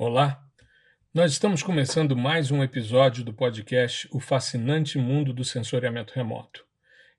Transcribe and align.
Olá, 0.00 0.40
nós 1.12 1.32
estamos 1.32 1.60
começando 1.60 2.16
mais 2.16 2.52
um 2.52 2.62
episódio 2.62 3.24
do 3.24 3.34
podcast 3.34 4.08
O 4.12 4.20
Fascinante 4.20 4.96
Mundo 4.96 5.32
do 5.32 5.42
Sensoriamento 5.42 6.14
Remoto. 6.14 6.64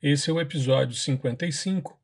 Esse 0.01 0.29
é 0.29 0.33
o 0.33 0.39
episódio 0.39 0.95
55 0.95 1.99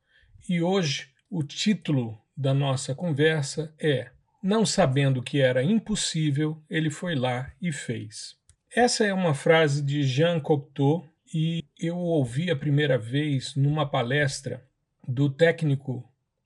e 0.49 0.61
hoje 0.61 1.07
o 1.31 1.43
título 1.43 2.21
da 2.35 2.53
nossa 2.53 2.93
conversa 2.93 3.73
é 3.79 4.11
Não 4.43 4.65
sabendo 4.65 5.23
que 5.23 5.39
era 5.39 5.63
impossível, 5.63 6.61
ele 6.69 6.89
foi 6.89 7.15
lá 7.15 7.53
e 7.61 7.71
fez. 7.71 8.35
Essa 8.69 9.05
é 9.05 9.13
uma 9.13 9.33
frase 9.33 9.81
de 9.81 10.03
Jean 10.03 10.41
Cocteau 10.41 11.07
e 11.33 11.63
eu 11.79 11.95
ouvi 11.95 12.51
a 12.51 12.55
primeira 12.55 12.97
vez 12.97 13.55
numa 13.55 13.89
palestra 13.89 14.61
do 15.07 15.29
técnico, 15.29 16.03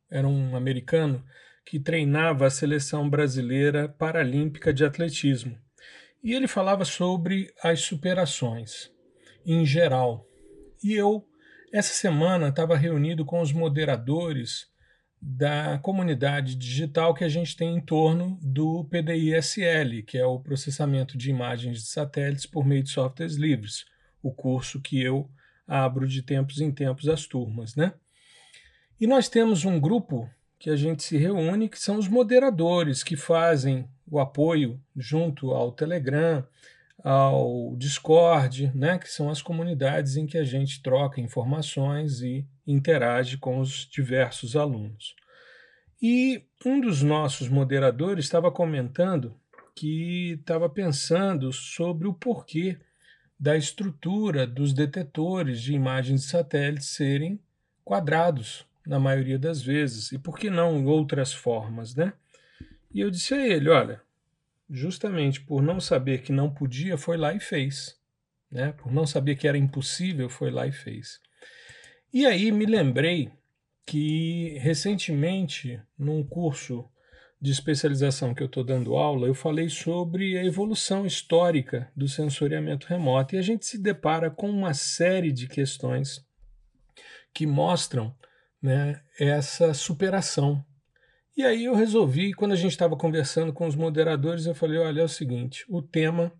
era 0.08 0.28
um 0.28 0.56
americano, 0.56 1.26
que 1.70 1.80
treinava 1.80 2.48
a 2.48 2.50
seleção 2.50 3.08
brasileira 3.08 3.88
paralímpica 3.88 4.74
de 4.74 4.84
atletismo. 4.84 5.56
E 6.24 6.34
ele 6.34 6.48
falava 6.48 6.84
sobre 6.84 7.54
as 7.62 7.82
superações 7.82 8.92
em 9.46 9.64
geral. 9.64 10.26
E 10.84 10.94
eu, 10.94 11.24
essa 11.72 11.94
semana, 11.94 12.48
estava 12.48 12.76
reunido 12.76 13.24
com 13.24 13.40
os 13.40 13.54
moderadores 13.54 14.66
da 15.22 15.78
comunidade 15.78 16.56
digital 16.56 17.14
que 17.14 17.24
a 17.24 17.30
gente 17.30 17.56
tem 17.56 17.76
em 17.76 17.82
torno 17.82 18.40
do 18.42 18.86
PDI-SL, 18.86 20.02
que 20.08 20.18
é 20.18 20.26
o 20.26 20.40
processamento 20.40 21.16
de 21.16 21.30
imagens 21.30 21.84
de 21.84 21.88
satélites 21.88 22.48
por 22.48 22.66
meio 22.66 22.82
de 22.82 22.90
softwares 22.90 23.36
livres, 23.36 23.86
o 24.24 24.34
curso 24.34 24.82
que 24.82 25.00
eu 25.00 25.30
abro 25.68 26.08
de 26.08 26.24
tempos 26.24 26.60
em 26.62 26.72
tempos 26.72 27.08
às 27.08 27.28
turmas, 27.28 27.76
né? 27.76 27.94
E 29.00 29.06
nós 29.06 29.30
temos 29.30 29.66
um 29.66 29.80
grupo 29.80 30.28
que 30.60 30.70
a 30.70 30.76
gente 30.76 31.04
se 31.04 31.18
reúne, 31.18 31.70
que 31.70 31.80
são 31.80 31.98
os 31.98 32.10
moderadores 32.10 33.02
que 33.02 33.16
fazem 33.16 33.88
o 34.06 34.20
apoio 34.20 34.80
junto 34.96 35.52
ao 35.52 35.72
Telegram, 35.72 36.46
ao 37.02 37.76
Discord, 37.78 38.70
né, 38.76 39.00
que 39.00 39.10
são 39.10 39.30
as 39.30 39.42
comunidades 39.42 40.18
em 40.18 40.28
que 40.28 40.38
a 40.38 40.44
gente 40.44 40.84
troca 40.84 41.22
informações 41.22 42.22
e 42.22 42.46
interage 42.68 43.38
com 43.38 43.60
os 43.60 43.88
diversos 43.90 44.56
alunos. 44.56 45.16
E 46.02 46.44
um 46.66 46.80
dos 46.82 47.02
nossos 47.02 47.48
moderadores 47.48 48.26
estava 48.26 48.52
comentando 48.52 49.36
que 49.76 50.34
estava 50.40 50.70
pensando 50.70 51.54
sobre 51.54 52.06
o 52.06 52.14
porquê 52.14 52.78
da 53.40 53.56
estrutura 53.56 54.46
dos 54.46 54.74
detetores 54.74 55.62
de 55.62 55.74
imagens 55.74 56.22
de 56.22 56.28
satélite 56.28 56.84
serem 56.84 57.40
quadrados, 57.86 58.66
na 58.86 59.00
maioria 59.00 59.38
das 59.38 59.62
vezes, 59.62 60.12
e 60.12 60.18
por 60.18 60.38
que 60.38 60.50
não 60.50 60.86
outras 60.86 61.34
formas, 61.34 61.96
né? 61.96 62.14
E 62.94 63.02
eu 63.02 63.12
disse 63.12 63.34
a 63.34 63.48
ele, 63.48 63.70
olha, 63.70 64.02
justamente 64.70 65.42
por 65.42 65.62
não 65.62 65.80
saber 65.80 66.22
que 66.22 66.32
não 66.32 66.50
podia, 66.50 66.98
foi 66.98 67.18
lá 67.18 67.34
e 67.34 67.40
fez, 67.40 67.98
né? 68.52 68.72
Por 68.72 68.92
não 68.92 69.06
saber 69.06 69.36
que 69.36 69.48
era 69.48 69.58
impossível, 69.58 70.30
foi 70.30 70.52
lá 70.52 70.66
e 70.66 70.72
fez. 70.72 71.20
E 72.12 72.26
aí 72.26 72.52
me 72.52 72.66
lembrei 72.66 73.32
que 73.86 74.58
recentemente, 74.60 75.82
num 75.98 76.24
curso 76.24 76.88
de 77.42 77.52
especialização 77.52 78.34
que 78.34 78.44
eu 78.44 78.48
estou 78.48 78.64
dando 78.64 78.96
aula, 78.96 79.28
eu 79.28 79.34
falei 79.34 79.70
sobre 79.70 80.38
a 80.38 80.44
evolução 80.44 81.06
histórica 81.06 81.90
do 81.96 82.08
sensoriamento 82.08 82.88
remoto 82.88 83.36
e 83.36 83.38
a 83.38 83.42
gente 83.42 83.66
se 83.66 83.78
depara 83.78 84.30
com 84.30 84.50
uma 84.50 84.74
série 84.74 85.32
de 85.32 85.48
questões 85.48 86.26
que 87.34 87.48
mostram 87.48 88.14
né, 88.62 89.02
essa 89.20 89.74
superação. 89.74 90.64
E 91.36 91.44
aí 91.44 91.66
eu 91.66 91.76
resolvi, 91.76 92.34
quando 92.34 92.52
a 92.52 92.58
gente 92.58 92.72
estava 92.72 92.98
conversando 92.98 93.54
com 93.54 93.66
os 93.66 93.76
moderadores, 93.76 94.46
eu 94.46 94.56
falei: 94.56 94.78
olha, 94.78 95.02
é 95.02 95.04
o 95.04 95.10
seguinte, 95.10 95.66
o 95.70 95.82
tema 95.82 96.32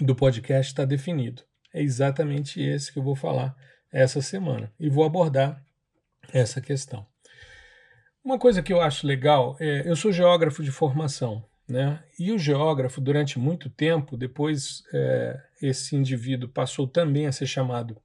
do 0.00 0.14
podcast 0.14 0.72
está 0.72 0.84
definido. 0.84 1.42
É 1.72 1.82
exatamente 1.82 2.60
esse 2.60 2.92
que 2.92 2.98
eu 2.98 3.02
vou 3.02 3.16
falar 3.16 3.54
essa 3.90 4.20
semana 4.22 4.72
e 4.78 4.88
vou 4.88 5.04
abordar 5.04 5.62
essa 6.32 6.60
questão. 6.60 7.06
Uma 8.24 8.38
coisa 8.38 8.62
que 8.62 8.72
eu 8.72 8.80
acho 8.80 9.06
legal 9.06 9.56
é, 9.60 9.88
eu 9.88 9.96
sou 9.96 10.12
geógrafo 10.12 10.62
de 10.62 10.70
formação, 10.70 11.44
né? 11.68 12.02
E 12.18 12.30
o 12.30 12.38
geógrafo, 12.38 13.00
durante 13.00 13.38
muito 13.38 13.68
tempo, 13.68 14.16
depois 14.16 14.82
é, 14.92 15.40
esse 15.60 15.96
indivíduo 15.96 16.48
passou 16.48 16.86
também 16.86 17.26
a 17.26 17.32
ser 17.32 17.46
chamado 17.46 18.00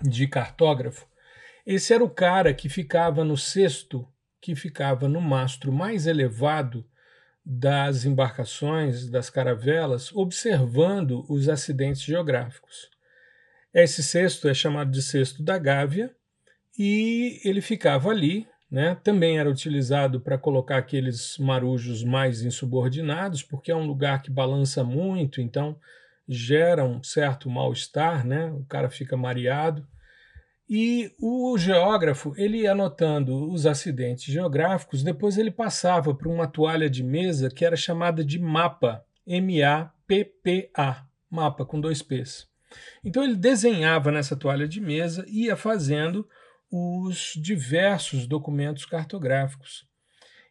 de 0.00 0.26
cartógrafo, 0.26 1.06
esse 1.66 1.94
era 1.94 2.02
o 2.02 2.10
cara 2.10 2.52
que 2.52 2.68
ficava 2.68 3.24
no 3.24 3.36
cesto, 3.36 4.06
que 4.40 4.54
ficava 4.54 5.08
no 5.08 5.20
mastro 5.20 5.72
mais 5.72 6.06
elevado 6.06 6.84
das 7.44 8.04
embarcações, 8.04 9.08
das 9.08 9.28
caravelas, 9.28 10.12
observando 10.14 11.24
os 11.28 11.48
acidentes 11.48 12.02
geográficos. 12.02 12.88
Esse 13.74 14.02
cesto 14.02 14.48
é 14.48 14.54
chamado 14.54 14.90
de 14.90 15.02
cesto 15.02 15.42
da 15.42 15.58
Gávea 15.58 16.14
e 16.78 17.40
ele 17.44 17.60
ficava 17.60 18.10
ali, 18.10 18.46
né? 18.70 18.96
Também 19.02 19.38
era 19.38 19.50
utilizado 19.50 20.20
para 20.20 20.38
colocar 20.38 20.78
aqueles 20.78 21.36
marujos 21.38 22.04
mais 22.04 22.42
insubordinados, 22.42 23.42
porque 23.42 23.70
é 23.70 23.76
um 23.76 23.86
lugar 23.86 24.22
que 24.22 24.30
balança 24.30 24.84
muito, 24.84 25.40
então 25.40 25.78
gera 26.28 26.84
um 26.84 27.02
certo 27.02 27.50
mal-estar, 27.50 28.26
né? 28.26 28.50
O 28.52 28.64
cara 28.64 28.88
fica 28.88 29.16
mareado. 29.16 29.86
E 30.74 31.14
o 31.20 31.58
geógrafo, 31.58 32.32
ele 32.34 32.66
anotando 32.66 33.52
os 33.52 33.66
acidentes 33.66 34.24
geográficos, 34.24 35.02
depois 35.02 35.36
ele 35.36 35.50
passava 35.50 36.14
para 36.14 36.30
uma 36.30 36.46
toalha 36.46 36.88
de 36.88 37.04
mesa 37.04 37.50
que 37.50 37.62
era 37.62 37.76
chamada 37.76 38.24
de 38.24 38.38
mapa, 38.38 39.04
M-A-P-P-A, 39.26 41.06
mapa 41.28 41.66
com 41.66 41.78
dois 41.78 42.00
P's. 42.00 42.48
Então 43.04 43.22
ele 43.22 43.36
desenhava 43.36 44.10
nessa 44.10 44.34
toalha 44.34 44.66
de 44.66 44.80
mesa 44.80 45.26
e 45.28 45.44
ia 45.44 45.56
fazendo 45.56 46.26
os 46.70 47.34
diversos 47.36 48.26
documentos 48.26 48.86
cartográficos. 48.86 49.86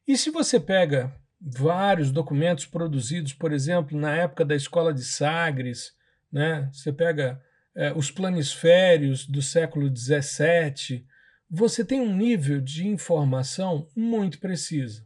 E 0.07 0.15
se 0.15 0.29
você 0.29 0.59
pega 0.59 1.11
vários 1.41 2.11
documentos 2.11 2.67
produzidos, 2.67 3.33
por 3.33 3.51
exemplo, 3.51 3.97
na 3.97 4.15
época 4.15 4.45
da 4.45 4.55
escola 4.55 4.93
de 4.93 5.03
Sagres, 5.03 5.95
né? 6.31 6.69
Você 6.71 6.93
pega 6.93 7.41
é, 7.75 7.93
os 7.93 8.11
planisférios 8.11 9.25
do 9.25 9.41
século 9.41 9.89
XVII, 9.95 11.05
você 11.49 11.83
tem 11.83 11.99
um 11.99 12.15
nível 12.15 12.61
de 12.61 12.87
informação 12.87 13.87
muito 13.95 14.39
precisa. 14.39 15.05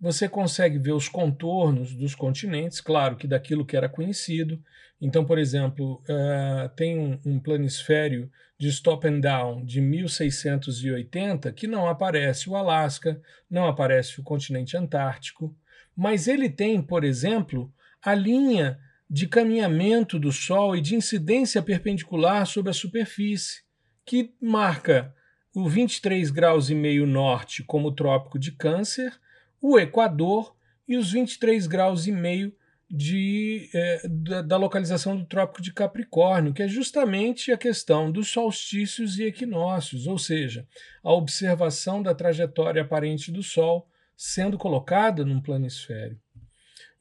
Você 0.00 0.28
consegue 0.28 0.78
ver 0.78 0.92
os 0.92 1.08
contornos 1.08 1.94
dos 1.94 2.14
continentes, 2.14 2.80
claro 2.80 3.16
que 3.16 3.26
daquilo 3.26 3.64
que 3.64 3.76
era 3.76 3.88
conhecido. 3.88 4.62
Então, 5.00 5.24
por 5.24 5.38
exemplo, 5.38 6.02
uh, 6.02 6.68
tem 6.76 6.98
um, 6.98 7.20
um, 7.24 7.40
planisfério 7.40 8.30
de 8.58 8.68
Stop 8.68 9.06
and 9.06 9.20
Down 9.20 9.64
de 9.64 9.80
1680 9.80 11.52
que 11.52 11.66
não 11.66 11.88
aparece 11.88 12.48
o 12.48 12.56
Alasca, 12.56 13.20
não 13.50 13.66
aparece 13.66 14.20
o 14.20 14.22
continente 14.22 14.76
antártico, 14.76 15.56
mas 15.96 16.28
ele 16.28 16.48
tem, 16.48 16.82
por 16.82 17.04
exemplo, 17.04 17.72
a 18.02 18.14
linha 18.14 18.78
de 19.08 19.26
caminhamento 19.26 20.18
do 20.18 20.32
Sol 20.32 20.74
e 20.74 20.80
de 20.80 20.94
incidência 20.94 21.62
perpendicular 21.62 22.46
sobre 22.46 22.70
a 22.70 22.74
superfície, 22.74 23.62
que 24.04 24.34
marca 24.40 25.14
o 25.54 25.68
23 25.68 26.30
graus 26.30 26.68
e 26.68 26.74
meio 26.74 27.06
norte 27.06 27.62
como 27.62 27.92
trópico 27.92 28.38
de 28.38 28.52
Câncer, 28.52 29.12
o 29.60 29.78
Equador 29.78 30.54
e 30.86 30.96
os 30.96 31.12
23 31.12 31.66
graus 31.66 32.06
e 32.06 32.12
meio 32.12 32.52
de, 32.90 33.70
da, 34.08 34.42
da, 34.42 34.56
localização 34.56 35.16
do 35.16 35.24
Trópico 35.24 35.62
de 35.62 35.72
Capricórnio, 35.72 36.52
que 36.52 36.62
é 36.62 36.68
justamente 36.68 37.50
a 37.50 37.56
questão 37.56 38.12
dos 38.12 38.28
solstícios 38.28 39.18
e 39.18 39.24
equinócios, 39.24 40.06
ou 40.06 40.18
seja, 40.18 40.66
a 41.02 41.12
observação 41.12 42.02
da 42.02 42.14
trajetória 42.14 42.82
aparente 42.82 43.32
do 43.32 43.42
Sol 43.42 43.88
sendo 44.16 44.56
colocada 44.56 45.24
num 45.24 45.40
planisfério. 45.40 46.20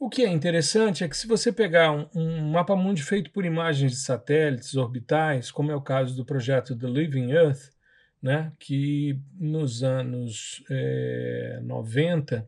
O 0.03 0.09
que 0.09 0.25
é 0.25 0.29
interessante 0.29 1.01
é 1.01 1.07
que 1.07 1.15
se 1.15 1.25
você 1.25 1.49
pegar 1.49 1.93
um, 1.93 2.09
um 2.13 2.51
mapa 2.51 2.75
mundi 2.75 3.01
feito 3.01 3.31
por 3.31 3.45
imagens 3.45 3.93
de 3.93 3.97
satélites 3.99 4.75
orbitais, 4.75 5.49
como 5.49 5.71
é 5.71 5.75
o 5.77 5.81
caso 5.81 6.13
do 6.13 6.25
projeto 6.25 6.77
The 6.77 6.87
Living 6.87 7.31
Earth, 7.31 7.69
né, 8.21 8.51
que 8.59 9.17
nos 9.39 9.81
anos 9.81 10.61
é, 10.69 11.61
90 11.63 12.45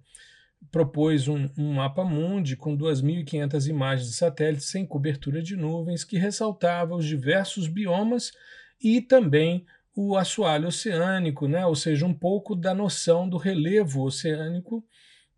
propôs 0.70 1.30
um, 1.30 1.50
um 1.58 1.76
mapa 1.76 2.04
mundi 2.04 2.58
com 2.58 2.78
2.500 2.78 3.70
imagens 3.70 4.10
de 4.10 4.16
satélites 4.18 4.66
sem 4.66 4.86
cobertura 4.86 5.42
de 5.42 5.56
nuvens 5.56 6.04
que 6.04 6.18
ressaltava 6.18 6.94
os 6.94 7.06
diversos 7.06 7.70
biomas 7.70 8.34
e 8.84 9.00
também 9.00 9.66
o 9.96 10.18
assoalho 10.18 10.68
oceânico, 10.68 11.48
né, 11.48 11.66
ou 11.66 11.74
seja, 11.74 12.06
um 12.06 12.14
pouco 12.14 12.54
da 12.54 12.74
noção 12.74 13.30
do 13.30 13.38
relevo 13.38 14.04
oceânico 14.04 14.86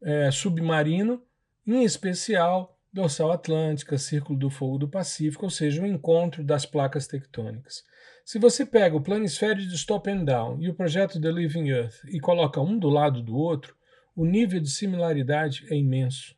é, 0.02 0.32
submarino 0.32 1.27
em 1.68 1.84
especial 1.84 2.78
dorsal 2.92 3.32
atlântica, 3.32 3.98
círculo 3.98 4.40
do 4.40 4.50
fogo 4.50 4.78
do 4.78 4.88
Pacífico, 4.88 5.46
ou 5.46 5.50
seja, 5.52 5.84
o 5.84 5.86
encontro 5.86 6.44
das 6.44 6.66
placas 6.66 7.06
tectônicas. 7.06 7.84
Se 8.26 8.40
você 8.40 8.66
pega 8.66 8.96
o 8.96 9.02
planisfério 9.02 9.66
de 9.66 9.76
Stop 9.76 10.10
and 10.10 10.26
Down 10.26 10.62
e 10.62 10.70
o 10.70 10.74
projeto 10.74 11.22
The 11.22 11.32
Living 11.32 11.70
Earth 11.70 12.04
e 12.06 12.20
coloca 12.20 12.60
um 12.60 12.78
do 12.78 12.90
lado 12.90 13.22
do 13.22 13.36
outro, 13.36 13.76
o 14.16 14.26
nível 14.26 14.60
de 14.60 14.70
similaridade 14.70 15.66
é 15.70 15.76
imenso. 15.76 16.36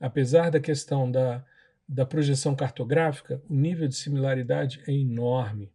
apesar 0.00 0.50
da 0.50 0.58
questão 0.58 1.10
da, 1.10 1.44
da 1.86 2.06
projeção 2.06 2.56
cartográfica, 2.56 3.42
o 3.48 3.54
nível 3.54 3.86
de 3.86 3.94
similaridade 3.94 4.82
é 4.86 4.92
enorme. 4.92 5.70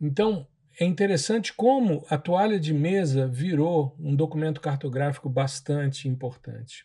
Então, 0.00 0.46
é 0.78 0.84
interessante 0.84 1.54
como 1.54 2.04
a 2.10 2.18
toalha 2.18 2.60
de 2.60 2.74
mesa 2.74 3.26
virou 3.26 3.96
um 3.98 4.14
documento 4.14 4.60
cartográfico 4.60 5.28
bastante 5.28 6.06
importante. 6.06 6.84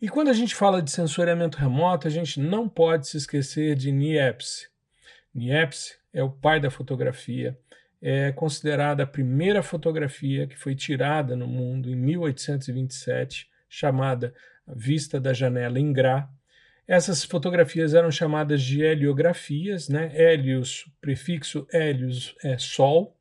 E 0.00 0.08
quando 0.08 0.28
a 0.28 0.32
gente 0.32 0.54
fala 0.54 0.82
de 0.82 0.90
sensoriamento 0.90 1.58
remoto, 1.58 2.06
a 2.06 2.10
gente 2.10 2.40
não 2.40 2.68
pode 2.68 3.08
se 3.08 3.16
esquecer 3.16 3.74
de 3.74 3.90
Niepce. 3.90 4.68
Niepce 5.34 5.96
é 6.12 6.22
o 6.22 6.30
pai 6.30 6.60
da 6.60 6.70
fotografia, 6.70 7.58
é 8.00 8.32
considerada 8.32 9.02
a 9.02 9.06
primeira 9.06 9.62
fotografia 9.62 10.46
que 10.46 10.56
foi 10.56 10.74
tirada 10.74 11.34
no 11.34 11.46
mundo 11.46 11.90
em 11.90 11.96
1827, 11.96 13.48
chamada 13.68 14.34
Vista 14.66 15.18
da 15.18 15.32
Janela 15.32 15.80
em 15.80 15.92
Gra. 15.92 16.28
Essas 16.86 17.24
fotografias 17.24 17.94
eram 17.94 18.10
chamadas 18.10 18.62
de 18.62 18.82
heliografias, 18.82 19.88
né? 19.88 20.12
Helios, 20.14 20.86
prefixo 21.00 21.66
Helios 21.72 22.34
é 22.44 22.58
Sol, 22.58 23.16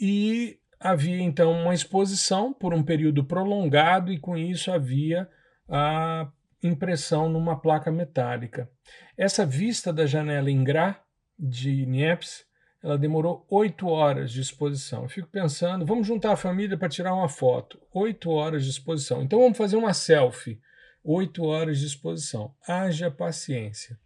e 0.00 0.58
havia 0.78 1.20
então 1.20 1.50
uma 1.52 1.74
exposição 1.74 2.52
por 2.52 2.72
um 2.72 2.82
período 2.82 3.24
prolongado, 3.24 4.12
e 4.12 4.18
com 4.18 4.36
isso 4.36 4.70
havia 4.70 5.28
a 5.68 6.28
impressão 6.62 7.28
numa 7.28 7.58
placa 7.58 7.90
metálica. 7.90 8.70
Essa 9.16 9.44
vista 9.44 9.92
da 9.92 10.06
janela 10.06 10.50
em 10.50 10.62
Gra 10.62 11.00
de 11.38 11.86
Niepce, 11.86 12.44
ela 12.82 12.96
demorou 12.96 13.44
oito 13.50 13.88
horas 13.88 14.30
de 14.30 14.40
exposição. 14.40 15.02
Eu 15.02 15.08
fico 15.08 15.28
pensando, 15.28 15.84
vamos 15.84 16.06
juntar 16.06 16.32
a 16.32 16.36
família 16.36 16.76
para 16.76 16.88
tirar 16.88 17.14
uma 17.14 17.28
foto. 17.28 17.80
Oito 17.92 18.30
horas 18.30 18.64
de 18.64 18.70
exposição. 18.70 19.22
Então 19.22 19.40
vamos 19.40 19.58
fazer 19.58 19.76
uma 19.76 19.92
selfie. 19.92 20.60
Oito 21.02 21.44
horas 21.44 21.78
de 21.78 21.86
exposição. 21.86 22.54
Haja 22.66 23.10
paciência. 23.10 23.98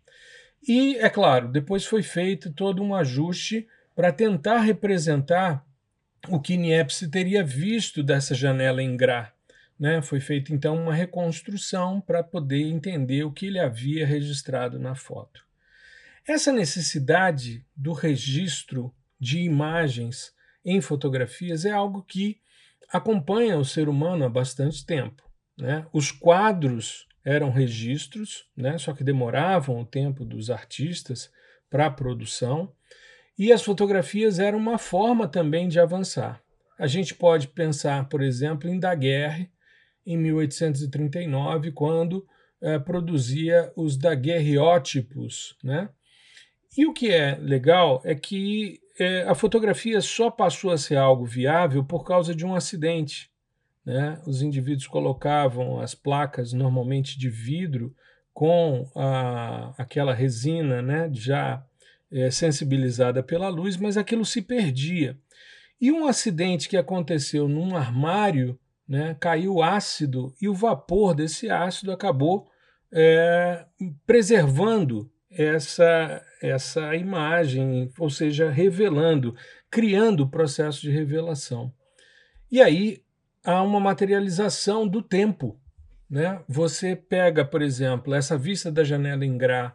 E, 0.67 0.97
é 0.97 1.09
claro, 1.09 1.49
depois 1.49 1.85
foi 1.87 2.03
feito 2.03 2.53
todo 2.53 2.83
um 2.83 2.95
ajuste 2.95 3.67
para 3.95 4.13
tentar 4.13 4.61
representar 4.61 5.65
o 6.29 6.39
que 6.39 6.57
Niepce 6.57 7.09
teria 7.11 7.43
visto 7.43 8.03
dessa 8.03 8.35
janela 8.35 8.83
em 8.83 8.97
Gra. 8.97 9.33
Né? 9.81 10.03
Foi 10.03 10.21
feita 10.21 10.53
então 10.53 10.77
uma 10.77 10.93
reconstrução 10.93 12.03
para 12.03 12.23
poder 12.23 12.61
entender 12.61 13.25
o 13.25 13.33
que 13.33 13.47
ele 13.47 13.59
havia 13.59 14.07
registrado 14.07 14.79
na 14.79 14.95
foto. 14.95 15.43
Essa 16.29 16.53
necessidade 16.53 17.65
do 17.75 17.95
registro 17.95 18.95
de 19.19 19.41
imagens 19.41 20.35
em 20.63 20.83
fotografias 20.83 21.65
é 21.65 21.71
algo 21.71 22.03
que 22.03 22.39
acompanha 22.93 23.57
o 23.57 23.65
ser 23.65 23.89
humano 23.89 24.27
há 24.27 24.29
bastante 24.29 24.85
tempo. 24.85 25.23
Né? 25.57 25.87
Os 25.95 26.13
quadros 26.13 27.09
eram 27.25 27.51
registros, 27.51 28.45
né? 28.55 28.77
só 28.77 28.93
que 28.93 29.03
demoravam 29.03 29.81
o 29.81 29.87
tempo 29.87 30.27
dos 30.27 30.51
artistas 30.51 31.33
para 31.71 31.87
a 31.87 31.91
produção, 31.91 32.71
e 33.39 33.51
as 33.51 33.63
fotografias 33.63 34.39
eram 34.39 34.59
uma 34.59 34.77
forma 34.77 35.27
também 35.27 35.69
de 35.69 35.81
avançar. 35.81 36.43
A 36.79 36.87
gente 36.87 37.15
pode 37.15 37.49
pensar, 37.49 38.07
por 38.11 38.23
exemplo, 38.23 38.69
em 38.69 38.79
Daguerre, 38.79 39.51
em 40.07 40.17
1839, 40.17 41.73
quando 41.73 42.27
eh, 42.61 42.79
produzia 42.79 43.73
os 43.77 43.97
daguerreótipos, 43.97 45.57
né? 45.63 45.89
E 46.77 46.87
o 46.87 46.93
que 46.93 47.11
é 47.11 47.37
legal 47.37 48.01
é 48.05 48.15
que 48.15 48.81
é, 49.01 49.23
a 49.23 49.35
fotografia 49.35 49.99
só 50.03 50.31
passou 50.31 50.71
a 50.71 50.77
ser 50.77 50.97
algo 50.97 51.25
viável 51.25 51.83
por 51.83 52.05
causa 52.05 52.35
de 52.35 52.45
um 52.45 52.55
acidente. 52.55 53.31
Né? 53.85 54.21
Os 54.27 54.43
indivíduos 54.43 54.87
colocavam 54.87 55.81
as 55.81 55.95
placas, 55.95 56.53
normalmente 56.53 57.19
de 57.19 57.31
vidro, 57.31 57.97
com 58.33 58.87
a, 58.95 59.73
aquela 59.79 60.13
resina 60.13 60.83
né, 60.83 61.11
já 61.13 61.65
é, 62.13 62.31
sensibilizada 62.31 63.23
pela 63.23 63.49
luz, 63.49 63.79
mas 63.79 63.97
aquilo 63.97 64.25
se 64.25 64.43
perdia. 64.43 65.19
E 65.81 65.91
um 65.91 66.07
acidente 66.07 66.69
que 66.69 66.77
aconteceu 66.77 67.49
num 67.49 67.75
armário, 67.75 68.60
né, 68.91 69.17
caiu 69.21 69.63
ácido 69.63 70.35
e 70.43 70.49
o 70.49 70.55
vapor 70.55 71.15
desse 71.15 71.49
ácido 71.49 71.93
acabou 71.93 72.51
é, 72.93 73.65
preservando 74.05 75.09
essa, 75.31 76.21
essa 76.43 76.97
imagem, 76.97 77.89
ou 77.97 78.11
seja, 78.11 78.51
revelando, 78.51 79.37
criando 79.71 80.25
o 80.25 80.29
processo 80.29 80.81
de 80.81 80.91
revelação. 80.91 81.73
E 82.51 82.61
aí 82.61 83.05
há 83.45 83.63
uma 83.63 83.79
materialização 83.79 84.89
do 84.89 85.01
tempo. 85.01 85.57
Né? 86.11 86.43
Você 86.49 86.97
pega, 86.97 87.45
por 87.45 87.63
exemplo, 87.63 88.13
essa 88.13 88.37
vista 88.37 88.73
da 88.73 88.83
janela 88.83 89.25
em 89.25 89.39
Gra, 89.39 89.73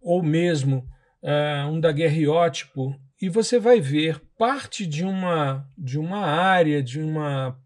ou 0.00 0.22
mesmo 0.22 0.88
uh, 1.20 1.68
um 1.68 1.80
daguerreótipo, 1.80 2.96
e 3.20 3.28
você 3.28 3.58
vai 3.58 3.80
ver 3.80 4.22
parte 4.38 4.86
de 4.86 5.04
uma, 5.04 5.68
de 5.76 5.98
uma 5.98 6.20
área, 6.20 6.80
de 6.80 7.00
uma, 7.00 7.58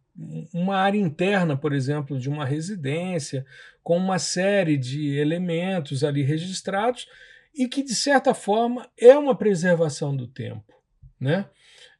uma 0.52 0.76
área 0.76 0.98
interna, 0.98 1.56
por 1.56 1.72
exemplo, 1.72 2.18
de 2.18 2.28
uma 2.28 2.44
residência, 2.44 3.44
com 3.82 3.96
uma 3.96 4.18
série 4.18 4.76
de 4.76 5.16
elementos 5.16 6.02
ali 6.02 6.22
registrados, 6.22 7.06
e 7.54 7.68
que, 7.68 7.82
de 7.82 7.94
certa 7.94 8.34
forma, 8.34 8.88
é 8.98 9.16
uma 9.16 9.34
preservação 9.34 10.16
do 10.16 10.26
tempo. 10.26 10.74
Né? 11.18 11.46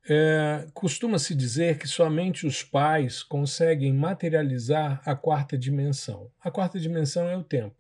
É, 0.09 0.67
Costuma-se 0.75 1.35
dizer 1.35 1.79
que 1.79 1.89
somente 1.89 2.47
os 2.47 2.63
pais 2.63 3.23
conseguem 3.23 3.93
materializar 3.93 5.01
a 5.05 5.15
quarta 5.15 5.57
dimensão. 5.57 6.31
A 6.41 6.51
quarta 6.51 6.79
dimensão 6.79 7.29
é 7.29 7.37
o 7.37 7.45
tempo. 7.45 7.75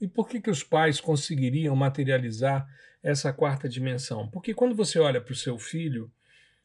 E 0.00 0.08
por 0.08 0.28
que, 0.28 0.40
que 0.40 0.50
os 0.50 0.64
pais 0.64 1.00
conseguiriam 1.00 1.76
materializar 1.76 2.66
essa 3.02 3.32
quarta 3.32 3.68
dimensão? 3.68 4.28
Porque 4.28 4.54
quando 4.54 4.74
você 4.74 4.98
olha 4.98 5.20
para 5.20 5.32
o 5.32 5.36
seu 5.36 5.58
filho, 5.58 6.10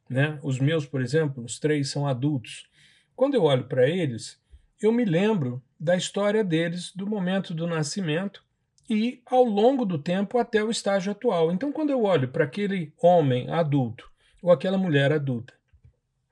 né, 0.09 0.39
os 0.41 0.59
meus, 0.59 0.85
por 0.85 1.01
exemplo, 1.01 1.43
os 1.43 1.59
três 1.59 1.89
são 1.89 2.07
adultos, 2.07 2.69
quando 3.15 3.35
eu 3.35 3.43
olho 3.43 3.65
para 3.65 3.87
eles, 3.87 4.39
eu 4.81 4.91
me 4.91 5.05
lembro 5.05 5.63
da 5.79 5.95
história 5.95 6.43
deles, 6.43 6.91
do 6.95 7.07
momento 7.07 7.53
do 7.53 7.67
nascimento 7.67 8.43
e 8.89 9.21
ao 9.25 9.43
longo 9.43 9.85
do 9.85 9.97
tempo 9.97 10.37
até 10.37 10.63
o 10.63 10.69
estágio 10.69 11.11
atual. 11.11 11.51
Então, 11.51 11.71
quando 11.71 11.89
eu 11.89 12.03
olho 12.03 12.27
para 12.27 12.43
aquele 12.43 12.93
homem 13.01 13.49
adulto 13.49 14.09
ou 14.41 14.51
aquela 14.51 14.77
mulher 14.77 15.11
adulta 15.11 15.53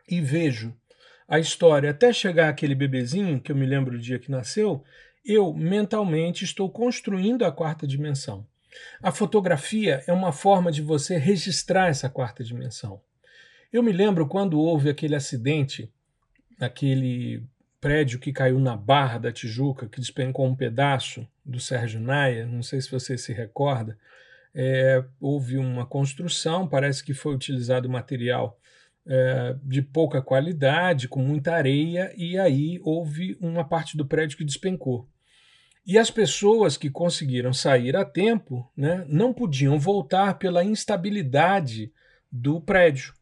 e 0.07 0.21
vejo 0.21 0.73
a 1.27 1.39
história 1.39 1.89
até 1.89 2.11
chegar 2.11 2.49
aquele 2.49 2.75
bebezinho, 2.75 3.39
que 3.39 3.51
eu 3.51 3.55
me 3.55 3.65
lembro 3.65 3.91
do 3.91 3.99
dia 3.99 4.19
que 4.19 4.29
nasceu, 4.29 4.83
eu 5.25 5.53
mentalmente 5.53 6.43
estou 6.43 6.69
construindo 6.69 7.45
a 7.45 7.51
quarta 7.51 7.87
dimensão. 7.87 8.45
A 9.01 9.11
fotografia 9.11 10.03
é 10.05 10.13
uma 10.13 10.31
forma 10.31 10.71
de 10.71 10.81
você 10.81 11.17
registrar 11.17 11.87
essa 11.87 12.09
quarta 12.09 12.43
dimensão. 12.43 13.01
Eu 13.71 13.81
me 13.81 13.91
lembro 13.91 14.27
quando 14.27 14.59
houve 14.59 14.89
aquele 14.89 15.15
acidente, 15.15 15.91
aquele 16.63 17.43
prédio 17.79 18.19
que 18.19 18.31
caiu 18.31 18.59
na 18.59 18.77
Barra 18.77 19.17
da 19.17 19.31
Tijuca, 19.31 19.89
que 19.89 19.99
despencou 19.99 20.45
um 20.45 20.55
pedaço 20.55 21.27
do 21.45 21.59
Sérgio 21.59 21.99
Naia, 21.99 22.45
não 22.45 22.63
sei 22.63 22.79
se 22.81 22.89
você 22.89 23.17
se 23.17 23.33
recorda, 23.33 23.97
é, 24.55 25.03
houve 25.19 25.57
uma 25.57 25.85
construção, 25.85 26.67
parece 26.67 27.03
que 27.03 27.13
foi 27.13 27.35
utilizado 27.35 27.89
material 27.89 28.57
é, 29.05 29.55
de 29.63 29.81
pouca 29.81 30.21
qualidade, 30.21 31.07
com 31.07 31.21
muita 31.21 31.53
areia, 31.53 32.13
e 32.15 32.37
aí 32.37 32.79
houve 32.83 33.37
uma 33.41 33.63
parte 33.63 33.97
do 33.97 34.05
prédio 34.05 34.37
que 34.37 34.45
despencou. 34.45 35.07
E 35.85 35.97
as 35.97 36.09
pessoas 36.09 36.77
que 36.77 36.89
conseguiram 36.89 37.51
sair 37.51 37.95
a 37.97 38.05
tempo 38.05 38.71
né, 38.77 39.03
não 39.09 39.33
podiam 39.33 39.77
voltar 39.77 40.39
pela 40.39 40.63
instabilidade 40.63 41.91
do 42.31 42.61
prédio. 42.61 43.13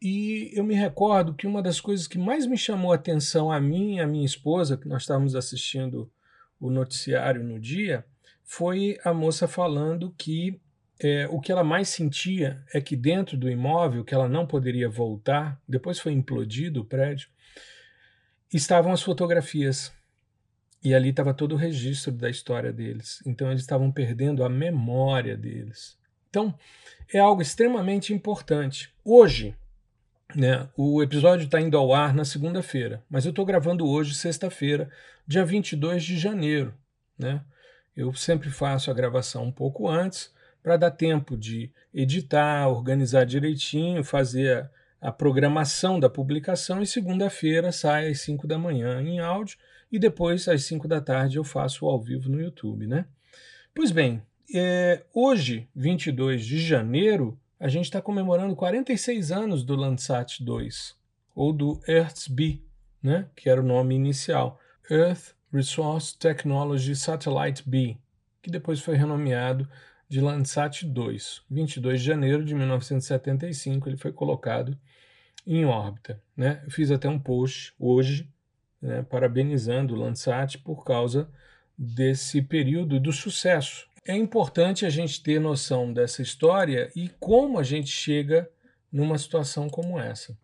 E 0.00 0.50
eu 0.54 0.64
me 0.64 0.74
recordo 0.74 1.34
que 1.34 1.46
uma 1.46 1.62
das 1.62 1.78
coisas 1.78 2.06
que 2.06 2.18
mais 2.18 2.46
me 2.46 2.56
chamou 2.56 2.92
a 2.92 2.94
atenção 2.94 3.52
a 3.52 3.60
mim 3.60 3.96
e 3.96 4.00
a 4.00 4.06
minha 4.06 4.24
esposa, 4.24 4.76
que 4.76 4.88
nós 4.88 5.02
estávamos 5.02 5.34
assistindo 5.34 6.10
o 6.58 6.70
noticiário 6.70 7.44
no 7.44 7.60
dia, 7.60 8.04
foi 8.42 8.98
a 9.04 9.12
moça 9.12 9.46
falando 9.46 10.14
que 10.16 10.58
é, 10.98 11.26
o 11.28 11.40
que 11.40 11.52
ela 11.52 11.64
mais 11.64 11.88
sentia 11.88 12.62
é 12.72 12.80
que 12.80 12.96
dentro 12.96 13.36
do 13.36 13.50
imóvel, 13.50 14.04
que 14.04 14.14
ela 14.14 14.28
não 14.28 14.46
poderia 14.46 14.88
voltar, 14.88 15.60
depois 15.68 15.98
foi 15.98 16.12
implodido 16.12 16.80
o 16.80 16.84
prédio, 16.84 17.28
estavam 18.52 18.92
as 18.92 19.02
fotografias. 19.02 19.92
E 20.82 20.94
ali 20.94 21.10
estava 21.10 21.34
todo 21.34 21.52
o 21.52 21.58
registro 21.58 22.10
da 22.10 22.30
história 22.30 22.72
deles. 22.72 23.22
Então 23.26 23.50
eles 23.50 23.60
estavam 23.60 23.92
perdendo 23.92 24.42
a 24.42 24.48
memória 24.48 25.36
deles. 25.36 25.98
Então 26.30 26.58
é 27.12 27.18
algo 27.18 27.42
extremamente 27.42 28.14
importante. 28.14 28.90
Hoje, 29.04 29.54
né? 30.34 30.68
O 30.76 31.02
episódio 31.02 31.44
está 31.44 31.60
indo 31.60 31.76
ao 31.76 31.94
ar 31.94 32.14
na 32.14 32.24
segunda-feira, 32.24 33.02
mas 33.08 33.24
eu 33.24 33.30
estou 33.30 33.44
gravando 33.44 33.86
hoje, 33.86 34.14
sexta-feira, 34.14 34.90
dia 35.26 35.44
22 35.44 36.02
de 36.02 36.18
janeiro. 36.18 36.74
Né? 37.18 37.40
Eu 37.96 38.12
sempre 38.14 38.50
faço 38.50 38.90
a 38.90 38.94
gravação 38.94 39.44
um 39.44 39.52
pouco 39.52 39.88
antes, 39.88 40.32
para 40.62 40.76
dar 40.76 40.90
tempo 40.90 41.36
de 41.36 41.70
editar, 41.92 42.68
organizar 42.68 43.24
direitinho, 43.24 44.04
fazer 44.04 44.70
a, 45.00 45.08
a 45.08 45.12
programação 45.12 45.98
da 45.98 46.08
publicação 46.08 46.82
e 46.82 46.86
segunda-feira 46.86 47.72
sai 47.72 48.10
às 48.10 48.20
5 48.20 48.46
da 48.46 48.58
manhã 48.58 49.00
em 49.00 49.20
áudio 49.20 49.56
e 49.90 49.98
depois 49.98 50.46
às 50.48 50.64
5 50.64 50.86
da 50.86 51.00
tarde 51.00 51.38
eu 51.38 51.44
faço 51.44 51.86
ao 51.86 52.00
vivo 52.00 52.28
no 52.28 52.40
YouTube, 52.40 52.86
né? 52.86 53.06
Pois 53.74 53.90
bem, 53.90 54.22
é, 54.54 55.02
hoje, 55.14 55.68
22 55.74 56.44
de 56.44 56.58
janeiro, 56.58 57.38
a 57.60 57.68
gente 57.68 57.84
está 57.84 58.00
comemorando 58.00 58.56
46 58.56 59.30
anos 59.30 59.62
do 59.62 59.76
Landsat 59.76 60.42
2, 60.42 60.96
ou 61.34 61.52
do 61.52 61.78
EarthB, 61.86 62.64
né, 63.02 63.28
que 63.36 63.50
era 63.50 63.60
o 63.60 63.64
nome 63.64 63.94
inicial, 63.94 64.58
Earth 64.90 65.34
Resource 65.52 66.16
Technology 66.16 66.96
Satellite 66.96 67.68
B, 67.68 67.98
que 68.40 68.50
depois 68.50 68.80
foi 68.80 68.96
renomeado 68.96 69.68
de 70.08 70.20
Landsat 70.20 70.86
2. 70.86 71.42
22 71.50 72.00
de 72.00 72.06
janeiro 72.06 72.44
de 72.44 72.54
1975 72.54 73.88
ele 73.88 73.96
foi 73.98 74.12
colocado 74.12 74.76
em 75.46 75.64
órbita. 75.66 76.20
Né? 76.34 76.62
Eu 76.64 76.70
fiz 76.70 76.90
até 76.90 77.08
um 77.08 77.18
post 77.18 77.74
hoje 77.78 78.26
né, 78.80 79.02
parabenizando 79.02 79.94
o 79.94 79.98
Landsat 79.98 80.56
por 80.58 80.82
causa 80.82 81.30
desse 81.76 82.40
período 82.40 82.98
do 82.98 83.12
sucesso. 83.12 83.86
É 84.10 84.16
importante 84.16 84.84
a 84.84 84.90
gente 84.90 85.22
ter 85.22 85.40
noção 85.40 85.92
dessa 85.92 86.20
história 86.20 86.90
e 86.96 87.08
como 87.20 87.60
a 87.60 87.62
gente 87.62 87.90
chega 87.90 88.50
numa 88.90 89.16
situação 89.16 89.70
como 89.70 90.00
essa. 90.00 90.36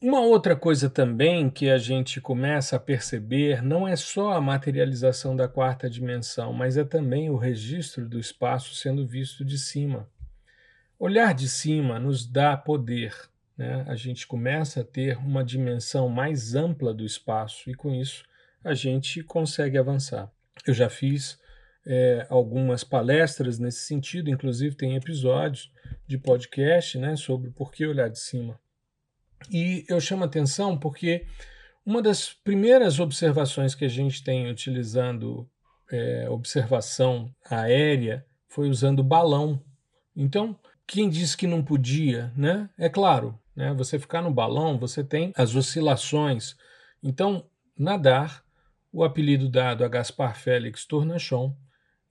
Uma 0.00 0.18
outra 0.22 0.56
coisa 0.56 0.90
também 0.90 1.48
que 1.48 1.70
a 1.70 1.78
gente 1.78 2.20
começa 2.20 2.74
a 2.74 2.80
perceber 2.80 3.62
não 3.62 3.86
é 3.86 3.94
só 3.94 4.32
a 4.32 4.40
materialização 4.40 5.36
da 5.36 5.46
quarta 5.46 5.88
dimensão, 5.88 6.52
mas 6.52 6.76
é 6.76 6.82
também 6.82 7.30
o 7.30 7.36
registro 7.36 8.08
do 8.08 8.18
espaço 8.18 8.74
sendo 8.74 9.06
visto 9.06 9.44
de 9.44 9.56
cima. 9.56 10.08
Olhar 10.98 11.32
de 11.32 11.48
cima 11.48 12.00
nos 12.00 12.26
dá 12.26 12.56
poder, 12.56 13.14
né? 13.56 13.84
a 13.86 13.94
gente 13.94 14.26
começa 14.26 14.80
a 14.80 14.84
ter 14.84 15.16
uma 15.18 15.44
dimensão 15.44 16.08
mais 16.08 16.56
ampla 16.56 16.92
do 16.92 17.04
espaço 17.04 17.70
e 17.70 17.74
com 17.74 17.94
isso 17.94 18.24
a 18.64 18.74
gente 18.74 19.22
consegue 19.22 19.78
avançar. 19.78 20.28
Eu 20.66 20.74
já 20.74 20.90
fiz 20.90 21.40
é, 21.86 22.26
algumas 22.28 22.84
palestras 22.84 23.58
nesse 23.58 23.80
sentido, 23.80 24.30
inclusive 24.30 24.76
tem 24.76 24.96
episódios 24.96 25.70
de 26.06 26.18
podcast 26.18 26.98
né, 26.98 27.16
sobre 27.16 27.50
por 27.50 27.72
que 27.72 27.86
olhar 27.86 28.08
de 28.08 28.18
cima. 28.18 28.58
E 29.50 29.84
eu 29.88 30.00
chamo 30.00 30.24
atenção 30.24 30.78
porque 30.78 31.26
uma 31.84 32.00
das 32.00 32.32
primeiras 32.32 33.00
observações 33.00 33.74
que 33.74 33.84
a 33.84 33.88
gente 33.88 34.22
tem 34.22 34.48
utilizando 34.48 35.48
é, 35.90 36.28
observação 36.30 37.34
aérea 37.44 38.24
foi 38.48 38.68
usando 38.68 39.02
balão. 39.02 39.60
Então, 40.14 40.58
quem 40.86 41.08
disse 41.08 41.36
que 41.36 41.46
não 41.46 41.62
podia, 41.62 42.32
né? 42.36 42.68
É 42.78 42.88
claro, 42.88 43.38
né? 43.56 43.72
Você 43.74 43.98
ficar 43.98 44.22
no 44.22 44.30
balão, 44.30 44.78
você 44.78 45.02
tem 45.02 45.32
as 45.36 45.54
oscilações. 45.54 46.56
Então, 47.02 47.44
nadar, 47.76 48.44
o 48.92 49.02
apelido 49.02 49.48
dado 49.48 49.84
a 49.84 49.88
Gaspar 49.88 50.36
Félix 50.36 50.84
Tournachon, 50.84 51.56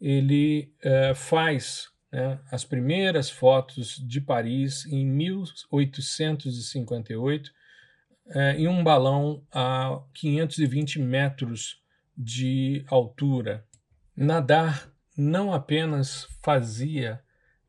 ele 0.01 0.74
é, 0.81 1.13
faz 1.13 1.89
né, 2.12 2.39
as 2.51 2.65
primeiras 2.65 3.29
fotos 3.29 3.96
de 3.98 4.20
Paris 4.20 4.88
em 4.88 5.05
1858 5.05 7.51
é, 8.34 8.55
em 8.55 8.67
um 8.67 8.84
balão 8.84 9.46
a 9.51 10.01
520 10.13 11.00
metros 11.00 11.79
de 12.17 12.84
altura. 12.88 13.63
Nadar 14.15 14.89
não 15.17 15.51
apenas 15.53 16.27
fazia 16.43 17.22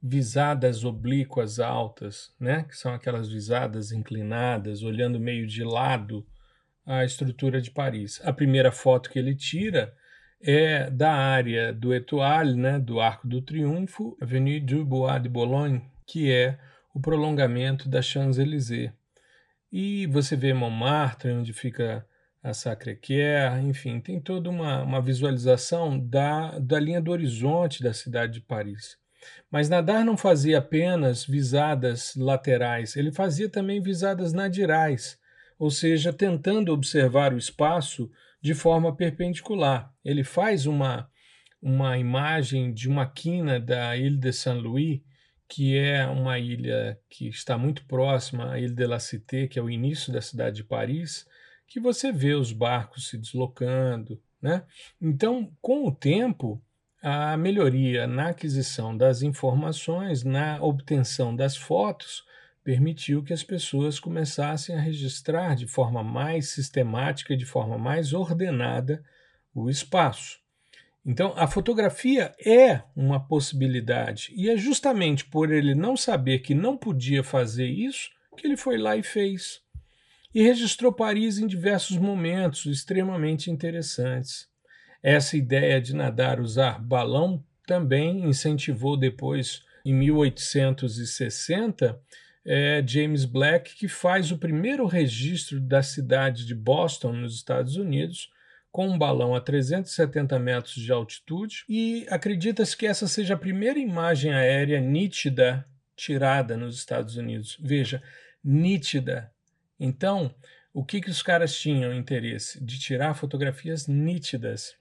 visadas 0.02 0.84
oblíquas 0.84 1.60
altas, 1.60 2.34
né, 2.40 2.64
que 2.64 2.76
são 2.76 2.92
aquelas 2.92 3.30
visadas 3.30 3.92
inclinadas, 3.92 4.82
olhando 4.82 5.20
meio 5.20 5.46
de 5.46 5.62
lado 5.62 6.26
a 6.84 7.04
estrutura 7.04 7.60
de 7.60 7.70
Paris. 7.70 8.20
A 8.24 8.32
primeira 8.32 8.72
foto 8.72 9.10
que 9.10 9.18
ele 9.18 9.36
tira 9.36 9.94
é 10.42 10.90
da 10.90 11.12
área 11.12 11.72
do 11.72 11.94
Etoile, 11.94 12.54
né, 12.54 12.78
do 12.78 13.00
Arco 13.00 13.26
do 13.28 13.40
Triunfo, 13.40 14.16
Avenue 14.20 14.61
du 14.61 14.84
Bois 14.84 15.22
de 15.22 15.28
Boulogne, 15.28 15.82
que 16.06 16.30
é 16.30 16.58
o 16.94 17.00
prolongamento 17.00 17.88
da 17.88 18.02
Champs-Élysées. 18.02 18.92
E 19.70 20.06
você 20.08 20.37
vê 20.37 20.52
Montmartre, 20.52 21.30
onde 21.30 21.52
fica 21.52 22.04
a 22.42 22.52
Sacré-Cœur, 22.52 23.58
enfim, 23.62 24.00
tem 24.00 24.20
toda 24.20 24.50
uma, 24.50 24.82
uma 24.82 25.00
visualização 25.00 25.99
da, 25.99 26.58
da 26.58 26.78
linha 26.78 27.00
do 27.00 27.12
horizonte 27.12 27.82
da 27.82 27.94
cidade 27.94 28.34
de 28.34 28.40
Paris. 28.40 28.99
Mas 29.50 29.68
Nadar 29.68 30.04
não 30.04 30.16
fazia 30.16 30.58
apenas 30.58 31.25
visadas 31.25 32.14
laterais, 32.16 32.96
ele 32.96 33.12
fazia 33.12 33.49
também 33.49 33.80
visadas 33.80 34.32
nadirais, 34.32 35.16
ou 35.56 35.70
seja, 35.70 36.12
tentando 36.12 36.72
observar 36.72 37.32
o 37.32 37.38
espaço 37.38 38.11
de 38.42 38.54
forma 38.54 38.94
perpendicular. 38.94 39.94
Ele 40.04 40.25
faz 40.25 40.66
uma, 40.66 41.08
uma 41.62 41.96
imagem 41.96 42.75
de 42.75 42.88
uma 42.88 43.06
quina 43.06 43.61
da 43.61 43.96
Ilha 43.96 44.18
de 44.18 44.32
Saint-Louis, 44.32 45.00
que 45.49 45.78
é 45.78 46.06
uma 46.06 46.38
ilha 46.38 46.99
que 47.08 47.28
está 47.28 47.56
muito 47.56 47.87
próxima 47.87 48.52
à 48.52 48.58
Ilha 48.58 48.75
de 48.75 48.87
la 48.87 48.99
Cité, 48.99 49.46
que 49.46 49.58
é 49.58 49.62
o 49.62 49.70
início 49.70 50.12
da 50.12 50.20
cidade 50.20 50.56
de 50.56 50.64
Paris, 50.64 51.26
que 51.68 51.78
você 51.78 52.11
vê 52.11 52.34
os 52.34 52.52
barcos 52.52 53.08
se 53.08 53.16
deslocando. 53.16 54.20
Né? 54.40 54.64
Então, 55.00 55.54
com 55.61 55.87
o 55.87 55.94
tempo, 55.94 56.61
a 57.02 57.37
melhoria 57.37 58.06
na 58.06 58.30
aquisição 58.30 58.96
das 58.96 59.22
informações, 59.22 60.25
na 60.25 60.61
obtenção 60.62 61.37
das 61.37 61.56
fotos, 61.56 62.25
permitiu 62.64 63.23
que 63.23 63.33
as 63.33 63.42
pessoas 63.42 63.99
começassem 63.99 64.75
a 64.75 64.81
registrar 64.81 65.54
de 65.54 65.66
forma 65.66 66.02
mais 66.02 66.50
sistemática, 66.50 67.37
de 67.37 67.45
forma 67.45 67.76
mais 67.76 68.12
ordenada, 68.12 69.04
o 69.54 69.69
espaço. 69.69 70.40
Então, 71.04 71.35
a 71.37 71.49
fotografia 71.49 72.33
é 72.45 72.83
uma 72.95 73.19
possibilidade, 73.19 74.33
e 74.37 74.49
é 74.49 74.57
justamente 74.57 75.25
por 75.25 75.50
ele 75.50 75.75
não 75.75 75.97
saber 75.97 76.38
que 76.38 76.54
não 76.54 76.76
podia 76.76 77.25
fazer 77.25 77.66
isso 77.66 78.11
que 78.37 78.47
ele 78.47 78.57
foi 78.57 78.78
lá 78.78 78.97
e 78.97 79.02
fez. 79.02 79.61
E 80.33 80.42
registrou 80.42 80.92
Paris 80.92 81.38
em 81.38 81.47
diversos 81.47 81.99
momentos 81.99 82.66
extremamente 82.66 83.50
interessantes. 83.50 84.49
Essa 85.02 85.37
ideia 85.37 85.81
de 85.81 85.95
nadar 85.95 86.40
usar 86.40 86.78
balão 86.78 87.45
também 87.66 88.25
incentivou 88.25 88.97
depois, 88.97 89.62
em 89.85 89.92
1860, 89.92 92.00
é 92.44 92.82
James 92.87 93.25
Black, 93.25 93.76
que 93.76 93.88
faz 93.88 94.32
o 94.32 94.38
primeiro 94.38 94.87
registro 94.87 95.61
da 95.61 95.82
cidade 95.82 96.44
de 96.44 96.54
Boston, 96.54 97.12
nos 97.12 97.37
Estados 97.37 97.76
Unidos, 97.76 98.30
com 98.70 98.88
um 98.88 98.99
balão 98.99 99.34
a 99.34 99.40
370 99.40 100.38
metros 100.38 100.75
de 100.75 100.90
altitude, 100.90 101.64
e 101.68 102.06
acredita-se 102.08 102.76
que 102.76 102.87
essa 102.87 103.06
seja 103.06 103.34
a 103.34 103.38
primeira 103.38 103.78
imagem 103.78 104.32
aérea 104.32 104.80
nítida 104.80 105.66
tirada 105.94 106.56
nos 106.56 106.76
Estados 106.76 107.16
Unidos. 107.16 107.56
Veja, 107.61 108.02
nítida. 108.42 109.30
Então, 109.78 110.34
o 110.72 110.84
que, 110.84 111.00
que 111.00 111.11
os 111.11 111.22
caras 111.22 111.54
tinham 111.54 111.92
interesse? 111.92 112.62
De 112.64 112.78
tirar 112.78 113.14
fotografias 113.14 113.87
nítidas. 113.87 114.75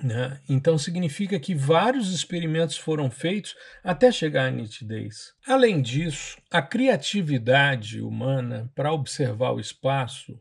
Né? 0.00 0.40
Então 0.48 0.78
significa 0.78 1.38
que 1.38 1.54
vários 1.54 2.12
experimentos 2.12 2.76
foram 2.76 3.10
feitos 3.10 3.54
até 3.84 4.10
chegar 4.10 4.46
à 4.46 4.50
nitidez. 4.50 5.34
Além 5.46 5.82
disso, 5.82 6.38
a 6.50 6.62
criatividade 6.62 8.00
humana 8.00 8.70
para 8.74 8.92
observar 8.92 9.52
o 9.52 9.60
espaço 9.60 10.40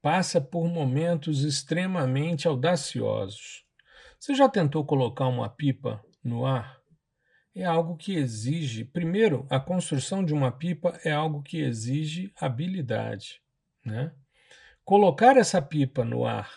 passa 0.00 0.40
por 0.40 0.68
momentos 0.68 1.44
extremamente 1.44 2.46
audaciosos. 2.46 3.64
Você 4.18 4.34
já 4.34 4.48
tentou 4.48 4.84
colocar 4.84 5.26
uma 5.26 5.48
pipa 5.48 6.04
no 6.22 6.44
ar? 6.44 6.80
É 7.54 7.64
algo 7.64 7.96
que 7.96 8.14
exige, 8.14 8.84
primeiro, 8.84 9.46
a 9.50 9.60
construção 9.60 10.24
de 10.24 10.32
uma 10.32 10.50
pipa 10.50 10.98
é 11.04 11.12
algo 11.12 11.42
que 11.42 11.60
exige 11.60 12.32
habilidade. 12.40 13.42
Né? 13.84 14.12
Colocar 14.84 15.36
essa 15.36 15.60
pipa 15.60 16.04
no 16.04 16.24
ar 16.24 16.50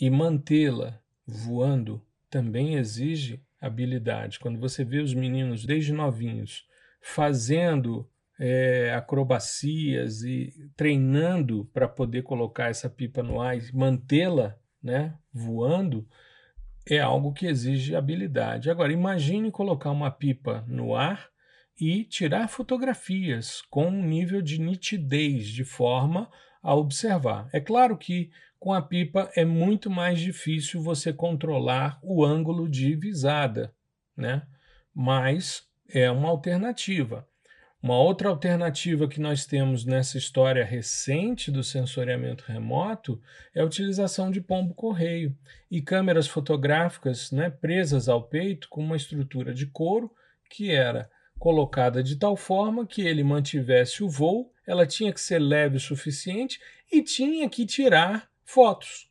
e 0.00 0.08
mantê-la 0.08 1.02
voando 1.26 2.02
também 2.30 2.76
exige 2.76 3.42
habilidade. 3.60 4.38
Quando 4.38 4.58
você 4.58 4.84
vê 4.84 4.98
os 4.98 5.14
meninos 5.14 5.64
desde 5.64 5.92
novinhos 5.92 6.66
fazendo 7.00 8.08
é, 8.38 8.92
acrobacias 8.94 10.22
e 10.22 10.70
treinando 10.76 11.64
para 11.72 11.88
poder 11.88 12.22
colocar 12.22 12.68
essa 12.68 12.88
pipa 12.88 13.22
no 13.22 13.40
ar 13.40 13.56
e 13.56 13.74
mantê-la 13.74 14.58
né, 14.82 15.14
voando, 15.32 16.06
é 16.88 17.00
algo 17.00 17.32
que 17.32 17.46
exige 17.46 17.96
habilidade. 17.96 18.70
Agora, 18.70 18.92
imagine 18.92 19.50
colocar 19.50 19.90
uma 19.90 20.10
pipa 20.10 20.64
no 20.68 20.94
ar 20.94 21.28
e 21.80 22.04
tirar 22.04 22.48
fotografias 22.48 23.62
com 23.62 23.86
um 23.86 24.02
nível 24.02 24.40
de 24.40 24.60
nitidez, 24.60 25.48
de 25.48 25.64
forma 25.64 26.30
a 26.62 26.74
observar. 26.74 27.48
É 27.52 27.60
claro 27.60 27.96
que 27.96 28.30
com 28.58 28.72
a 28.72 28.82
pipa 28.82 29.30
é 29.34 29.44
muito 29.44 29.90
mais 29.90 30.18
difícil 30.18 30.80
você 30.82 31.12
controlar 31.12 31.98
o 32.02 32.24
ângulo 32.24 32.68
de 32.68 32.94
visada, 32.94 33.72
né? 34.16 34.42
mas 34.94 35.68
é 35.88 36.10
uma 36.10 36.28
alternativa. 36.28 37.26
Uma 37.82 37.98
outra 37.98 38.30
alternativa 38.30 39.06
que 39.06 39.20
nós 39.20 39.46
temos 39.46 39.84
nessa 39.84 40.18
história 40.18 40.64
recente 40.64 41.52
do 41.52 41.62
sensoriamento 41.62 42.44
remoto 42.48 43.20
é 43.54 43.60
a 43.60 43.64
utilização 43.64 44.30
de 44.30 44.40
pombo-correio 44.40 45.36
e 45.70 45.80
câmeras 45.82 46.26
fotográficas 46.26 47.30
né, 47.30 47.50
presas 47.50 48.08
ao 48.08 48.22
peito 48.22 48.68
com 48.68 48.80
uma 48.80 48.96
estrutura 48.96 49.54
de 49.54 49.66
couro 49.66 50.10
que 50.50 50.70
era 50.70 51.08
colocada 51.38 52.02
de 52.02 52.16
tal 52.16 52.36
forma 52.36 52.86
que 52.86 53.02
ele 53.02 53.22
mantivesse 53.22 54.02
o 54.02 54.08
voo, 54.08 54.50
ela 54.66 54.86
tinha 54.86 55.12
que 55.12 55.20
ser 55.20 55.38
leve 55.38 55.76
o 55.76 55.80
suficiente 55.80 56.58
e 56.90 57.02
tinha 57.02 57.48
que 57.48 57.66
tirar 57.66 58.28
fotos. 58.46 59.10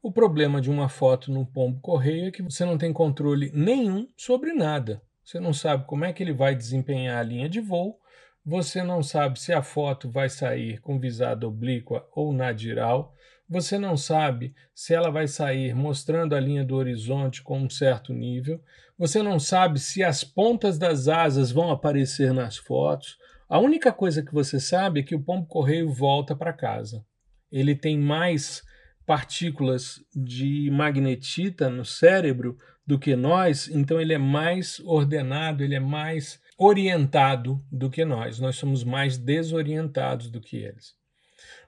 O 0.00 0.10
problema 0.10 0.60
de 0.60 0.70
uma 0.70 0.88
foto 0.88 1.30
no 1.30 1.44
pombo-correio 1.44 2.28
é 2.28 2.30
que 2.30 2.42
você 2.42 2.64
não 2.64 2.78
tem 2.78 2.92
controle 2.92 3.50
nenhum 3.52 4.08
sobre 4.16 4.52
nada. 4.52 5.02
Você 5.22 5.38
não 5.38 5.52
sabe 5.52 5.86
como 5.86 6.04
é 6.04 6.12
que 6.12 6.22
ele 6.22 6.32
vai 6.32 6.54
desempenhar 6.54 7.18
a 7.18 7.22
linha 7.22 7.48
de 7.48 7.60
voo, 7.60 7.98
você 8.44 8.82
não 8.82 9.02
sabe 9.02 9.38
se 9.38 9.52
a 9.52 9.62
foto 9.62 10.10
vai 10.10 10.28
sair 10.28 10.80
com 10.80 10.98
visada 10.98 11.46
oblíqua 11.46 12.06
ou 12.12 12.32
nadiral, 12.32 13.14
você 13.48 13.78
não 13.78 13.96
sabe 13.96 14.54
se 14.74 14.94
ela 14.94 15.10
vai 15.10 15.28
sair 15.28 15.74
mostrando 15.74 16.34
a 16.34 16.40
linha 16.40 16.64
do 16.64 16.74
horizonte 16.74 17.42
com 17.42 17.60
um 17.60 17.70
certo 17.70 18.12
nível, 18.12 18.60
você 18.98 19.22
não 19.22 19.38
sabe 19.38 19.78
se 19.78 20.02
as 20.02 20.24
pontas 20.24 20.78
das 20.78 21.06
asas 21.06 21.52
vão 21.52 21.70
aparecer 21.70 22.32
nas 22.32 22.56
fotos. 22.56 23.18
A 23.48 23.58
única 23.58 23.92
coisa 23.92 24.22
que 24.22 24.32
você 24.32 24.58
sabe 24.58 25.00
é 25.00 25.02
que 25.02 25.14
o 25.14 25.22
pombo-correio 25.22 25.92
volta 25.92 26.34
para 26.34 26.52
casa. 26.52 27.04
Ele 27.52 27.74
tem 27.74 27.98
mais 27.98 28.62
partículas 29.06 30.02
de 30.14 30.70
magnetita 30.70 31.68
no 31.68 31.84
cérebro 31.84 32.56
do 32.86 32.98
que 32.98 33.14
nós, 33.14 33.68
então 33.68 34.00
ele 34.00 34.14
é 34.14 34.18
mais 34.18 34.80
ordenado, 34.80 35.62
ele 35.62 35.74
é 35.74 35.80
mais 35.80 36.40
orientado 36.58 37.62
do 37.70 37.90
que 37.90 38.04
nós. 38.04 38.40
Nós 38.40 38.56
somos 38.56 38.82
mais 38.82 39.18
desorientados 39.18 40.30
do 40.30 40.40
que 40.40 40.56
eles. 40.56 40.94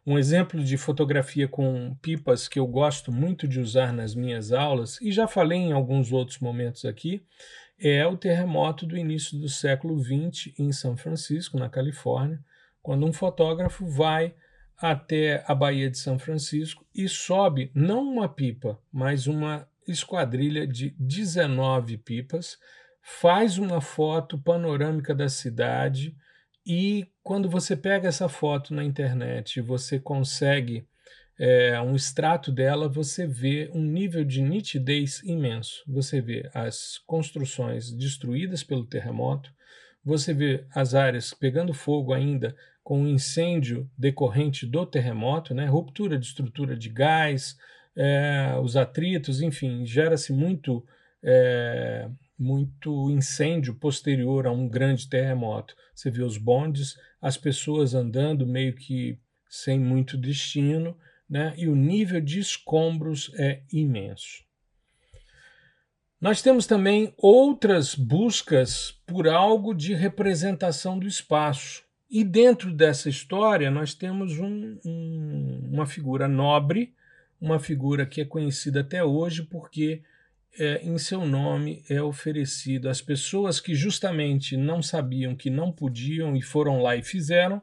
Um 0.07 0.19
exemplo 0.19 0.63
de 0.63 0.77
fotografia 0.77 1.49
com 1.49 1.97
pipas 2.03 2.47
que 2.47 2.59
eu 2.59 2.67
gosto 2.67 3.11
muito 3.11 3.49
de 3.49 3.59
usar 3.59 3.93
nas 3.93 4.15
minhas 4.15 4.53
aulas, 4.53 5.01
e 5.01 5.11
já 5.11 5.27
falei 5.27 5.59
em 5.59 5.73
alguns 5.73 6.13
outros 6.13 6.39
momentos 6.39 6.85
aqui, 6.85 7.25
é 7.79 8.07
o 8.07 8.17
terremoto 8.17 8.87
do 8.87 8.97
início 8.97 9.39
do 9.39 9.49
século 9.49 9.99
XX 9.99 10.53
em 10.59 10.71
São 10.73 10.97
Francisco, 10.97 11.59
na 11.59 11.69
Califórnia, 11.69 12.39
quando 12.83 13.07
um 13.07 13.13
fotógrafo 13.13 13.87
vai 13.87 14.35
até 14.77 15.45
a 15.47 15.55
Baía 15.55 15.91
de 15.91 15.99
São 15.99 16.19
Francisco 16.19 16.87
e 16.95 17.09
sobe 17.09 17.71
não 17.75 18.03
uma 18.03 18.29
pipa, 18.29 18.79
mas 18.93 19.27
uma 19.27 19.69
esquadrilha 19.87 20.67
de 20.67 20.95
19 20.99 21.99
pipas, 21.99 22.59
faz 23.03 23.59
uma 23.59 23.81
foto 23.81 24.39
panorâmica 24.39 25.15
da 25.15 25.29
cidade 25.29 26.17
e 26.67 27.07
quando 27.23 27.49
você 27.49 27.77
pega 27.77 28.09
essa 28.09 28.29
foto 28.29 28.75
na 28.75 28.83
internet 28.83 29.57
e 29.57 29.63
você 29.63 29.99
consegue 29.99 30.87
é, 31.39 31.81
um 31.81 31.95
extrato 31.95 32.51
dela, 32.51 32.89
você 32.89 33.27
vê 33.27 33.71
um 33.75 33.83
nível 33.83 34.25
de 34.25 34.41
nitidez 34.41 35.23
imenso. 35.25 35.83
Você 35.87 36.21
vê 36.21 36.49
as 36.55 36.99
construções 37.07 37.93
destruídas 37.93 38.63
pelo 38.63 38.87
terremoto, 38.87 39.53
você 40.03 40.33
vê 40.33 40.65
as 40.75 40.95
áreas 40.95 41.35
pegando 41.35 41.75
fogo 41.75 42.13
ainda 42.13 42.55
com 42.85 43.03
o 43.03 43.09
incêndio 43.09 43.91
decorrente 43.97 44.67
do 44.67 44.85
terremoto, 44.85 45.55
né? 45.55 45.65
ruptura 45.65 46.19
de 46.19 46.27
estrutura 46.27 46.77
de 46.77 46.91
gás, 46.91 47.57
é, 47.97 48.55
os 48.63 48.77
atritos, 48.77 49.41
enfim, 49.41 49.87
gera-se 49.87 50.35
muito, 50.35 50.85
é, 51.23 52.09
muito 52.39 53.11
incêndio 53.11 53.75
posterior 53.75 54.47
a 54.47 54.53
um 54.53 54.69
grande 54.69 55.09
terremoto. 55.09 55.75
Você 55.95 56.11
vê 56.11 56.23
os 56.23 56.37
bondes, 56.37 56.97
as 57.23 57.39
pessoas 57.39 57.95
andando 57.95 58.47
meio 58.47 58.75
que 58.75 59.19
sem 59.49 59.81
muito 59.81 60.19
destino, 60.19 60.95
né? 61.29 61.55
e 61.57 61.67
o 61.69 61.75
nível 61.75 62.21
de 62.21 62.39
escombros 62.39 63.33
é 63.37 63.63
imenso. 63.73 64.45
Nós 66.21 66.43
temos 66.43 66.67
também 66.67 67.15
outras 67.17 67.95
buscas 67.95 68.93
por 69.07 69.29
algo 69.29 69.75
de 69.75 69.95
representação 69.95 70.99
do 70.99 71.07
espaço. 71.07 71.84
E 72.15 72.23
dentro 72.23 72.73
dessa 72.73 73.09
história, 73.09 73.73
nós 73.73 73.93
temos 73.93 74.39
um, 74.39 74.79
um, 74.87 75.69
uma 75.73 75.85
figura 75.85 76.29
nobre, 76.29 76.95
uma 77.41 77.59
figura 77.59 78.07
que 78.07 78.21
é 78.21 78.25
conhecida 78.25 78.83
até 78.83 79.03
hoje 79.03 79.43
porque 79.43 80.01
é, 80.57 80.81
em 80.85 80.97
seu 80.97 81.27
nome 81.27 81.83
é 81.91 82.01
oferecido 82.01 82.89
às 82.89 83.03
pessoas 83.03 83.59
que 83.59 83.75
justamente 83.75 84.57
não 84.57 84.81
sabiam 84.81 85.35
que 85.35 85.51
não 85.51 85.73
podiam 85.73 86.37
e 86.37 86.41
foram 86.41 86.81
lá 86.81 86.95
e 86.95 87.03
fizeram, 87.03 87.61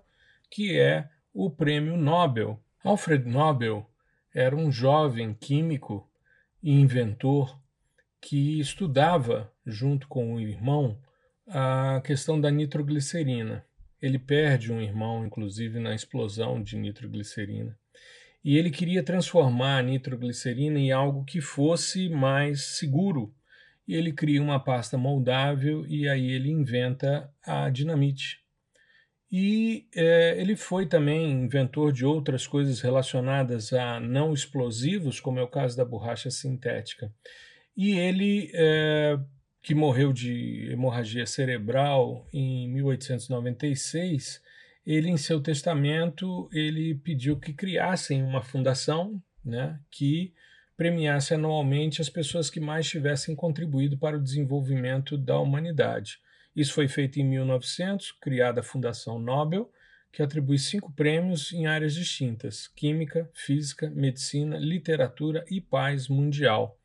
que 0.49 0.77
é 0.77 1.07
o 1.33 1.49
prêmio 1.49 1.95
Nobel. 1.95 2.61
Alfred 2.83 3.25
Nobel 3.25 3.89
era 4.35 4.53
um 4.53 4.69
jovem 4.69 5.33
químico 5.33 6.05
e 6.61 6.73
inventor 6.73 7.57
que 8.19 8.59
estudava, 8.59 9.49
junto 9.65 10.09
com 10.09 10.33
o 10.33 10.41
irmão, 10.41 10.99
a 11.47 12.01
questão 12.03 12.39
da 12.39 12.51
nitroglicerina. 12.51 13.65
Ele 14.01 14.17
perde 14.17 14.71
um 14.71 14.81
irmão, 14.81 15.25
inclusive, 15.25 15.79
na 15.79 15.93
explosão 15.93 16.61
de 16.61 16.75
nitroglicerina. 16.77 17.77
E 18.43 18.57
ele 18.57 18.71
queria 18.71 19.03
transformar 19.03 19.77
a 19.77 19.83
nitroglicerina 19.83 20.79
em 20.79 20.91
algo 20.91 21.23
que 21.23 21.39
fosse 21.39 22.09
mais 22.09 22.77
seguro. 22.77 23.33
E 23.87 23.93
ele 23.93 24.11
cria 24.11 24.41
uma 24.41 24.59
pasta 24.59 24.97
moldável 24.97 25.85
e 25.87 26.07
aí 26.09 26.31
ele 26.31 26.49
inventa 26.49 27.31
a 27.45 27.69
dinamite. 27.69 28.41
E 29.31 29.87
é, 29.95 30.35
ele 30.41 30.55
foi 30.55 30.85
também 30.85 31.31
inventor 31.31 31.93
de 31.93 32.05
outras 32.05 32.45
coisas 32.45 32.81
relacionadas 32.81 33.71
a 33.71 33.99
não 33.99 34.33
explosivos, 34.33 35.21
como 35.21 35.39
é 35.39 35.43
o 35.43 35.47
caso 35.47 35.77
da 35.77 35.85
borracha 35.85 36.29
sintética. 36.29 37.13
E 37.77 37.97
ele 37.97 38.51
é, 38.53 39.17
que 39.61 39.75
morreu 39.75 40.11
de 40.11 40.69
hemorragia 40.71 41.25
cerebral 41.25 42.27
em 42.33 42.67
1896, 42.69 44.41
ele 44.85 45.09
em 45.09 45.17
seu 45.17 45.39
testamento 45.39 46.49
ele 46.51 46.95
pediu 46.95 47.37
que 47.37 47.53
criassem 47.53 48.23
uma 48.23 48.41
fundação, 48.41 49.21
né, 49.45 49.79
que 49.91 50.33
premiasse 50.75 51.35
anualmente 51.35 52.01
as 52.01 52.09
pessoas 52.09 52.49
que 52.49 52.59
mais 52.59 52.89
tivessem 52.89 53.35
contribuído 53.35 53.97
para 53.97 54.17
o 54.17 54.21
desenvolvimento 54.21 55.15
da 55.15 55.37
humanidade. 55.37 56.17
Isso 56.55 56.73
foi 56.73 56.87
feito 56.87 57.19
em 57.19 57.23
1900, 57.23 58.13
criada 58.13 58.61
a 58.61 58.63
Fundação 58.63 59.19
Nobel, 59.19 59.71
que 60.11 60.23
atribui 60.23 60.57
cinco 60.57 60.91
prêmios 60.91 61.53
em 61.53 61.67
áreas 61.67 61.93
distintas: 61.93 62.67
química, 62.67 63.29
física, 63.33 63.89
medicina, 63.91 64.57
literatura 64.57 65.45
e 65.49 65.61
paz 65.61 66.09
mundial. 66.09 66.77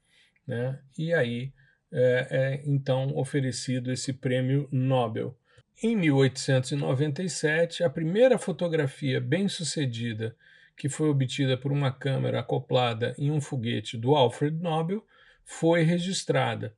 Né? 0.46 0.78
E 0.96 1.12
aí 1.12 1.52
é, 1.92 2.28
é 2.30 2.62
então 2.64 3.16
oferecido 3.16 3.92
esse 3.92 4.12
prêmio 4.12 4.68
Nobel. 4.70 5.36
Em 5.82 5.94
1897, 5.94 7.84
a 7.84 7.90
primeira 7.90 8.38
fotografia 8.38 9.20
bem-sucedida 9.20 10.34
que 10.76 10.88
foi 10.88 11.08
obtida 11.08 11.56
por 11.56 11.72
uma 11.72 11.90
câmera 11.90 12.40
acoplada 12.40 13.14
em 13.18 13.30
um 13.30 13.40
foguete 13.40 13.96
do 13.96 14.14
Alfred 14.14 14.56
Nobel 14.56 15.04
foi 15.44 15.82
registrada. 15.82 16.74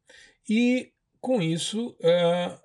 E, 0.48 0.92
com 1.20 1.42
isso, 1.42 1.96
é, 2.00 2.56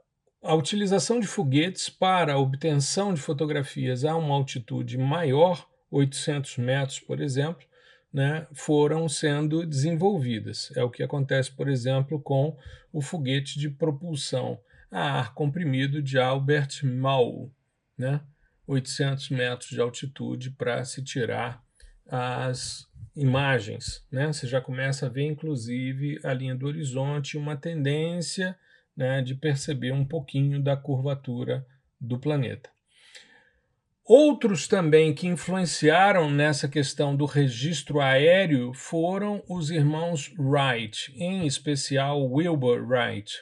a 0.41 0.53
utilização 0.53 1.19
de 1.19 1.25
foguetes 1.25 1.89
para 1.89 2.33
a 2.33 2.37
obtenção 2.37 3.13
de 3.13 3.21
fotografias 3.21 4.05
a 4.05 4.15
uma 4.15 4.35
altitude 4.35 4.97
maior, 4.97 5.67
800 5.89 6.57
metros, 6.57 6.99
por 6.99 7.19
exemplo, 7.19 7.65
né, 8.13 8.45
foram 8.53 9.09
sendo 9.09 9.65
desenvolvidas. 9.65 10.71
É 10.75 10.83
o 10.83 10.89
que 10.89 11.01
acontece, 11.01 11.51
por 11.51 11.67
exemplo, 11.67 12.21
com 12.21 12.55
o 12.91 13.01
foguete 13.01 13.57
de 13.57 13.69
propulsão 13.69 14.59
a 14.91 15.19
ar 15.19 15.33
comprimido 15.33 16.01
de 16.03 16.19
Albert 16.19 16.83
Mall, 16.83 17.51
né, 17.97 18.21
800 18.67 19.29
metros 19.31 19.69
de 19.71 19.81
altitude 19.81 20.51
para 20.51 20.85
se 20.85 21.03
tirar 21.03 21.63
as 22.07 22.87
imagens. 23.15 24.05
Né? 24.11 24.27
Você 24.27 24.47
já 24.47 24.61
começa 24.61 25.07
a 25.07 25.09
ver, 25.09 25.23
inclusive, 25.23 26.19
a 26.23 26.33
linha 26.33 26.55
do 26.55 26.67
horizonte, 26.67 27.37
uma 27.37 27.57
tendência 27.57 28.57
né, 28.95 29.21
de 29.21 29.33
perceber 29.33 29.91
um 29.91 30.05
pouquinho 30.05 30.61
da 30.61 30.77
curvatura 30.77 31.65
do 31.99 32.19
planeta. 32.19 32.69
Outros 34.05 34.67
também 34.67 35.13
que 35.13 35.27
influenciaram 35.27 36.29
nessa 36.29 36.67
questão 36.67 37.15
do 37.15 37.25
registro 37.25 38.01
aéreo 38.01 38.73
foram 38.73 39.41
os 39.47 39.71
irmãos 39.71 40.29
Wright, 40.37 41.13
em 41.15 41.47
especial 41.47 42.21
Wilbur 42.29 42.85
Wright. 42.85 43.33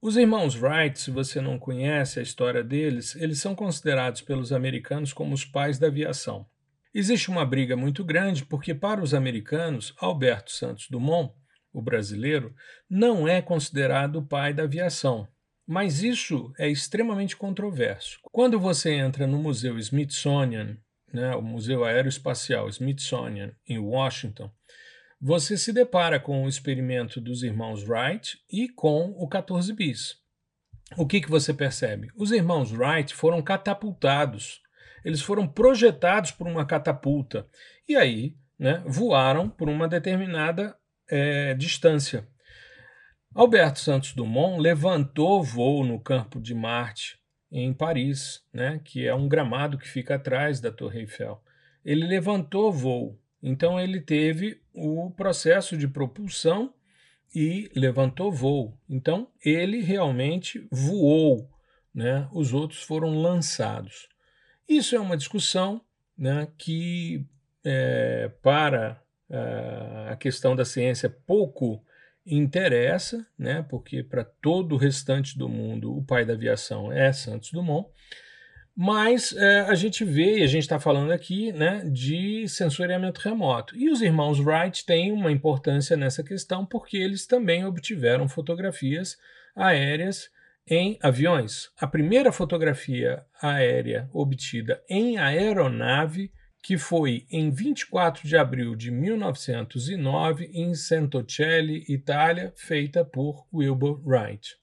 Os 0.00 0.16
irmãos 0.16 0.54
Wright, 0.54 1.00
se 1.00 1.10
você 1.10 1.40
não 1.40 1.58
conhece 1.58 2.20
a 2.20 2.22
história 2.22 2.62
deles, 2.62 3.16
eles 3.16 3.40
são 3.40 3.56
considerados 3.56 4.20
pelos 4.20 4.52
americanos 4.52 5.12
como 5.12 5.34
os 5.34 5.44
pais 5.44 5.80
da 5.80 5.88
aviação. 5.88 6.46
Existe 6.94 7.28
uma 7.28 7.44
briga 7.44 7.76
muito 7.76 8.04
grande 8.04 8.44
porque, 8.44 8.72
para 8.72 9.02
os 9.02 9.12
americanos, 9.14 9.92
Alberto 9.98 10.52
Santos 10.52 10.86
Dumont, 10.88 11.34
o 11.72 11.82
brasileiro, 11.82 12.54
não 12.88 13.26
é 13.26 13.42
considerado 13.42 14.20
o 14.20 14.26
pai 14.26 14.54
da 14.54 14.62
aviação. 14.62 15.26
Mas 15.66 16.02
isso 16.02 16.52
é 16.58 16.68
extremamente 16.68 17.36
controverso. 17.36 18.20
Quando 18.22 18.60
você 18.60 18.92
entra 18.94 19.26
no 19.26 19.38
Museu 19.38 19.78
Smithsonian, 19.78 20.76
né, 21.12 21.34
o 21.34 21.42
Museu 21.42 21.84
Aeroespacial 21.84 22.68
Smithsonian, 22.68 23.52
em 23.66 23.78
Washington, 23.78 24.50
você 25.20 25.56
se 25.56 25.72
depara 25.72 26.20
com 26.20 26.44
o 26.44 26.48
experimento 26.48 27.20
dos 27.20 27.42
irmãos 27.42 27.82
Wright 27.82 28.38
e 28.50 28.68
com 28.68 29.14
o 29.16 29.26
14 29.26 29.72
bis. 29.72 30.16
O 30.96 31.06
que, 31.06 31.20
que 31.20 31.30
você 31.30 31.52
percebe? 31.52 32.10
Os 32.14 32.30
irmãos 32.30 32.70
Wright 32.72 33.12
foram 33.12 33.42
catapultados, 33.42 34.60
eles 35.04 35.20
foram 35.20 35.48
projetados 35.48 36.30
por 36.30 36.46
uma 36.46 36.64
catapulta 36.64 37.46
e 37.88 37.96
aí 37.96 38.36
né, 38.58 38.82
voaram 38.86 39.48
por 39.48 39.68
uma 39.68 39.88
determinada 39.88 40.76
é, 41.08 41.54
distância. 41.54 42.28
Alberto 43.36 43.80
Santos 43.80 44.14
Dumont 44.14 44.58
levantou 44.58 45.42
voo 45.42 45.84
no 45.84 46.00
campo 46.00 46.40
de 46.40 46.54
Marte, 46.54 47.18
em 47.52 47.70
Paris, 47.70 48.42
né, 48.50 48.80
que 48.82 49.06
é 49.06 49.14
um 49.14 49.28
gramado 49.28 49.76
que 49.76 49.86
fica 49.86 50.14
atrás 50.14 50.58
da 50.58 50.72
Torre 50.72 51.00
Eiffel. 51.00 51.38
Ele 51.84 52.06
levantou 52.06 52.72
voo, 52.72 53.20
então 53.42 53.78
ele 53.78 54.00
teve 54.00 54.62
o 54.72 55.10
processo 55.10 55.76
de 55.76 55.86
propulsão 55.86 56.72
e 57.34 57.70
levantou 57.76 58.32
voo. 58.32 58.80
Então 58.88 59.28
ele 59.44 59.82
realmente 59.82 60.66
voou, 60.70 61.50
né? 61.94 62.26
Os 62.32 62.54
outros 62.54 62.82
foram 62.82 63.20
lançados. 63.20 64.08
Isso 64.66 64.96
é 64.96 64.98
uma 64.98 65.16
discussão, 65.16 65.82
né, 66.16 66.48
que 66.56 67.22
é, 67.62 68.30
para 68.42 68.98
é, 69.28 70.08
a 70.10 70.16
questão 70.16 70.56
da 70.56 70.64
ciência 70.64 71.10
pouco 71.10 71.84
interessa, 72.26 73.24
né, 73.38 73.64
porque 73.68 74.02
para 74.02 74.24
todo 74.24 74.74
o 74.74 74.78
restante 74.78 75.38
do 75.38 75.48
mundo 75.48 75.96
o 75.96 76.04
pai 76.04 76.24
da 76.24 76.32
aviação 76.32 76.92
é 76.92 77.12
Santos 77.12 77.52
Dumont, 77.52 77.88
mas 78.76 79.34
é, 79.34 79.60
a 79.60 79.74
gente 79.74 80.04
vê, 80.04 80.40
e 80.40 80.42
a 80.42 80.46
gente 80.46 80.64
está 80.64 80.78
falando 80.78 81.10
aqui, 81.10 81.50
né, 81.52 81.82
de 81.90 82.46
sensoriamento 82.46 83.22
remoto. 83.22 83.74
E 83.74 83.88
os 83.88 84.02
irmãos 84.02 84.38
Wright 84.38 84.84
têm 84.84 85.12
uma 85.12 85.32
importância 85.32 85.96
nessa 85.96 86.22
questão 86.22 86.66
porque 86.66 86.98
eles 86.98 87.26
também 87.26 87.64
obtiveram 87.64 88.28
fotografias 88.28 89.16
aéreas 89.54 90.28
em 90.68 90.98
aviões. 91.00 91.70
A 91.80 91.86
primeira 91.86 92.30
fotografia 92.30 93.24
aérea 93.40 94.10
obtida 94.12 94.82
em 94.90 95.16
aeronave 95.16 96.30
que 96.66 96.76
foi 96.76 97.24
em 97.30 97.48
24 97.48 98.26
de 98.26 98.36
abril 98.36 98.74
de 98.74 98.90
1909 98.90 100.50
em 100.52 100.74
Santocelli, 100.74 101.84
Itália, 101.88 102.52
feita 102.56 103.04
por 103.04 103.46
Wilbur 103.54 104.02
Wright. 104.04 104.56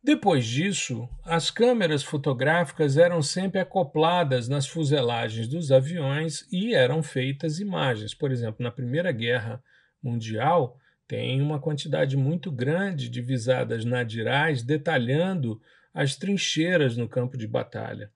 Depois 0.00 0.46
disso, 0.46 1.08
as 1.24 1.50
câmeras 1.50 2.04
fotográficas 2.04 2.96
eram 2.96 3.20
sempre 3.20 3.58
acopladas 3.58 4.46
nas 4.46 4.68
fuselagens 4.68 5.48
dos 5.48 5.72
aviões 5.72 6.46
e 6.52 6.72
eram 6.72 7.02
feitas 7.02 7.58
imagens. 7.58 8.14
Por 8.14 8.30
exemplo, 8.30 8.62
na 8.62 8.70
Primeira 8.70 9.10
Guerra 9.10 9.60
Mundial, 10.00 10.78
tem 11.08 11.42
uma 11.42 11.58
quantidade 11.58 12.16
muito 12.16 12.52
grande 12.52 13.08
de 13.08 13.20
visadas 13.20 13.84
nadirais 13.84 14.62
detalhando 14.62 15.60
as 15.92 16.14
trincheiras 16.14 16.96
no 16.96 17.08
campo 17.08 17.36
de 17.36 17.48
batalha. 17.48 18.12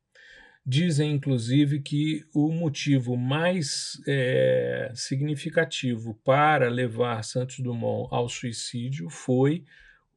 Dizem, 0.64 1.12
inclusive, 1.12 1.80
que 1.80 2.24
o 2.32 2.52
motivo 2.52 3.16
mais 3.16 4.00
é, 4.06 4.92
significativo 4.94 6.14
para 6.24 6.68
levar 6.68 7.24
Santos 7.24 7.58
Dumont 7.58 8.08
ao 8.14 8.28
suicídio 8.28 9.10
foi 9.10 9.64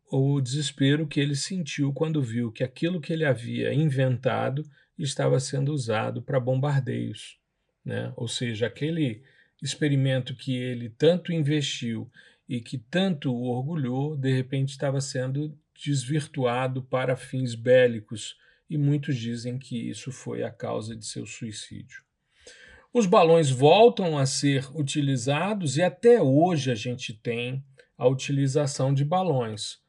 o 0.07 0.39
desespero 0.39 1.07
que 1.07 1.19
ele 1.19 1.35
sentiu 1.35 1.91
quando 1.91 2.21
viu 2.21 2.51
que 2.51 2.63
aquilo 2.63 3.01
que 3.01 3.11
ele 3.11 3.25
havia 3.25 3.73
inventado 3.73 4.63
estava 4.99 5.39
sendo 5.39 5.73
usado 5.73 6.21
para 6.21 6.39
bombardeios. 6.39 7.39
Né? 7.83 8.13
Ou 8.15 8.27
seja, 8.27 8.67
aquele 8.67 9.23
experimento 9.63 10.35
que 10.35 10.55
ele 10.55 10.89
tanto 10.89 11.33
investiu 11.33 12.07
e 12.47 12.61
que 12.61 12.77
tanto 12.77 13.33
o 13.33 13.47
orgulhou, 13.47 14.15
de 14.15 14.31
repente 14.31 14.69
estava 14.69 15.01
sendo 15.01 15.57
desvirtuado 15.73 16.83
para 16.83 17.15
fins 17.15 17.55
bélicos 17.55 18.37
e 18.69 18.77
muitos 18.77 19.17
dizem 19.17 19.57
que 19.57 19.89
isso 19.89 20.11
foi 20.11 20.43
a 20.43 20.51
causa 20.51 20.95
de 20.95 21.05
seu 21.05 21.25
suicídio. 21.25 22.03
Os 22.93 23.05
balões 23.05 23.49
voltam 23.49 24.17
a 24.17 24.25
ser 24.25 24.65
utilizados 24.73 25.77
e 25.77 25.83
até 25.83 26.21
hoje 26.21 26.71
a 26.71 26.75
gente 26.75 27.13
tem 27.13 27.63
a 27.97 28.07
utilização 28.07 28.93
de 28.93 29.03
balões. 29.03 29.79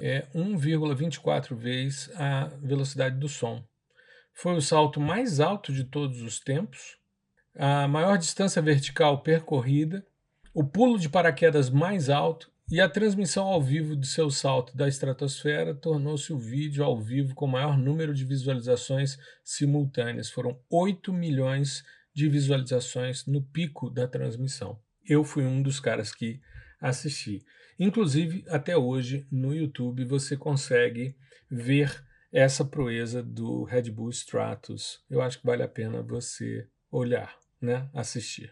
é 0.00 0.22
1,24 0.34 1.54
vezes 1.54 2.10
a 2.16 2.46
velocidade 2.62 3.18
do 3.18 3.28
som. 3.28 3.62
Foi 4.32 4.54
o 4.54 4.62
salto 4.62 4.98
mais 5.00 5.40
alto 5.40 5.72
de 5.72 5.84
todos 5.84 6.22
os 6.22 6.40
tempos, 6.40 6.96
a 7.54 7.86
maior 7.86 8.16
distância 8.16 8.62
vertical 8.62 9.22
percorrida, 9.22 10.06
o 10.54 10.64
pulo 10.64 10.98
de 10.98 11.08
paraquedas 11.08 11.70
mais 11.70 12.08
alto 12.08 12.51
e 12.70 12.80
a 12.80 12.88
transmissão 12.88 13.46
ao 13.46 13.62
vivo 13.62 13.94
de 13.94 14.06
seu 14.06 14.30
salto 14.30 14.76
da 14.76 14.88
estratosfera 14.88 15.74
tornou-se 15.74 16.32
o 16.32 16.38
vídeo 16.38 16.82
ao 16.84 16.98
vivo 16.98 17.34
com 17.34 17.46
maior 17.46 17.76
número 17.76 18.14
de 18.14 18.24
visualizações 18.24 19.18
simultâneas. 19.44 20.30
Foram 20.30 20.58
8 20.70 21.12
milhões 21.12 21.84
de 22.14 22.28
visualizações 22.28 23.26
no 23.26 23.42
pico 23.42 23.90
da 23.90 24.08
transmissão. 24.08 24.80
Eu 25.04 25.24
fui 25.24 25.44
um 25.44 25.62
dos 25.62 25.80
caras 25.80 26.14
que 26.14 26.40
assisti. 26.80 27.44
Inclusive, 27.78 28.44
até 28.48 28.76
hoje, 28.76 29.26
no 29.30 29.54
YouTube, 29.54 30.04
você 30.04 30.36
consegue 30.36 31.16
ver 31.50 32.02
essa 32.32 32.64
proeza 32.64 33.22
do 33.22 33.64
Red 33.64 33.90
Bull 33.90 34.10
Stratos. 34.10 35.04
Eu 35.10 35.20
acho 35.20 35.38
que 35.38 35.46
vale 35.46 35.62
a 35.62 35.68
pena 35.68 36.02
você 36.02 36.66
olhar, 36.90 37.36
né, 37.60 37.88
assistir. 37.92 38.50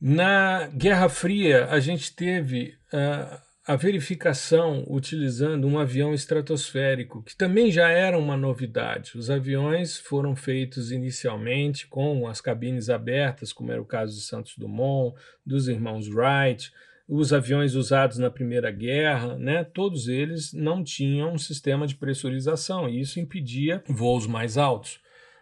Na 0.00 0.66
Guerra 0.68 1.08
Fria, 1.08 1.66
a 1.66 1.80
gente 1.80 2.14
teve 2.14 2.74
uh, 2.92 3.40
a 3.66 3.74
verificação 3.74 4.84
utilizando 4.88 5.66
um 5.66 5.78
avião 5.78 6.14
estratosférico, 6.14 7.22
que 7.22 7.34
também 7.34 7.72
já 7.72 7.88
era 7.88 8.18
uma 8.18 8.36
novidade. 8.36 9.16
Os 9.16 9.30
aviões 9.30 9.96
foram 9.96 10.36
feitos 10.36 10.92
inicialmente 10.92 11.86
com 11.88 12.28
as 12.28 12.40
cabines 12.40 12.88
abertas, 12.88 13.52
como 13.52 13.72
era 13.72 13.82
o 13.82 13.86
caso 13.86 14.14
de 14.14 14.20
Santos 14.20 14.56
Dumont, 14.56 15.16
dos 15.44 15.66
irmãos 15.66 16.08
Wright, 16.08 16.70
os 17.08 17.32
aviões 17.32 17.74
usados 17.74 18.18
na 18.18 18.30
Primeira 18.30 18.70
Guerra, 18.70 19.36
né, 19.36 19.64
todos 19.64 20.08
eles 20.08 20.52
não 20.52 20.82
tinham 20.82 21.32
um 21.32 21.38
sistema 21.38 21.86
de 21.86 21.94
pressurização 21.94 22.88
e 22.88 23.00
isso 23.00 23.18
impedia 23.18 23.82
voos 23.88 24.26
mais 24.26 24.58
altos. 24.58 25.00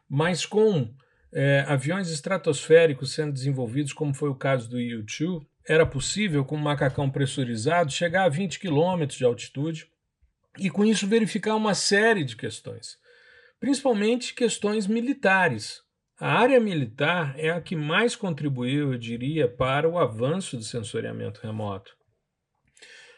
Mas 0.09 0.47
com 0.47 0.95
é, 1.35 1.65
aviões 1.67 2.09
estratosféricos 2.11 3.13
sendo 3.13 3.33
desenvolvidos, 3.33 3.93
como 3.93 4.15
foi 4.15 4.31
o 4.31 4.37
caso 4.37 4.71
do 4.71 4.77
U-2, 4.77 5.45
era 5.67 5.85
possível, 5.85 6.45
com 6.45 6.55
um 6.55 6.61
macacão 6.61 7.11
pressurizado, 7.11 7.91
chegar 7.91 8.25
a 8.25 8.29
20 8.29 8.61
km 8.61 9.05
de 9.09 9.25
altitude 9.25 9.89
e, 10.59 10.71
com 10.71 10.85
isso, 10.85 11.09
verificar 11.09 11.57
uma 11.57 11.75
série 11.75 12.23
de 12.23 12.37
questões, 12.37 12.97
principalmente 13.59 14.35
questões 14.35 14.87
militares. 14.87 15.83
A 16.21 16.39
área 16.39 16.61
militar 16.61 17.35
é 17.37 17.51
a 17.51 17.61
que 17.61 17.75
mais 17.75 18.15
contribuiu, 18.15 18.93
eu 18.93 18.99
diria, 18.99 19.49
para 19.49 19.89
o 19.89 19.99
avanço 19.99 20.57
do 20.57 20.63
sensoriamento 20.63 21.41
remoto. 21.43 21.97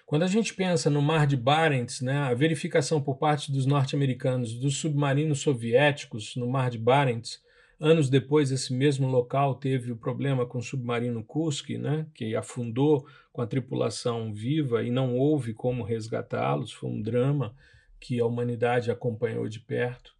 Quando 0.06 0.22
a 0.22 0.28
gente 0.28 0.54
pensa 0.54 0.88
no 0.88 1.02
Mar 1.02 1.26
de 1.26 1.36
Barents, 1.36 2.00
né, 2.00 2.16
a 2.16 2.32
verificação 2.32 3.02
por 3.02 3.18
parte 3.18 3.52
dos 3.52 3.66
norte-americanos 3.66 4.54
dos 4.54 4.78
submarinos 4.78 5.40
soviéticos 5.40 6.34
no 6.36 6.48
Mar 6.48 6.70
de 6.70 6.78
Barents 6.78 7.44
Anos 7.78 8.08
depois, 8.08 8.50
esse 8.50 8.72
mesmo 8.72 9.06
local 9.06 9.54
teve 9.54 9.92
o 9.92 9.96
problema 9.96 10.46
com 10.46 10.58
o 10.58 10.62
submarino 10.62 11.22
Kursk, 11.22 11.70
né, 11.70 12.06
que 12.14 12.34
afundou 12.34 13.06
com 13.32 13.42
a 13.42 13.46
tripulação 13.46 14.32
viva 14.32 14.82
e 14.82 14.90
não 14.90 15.14
houve 15.14 15.52
como 15.52 15.82
resgatá-los. 15.82 16.72
Foi 16.72 16.88
um 16.88 17.02
drama 17.02 17.54
que 18.00 18.18
a 18.18 18.24
humanidade 18.24 18.90
acompanhou 18.90 19.46
de 19.46 19.60
perto. 19.60 20.14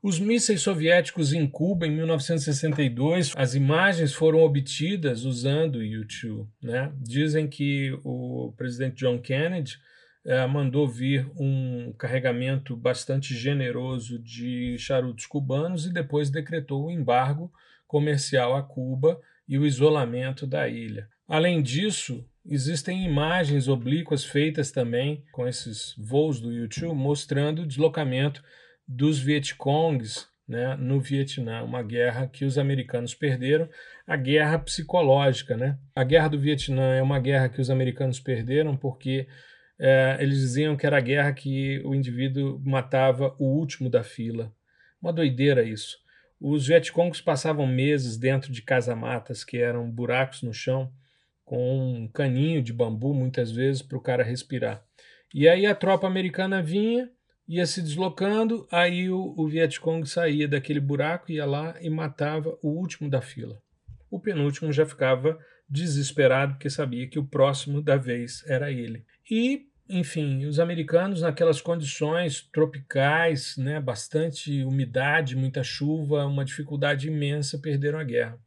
Os 0.00 0.18
mísseis 0.18 0.60
soviéticos 0.62 1.32
em 1.32 1.46
Cuba, 1.46 1.86
em 1.86 1.90
1962, 1.92 3.32
as 3.36 3.54
imagens 3.54 4.12
foram 4.12 4.40
obtidas 4.40 5.24
usando 5.24 5.76
o 5.76 5.78
U-2. 5.78 6.46
Né? 6.60 6.92
Dizem 7.00 7.48
que 7.48 7.96
o 8.04 8.52
presidente 8.56 8.96
John 8.96 9.18
Kennedy 9.18 9.78
é, 10.24 10.46
mandou 10.46 10.86
vir 10.86 11.28
um 11.36 11.92
carregamento 11.98 12.76
bastante 12.76 13.34
generoso 13.34 14.18
de 14.18 14.76
charutos 14.78 15.26
cubanos 15.26 15.86
e 15.86 15.92
depois 15.92 16.30
decretou 16.30 16.86
o 16.86 16.90
embargo 16.90 17.52
comercial 17.86 18.56
a 18.56 18.62
Cuba 18.62 19.20
e 19.48 19.58
o 19.58 19.66
isolamento 19.66 20.46
da 20.46 20.68
ilha. 20.68 21.08
Além 21.28 21.62
disso, 21.62 22.24
existem 22.46 23.04
imagens 23.04 23.68
oblíquas 23.68 24.24
feitas 24.24 24.70
também 24.70 25.24
com 25.32 25.46
esses 25.46 25.94
voos 25.98 26.40
do 26.40 26.52
YouTube 26.52 26.94
mostrando 26.94 27.62
o 27.62 27.66
deslocamento 27.66 28.42
dos 28.86 29.18
Vietcongs 29.18 30.26
né, 30.46 30.76
no 30.76 31.00
Vietnã, 31.00 31.62
uma 31.62 31.82
guerra 31.82 32.26
que 32.26 32.44
os 32.44 32.58
americanos 32.58 33.14
perderam, 33.14 33.68
a 34.06 34.16
guerra 34.16 34.58
psicológica. 34.58 35.56
Né? 35.56 35.78
A 35.94 36.04
guerra 36.04 36.28
do 36.28 36.38
Vietnã 36.38 36.94
é 36.94 37.02
uma 37.02 37.18
guerra 37.18 37.48
que 37.48 37.60
os 37.60 37.70
americanos 37.70 38.20
perderam 38.20 38.76
porque 38.76 39.26
é, 39.84 40.16
eles 40.20 40.38
diziam 40.38 40.76
que 40.76 40.86
era 40.86 40.98
a 40.98 41.00
guerra 41.00 41.32
que 41.32 41.82
o 41.84 41.92
indivíduo 41.92 42.62
matava 42.64 43.34
o 43.36 43.46
último 43.46 43.90
da 43.90 44.04
fila. 44.04 44.54
Uma 45.02 45.12
doideira 45.12 45.64
isso. 45.64 45.98
Os 46.40 46.68
Vietcongs 46.68 47.20
passavam 47.20 47.66
meses 47.66 48.16
dentro 48.16 48.52
de 48.52 48.62
casamatas, 48.62 49.42
que 49.42 49.58
eram 49.58 49.90
buracos 49.90 50.42
no 50.42 50.54
chão, 50.54 50.92
com 51.44 51.94
um 51.94 52.06
caninho 52.06 52.62
de 52.62 52.72
bambu, 52.72 53.12
muitas 53.12 53.50
vezes, 53.50 53.82
para 53.82 53.98
o 53.98 54.00
cara 54.00 54.22
respirar. 54.22 54.84
E 55.34 55.48
aí 55.48 55.66
a 55.66 55.74
tropa 55.74 56.06
americana 56.06 56.62
vinha, 56.62 57.10
ia 57.48 57.66
se 57.66 57.82
deslocando, 57.82 58.68
aí 58.70 59.10
o, 59.10 59.34
o 59.36 59.48
Vietcong 59.48 60.08
saía 60.08 60.46
daquele 60.46 60.78
buraco, 60.78 61.32
ia 61.32 61.44
lá 61.44 61.74
e 61.80 61.90
matava 61.90 62.56
o 62.62 62.68
último 62.68 63.10
da 63.10 63.20
fila. 63.20 63.60
O 64.08 64.20
penúltimo 64.20 64.72
já 64.72 64.86
ficava 64.86 65.36
desesperado 65.68 66.52
porque 66.52 66.70
sabia 66.70 67.08
que 67.08 67.18
o 67.18 67.24
próximo 67.24 67.82
da 67.82 67.96
vez 67.96 68.44
era 68.46 68.70
ele. 68.70 69.04
E, 69.28 69.71
enfim, 69.92 70.46
os 70.46 70.58
americanos 70.58 71.20
naquelas 71.20 71.60
condições 71.60 72.48
tropicais, 72.50 73.56
né, 73.58 73.78
bastante 73.78 74.64
umidade, 74.64 75.36
muita 75.36 75.62
chuva, 75.62 76.24
uma 76.24 76.44
dificuldade 76.44 77.08
imensa, 77.08 77.58
perderam 77.58 77.98
a 77.98 78.04
guerra. 78.04 78.38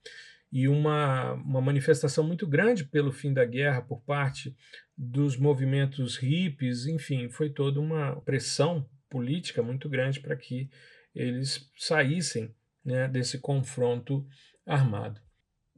E 0.51 0.67
uma, 0.67 1.33
uma 1.33 1.61
manifestação 1.61 2.23
muito 2.23 2.47
grande 2.47 2.83
pelo 2.83 3.11
fim 3.11 3.31
da 3.31 3.45
guerra 3.45 3.81
por 3.81 4.01
parte 4.01 4.55
dos 4.97 5.37
movimentos 5.37 6.17
hippies, 6.17 6.87
enfim, 6.87 7.29
foi 7.29 7.49
toda 7.49 7.79
uma 7.79 8.19
pressão 8.21 8.89
política 9.09 9.61
muito 9.61 9.87
grande 9.87 10.19
para 10.19 10.35
que 10.35 10.69
eles 11.13 11.69
saíssem 11.77 12.53
né, 12.83 13.07
desse 13.07 13.37
confronto 13.37 14.25
armado. 14.65 15.24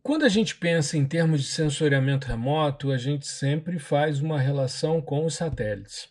Quando 0.07 0.23
a 0.23 0.29
gente 0.29 0.55
pensa 0.55 0.97
em 0.97 1.05
termos 1.05 1.41
de 1.41 1.47
sensoriamento 1.47 2.27
remoto, 2.27 2.93
a 2.93 2.97
gente 2.97 3.27
sempre 3.27 3.77
faz 3.77 4.21
uma 4.21 4.39
relação 4.39 5.01
com 5.01 5.25
os 5.25 5.33
satélites. 5.33 6.07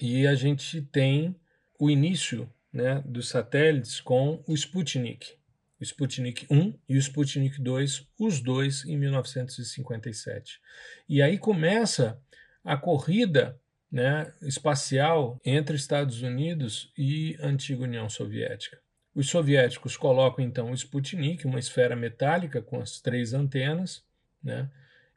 E 0.00 0.26
a 0.26 0.34
gente 0.34 0.80
tem 0.80 1.36
o 1.78 1.90
início 1.90 2.50
né, 2.72 3.02
dos 3.04 3.28
satélites 3.28 4.00
com 4.00 4.42
o 4.46 4.54
Sputnik. 4.54 5.34
O 5.78 5.84
Sputnik 5.84 6.46
1 6.50 6.72
e 6.88 6.96
o 6.96 6.98
Sputnik 6.98 7.60
2, 7.60 8.08
os 8.18 8.40
dois 8.40 8.82
em 8.86 8.96
1957. 8.96 10.58
E 11.06 11.20
aí 11.20 11.36
começa 11.36 12.18
a 12.64 12.78
corrida 12.78 13.60
né, 13.92 14.32
espacial 14.40 15.38
entre 15.44 15.76
Estados 15.76 16.22
Unidos 16.22 16.90
e 16.96 17.36
antiga 17.42 17.82
União 17.82 18.08
Soviética. 18.08 18.83
Os 19.14 19.28
soviéticos 19.28 19.96
colocam 19.96 20.44
então 20.44 20.70
o 20.70 20.74
Sputnik, 20.74 21.46
uma 21.46 21.58
esfera 21.58 21.94
metálica 21.94 22.60
com 22.60 22.80
as 22.80 23.00
três 23.00 23.32
antenas, 23.32 24.04
né? 24.42 24.68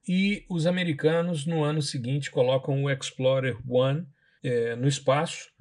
e 0.08 0.46
os 0.50 0.66
americanos 0.66 1.46
no 1.46 1.64
ano 1.64 1.82
seguinte 1.82 2.32
colocam 2.32 2.84
o 2.84 2.90
Explorer 2.90 3.58
One 3.68 4.08
é, 4.44 4.76
no 4.76 4.88
espaço 4.88 5.52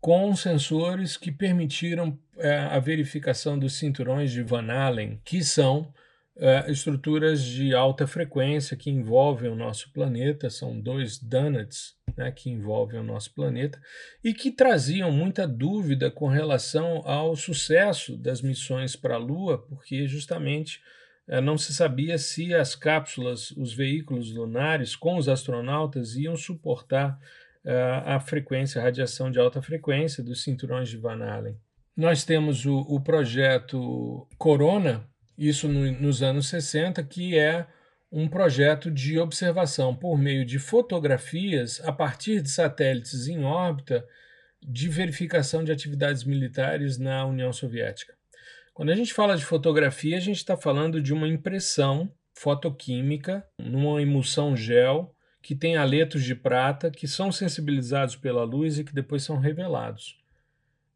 com 0.00 0.34
sensores 0.36 1.16
que 1.16 1.32
permitiram 1.32 2.18
é, 2.36 2.58
a 2.58 2.78
verificação 2.78 3.58
dos 3.58 3.74
cinturões 3.74 4.30
de 4.30 4.42
Van 4.42 4.70
Allen, 4.70 5.20
que 5.24 5.42
são 5.42 5.92
é, 6.38 6.70
estruturas 6.70 7.42
de 7.42 7.74
alta 7.74 8.06
frequência 8.06 8.76
que 8.76 8.90
envolvem 8.90 9.50
o 9.50 9.56
nosso 9.56 9.90
planeta, 9.92 10.50
são 10.50 10.78
dois 10.78 11.18
donuts 11.18 11.96
né, 12.16 12.30
que 12.30 12.50
envolvem 12.50 13.00
o 13.00 13.04
nosso 13.04 13.32
planeta 13.34 13.80
e 14.22 14.34
que 14.34 14.50
traziam 14.50 15.10
muita 15.10 15.46
dúvida 15.46 16.10
com 16.10 16.28
relação 16.28 17.02
ao 17.06 17.34
sucesso 17.36 18.16
das 18.16 18.42
missões 18.42 18.94
para 18.94 19.14
a 19.14 19.18
Lua, 19.18 19.58
porque 19.58 20.06
justamente 20.06 20.82
é, 21.26 21.40
não 21.40 21.56
se 21.56 21.74
sabia 21.74 22.18
se 22.18 22.54
as 22.54 22.74
cápsulas, 22.74 23.50
os 23.52 23.72
veículos 23.72 24.30
lunares 24.32 24.94
com 24.94 25.16
os 25.16 25.28
astronautas 25.28 26.16
iam 26.16 26.36
suportar 26.36 27.18
é, 27.64 28.02
a 28.04 28.20
frequência, 28.20 28.80
a 28.80 28.84
radiação 28.84 29.30
de 29.30 29.38
alta 29.38 29.60
frequência 29.60 30.22
dos 30.22 30.42
cinturões 30.42 30.88
de 30.88 30.96
Van 30.96 31.24
Allen. 31.24 31.56
Nós 31.96 32.24
temos 32.24 32.66
o, 32.66 32.78
o 32.80 33.00
projeto 33.00 34.28
Corona, 34.36 35.08
isso 35.36 35.68
no, 35.68 35.90
nos 35.92 36.22
anos 36.22 36.48
60, 36.48 37.02
que 37.04 37.38
é 37.38 37.66
um 38.10 38.28
projeto 38.28 38.90
de 38.90 39.18
observação 39.18 39.94
por 39.94 40.16
meio 40.16 40.44
de 40.44 40.58
fotografias 40.58 41.80
a 41.84 41.92
partir 41.92 42.40
de 42.40 42.50
satélites 42.50 43.26
em 43.28 43.44
órbita 43.44 44.06
de 44.62 44.88
verificação 44.88 45.62
de 45.62 45.72
atividades 45.72 46.24
militares 46.24 46.98
na 46.98 47.24
União 47.24 47.52
Soviética. 47.52 48.14
Quando 48.72 48.90
a 48.90 48.96
gente 48.96 49.12
fala 49.12 49.36
de 49.36 49.44
fotografia, 49.44 50.16
a 50.16 50.20
gente 50.20 50.36
está 50.36 50.56
falando 50.56 51.00
de 51.00 51.12
uma 51.12 51.28
impressão 51.28 52.12
fotoquímica 52.34 53.46
numa 53.58 54.00
emulsão 54.02 54.56
gel 54.56 55.14
que 55.42 55.54
tem 55.54 55.76
aletos 55.76 56.24
de 56.24 56.34
prata 56.34 56.90
que 56.90 57.06
são 57.06 57.30
sensibilizados 57.30 58.16
pela 58.16 58.44
luz 58.44 58.78
e 58.78 58.84
que 58.84 58.92
depois 58.92 59.22
são 59.22 59.38
revelados. 59.38 60.18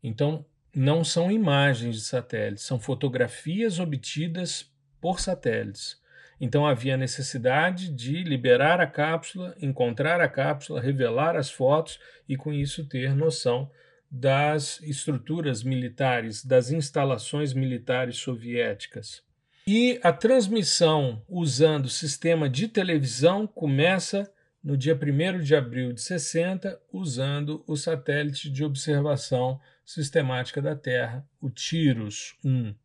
Então, 0.02 0.44
não 0.74 1.02
são 1.02 1.30
imagens 1.30 1.96
de 1.96 2.02
satélites, 2.02 2.64
são 2.64 2.78
fotografias 2.78 3.78
obtidas 3.78 4.70
por 5.00 5.20
satélites. 5.20 6.00
Então 6.40 6.66
havia 6.66 6.96
necessidade 6.96 7.92
de 7.92 8.22
liberar 8.22 8.80
a 8.80 8.86
cápsula, 8.86 9.54
encontrar 9.60 10.20
a 10.20 10.28
cápsula, 10.28 10.80
revelar 10.80 11.36
as 11.36 11.50
fotos 11.50 12.00
e 12.28 12.36
com 12.36 12.52
isso 12.52 12.86
ter 12.86 13.14
noção 13.14 13.70
das 14.10 14.80
estruturas 14.82 15.62
militares, 15.62 16.44
das 16.44 16.70
instalações 16.70 17.52
militares 17.52 18.16
soviéticas. 18.16 19.22
E 19.66 20.00
a 20.02 20.12
transmissão 20.12 21.22
usando 21.28 21.88
sistema 21.88 22.48
de 22.48 22.66
televisão 22.66 23.46
começa 23.46 24.32
no 24.64 24.76
dia 24.76 24.94
1 24.94 25.40
de 25.40 25.54
abril 25.54 25.92
de 25.92 26.00
60, 26.00 26.80
usando 26.92 27.62
o 27.66 27.76
satélite 27.76 28.50
de 28.50 28.64
observação 28.64 29.60
sistemática 29.90 30.62
da 30.62 30.76
Terra, 30.76 31.26
o 31.40 31.50
TIROS-1. 31.50 32.76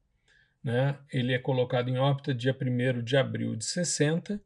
Né? 0.63 0.97
Ele 1.13 1.33
é 1.33 1.37
colocado 1.37 1.87
em 1.87 1.99
órbita 1.99 2.33
dia 2.33 2.55
1 2.59 3.03
de 3.03 3.15
abril 3.15 3.55
de 3.55 3.63
60 3.63 4.41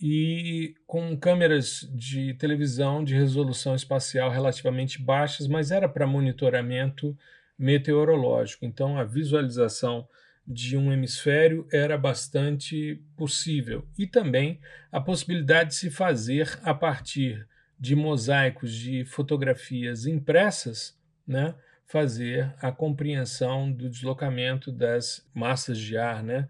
e 0.00 0.74
com 0.86 1.14
câmeras 1.18 1.86
de 1.92 2.32
televisão 2.34 3.04
de 3.04 3.14
resolução 3.14 3.74
espacial 3.74 4.30
relativamente 4.30 5.02
baixas, 5.02 5.46
mas 5.46 5.70
era 5.70 5.86
para 5.86 6.06
monitoramento 6.06 7.14
meteorológico. 7.58 8.64
Então 8.64 8.96
a 8.96 9.04
visualização 9.04 10.08
de 10.46 10.78
um 10.78 10.90
hemisfério 10.94 11.68
era 11.70 11.98
bastante 11.98 13.02
possível 13.18 13.86
e 13.98 14.06
também 14.06 14.58
a 14.90 14.98
possibilidade 14.98 15.70
de 15.70 15.76
se 15.76 15.90
fazer 15.90 16.58
a 16.62 16.72
partir 16.72 17.46
de 17.78 17.94
mosaicos 17.94 18.72
de 18.72 19.04
fotografias 19.04 20.06
impressas, 20.06 20.98
né, 21.26 21.54
fazer 21.92 22.54
a 22.58 22.72
compreensão 22.72 23.70
do 23.70 23.90
deslocamento 23.90 24.72
das 24.72 25.28
massas 25.34 25.78
de 25.78 25.98
ar, 25.98 26.22
né? 26.22 26.48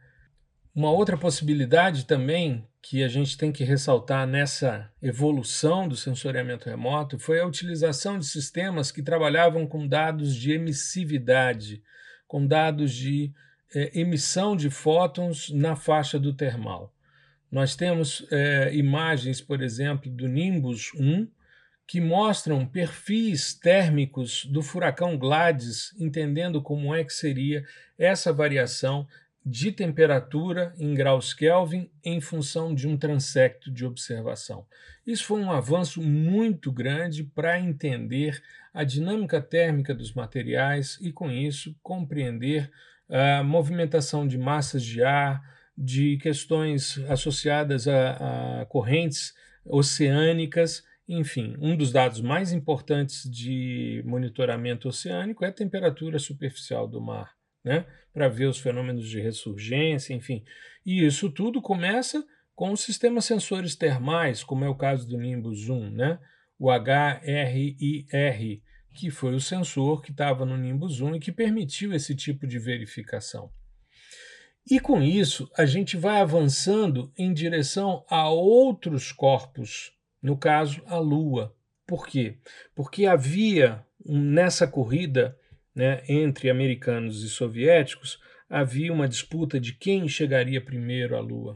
Uma 0.73 0.93
outra 0.93 1.19
possibilidade 1.19 2.07
também 2.07 2.65
que 2.81 3.03
a 3.03 3.09
gente 3.09 3.37
tem 3.37 3.51
que 3.51 3.65
ressaltar 3.65 4.25
nessa 4.25 4.89
evolução 5.03 5.89
do 5.89 5.97
sensoriamento 5.97 6.71
remoto 6.71 7.19
foi 7.19 7.41
a 7.41 7.47
utilização 7.47 8.21
de 8.21 8.27
sistemas 8.27 8.93
que 8.93 9.03
trabalhavam 9.03 9.67
com 9.67 9.85
dados 9.85 10.37
de 10.37 10.53
emissividade, 10.53 11.83
com 12.29 12.47
dados 12.47 12.95
de 12.95 13.33
é, 13.75 13.99
emissão 13.99 14.55
de 14.55 14.71
fótons 14.71 15.51
na 15.51 15.75
faixa 15.75 16.21
do 16.21 16.33
termal. 16.33 16.95
Nós 17.51 17.75
temos 17.75 18.25
é, 18.31 18.73
imagens, 18.77 19.41
por 19.41 19.61
exemplo, 19.61 20.09
do 20.09 20.29
Nimbus 20.29 20.93
1, 20.95 21.27
que 21.93 22.01
mostram 22.01 22.65
perfis 22.65 23.53
térmicos 23.53 24.47
do 24.47 24.63
furacão 24.63 25.19
Gladys, 25.19 25.95
entendendo 26.01 26.63
como 26.63 26.95
é 26.95 27.05
que 27.05 27.13
seria 27.13 27.67
essa 27.99 28.33
variação 28.33 29.07
de 29.45 29.71
temperatura 29.71 30.73
em 30.79 30.95
graus 30.95 31.35
Kelvin 31.35 31.91
em 32.03 32.19
função 32.19 32.75
de 32.75 32.89
um 32.89 32.97
transecto 32.97 33.71
de 33.71 33.85
observação. 33.85 34.65
Isso 35.07 35.27
foi 35.27 35.43
um 35.43 35.53
avanço 35.53 36.01
muito 36.01 36.73
grande 36.73 37.25
para 37.25 37.61
entender 37.61 38.43
a 38.73 38.85
dinâmica 38.85 39.39
térmica 39.39 39.95
dos 39.95 40.15
materiais 40.15 40.97
e, 40.99 41.13
com 41.13 41.31
isso, 41.31 41.77
compreender 41.83 42.73
a 43.07 43.43
movimentação 43.43 44.27
de 44.27 44.39
massas 44.39 44.83
de 44.83 45.05
ar, 45.05 45.43
de 45.77 46.17
questões 46.23 46.99
associadas 47.07 47.87
a, 47.87 48.63
a 48.63 48.65
correntes 48.65 49.35
oceânicas. 49.63 50.91
Enfim, 51.09 51.57
um 51.61 51.77
dos 51.77 51.93
dados 51.93 52.21
mais 52.21 52.53
importantes 52.53 53.29
de 53.31 54.03
monitoramento 54.07 54.89
oceânico 54.89 55.45
é 55.45 55.49
a 55.49 55.53
temperatura 55.53 56.19
superficial 56.19 56.87
do 56.87 57.01
mar 57.01 57.35
né, 57.65 57.87
para 58.13 58.29
ver 58.29 58.47
os 58.47 58.59
fenômenos 58.59 59.09
de 59.09 59.21
ressurgência, 59.21 60.15
enfim. 60.15 60.45
E 60.85 61.05
isso 61.05 61.31
tudo 61.31 61.63
começa 61.63 62.25
com 62.55 62.73
os 62.73 62.81
sistemas 62.81 63.25
sensores 63.25 63.77
termais, 63.77 64.45
como 64.45 64.65
é 64.65 64.69
o 64.69 64.75
caso 64.75 65.09
do 65.09 65.17
Nimbus 65.17 65.69
1, 65.69 65.91
né? 65.91 66.19
o 66.59 66.71
HRIR, 66.71 68.63
que 68.95 69.11
foi 69.11 69.35
o 69.35 69.41
sensor 69.41 70.03
que 70.03 70.11
estava 70.11 70.45
no 70.45 70.57
Nimbus 70.57 71.01
1 71.01 71.17
e 71.17 71.21
que 71.21 71.33
permitiu 71.33 71.93
esse 71.93 72.15
tipo 72.15 72.47
de 72.47 72.59
verificação. 72.59 73.51
E 74.71 74.79
com 74.79 75.03
isso, 75.03 75.51
a 75.57 75.67
gente 75.67 75.97
vai 75.97 76.21
avançando 76.21 77.13
em 77.19 77.33
direção 77.33 78.05
a 78.09 78.29
outros 78.29 79.11
corpos, 79.11 79.93
no 80.23 80.37
caso, 80.37 80.83
a 80.87 80.99
Lua. 80.99 81.55
Por 81.87 82.07
quê? 82.07 82.37
Porque 82.75 83.07
havia 83.07 83.85
nessa 84.05 84.67
corrida 84.67 85.37
né, 85.75 86.03
entre 86.09 86.51
americanos 86.51 87.23
e 87.23 87.29
soviéticos, 87.29 88.21
havia 88.49 88.93
uma 88.93 89.09
disputa 89.09 89.59
de 89.59 89.73
quem 89.73 90.07
chegaria 90.09 90.61
primeiro 90.61 91.17
à 91.17 91.21
Lua. 91.21 91.55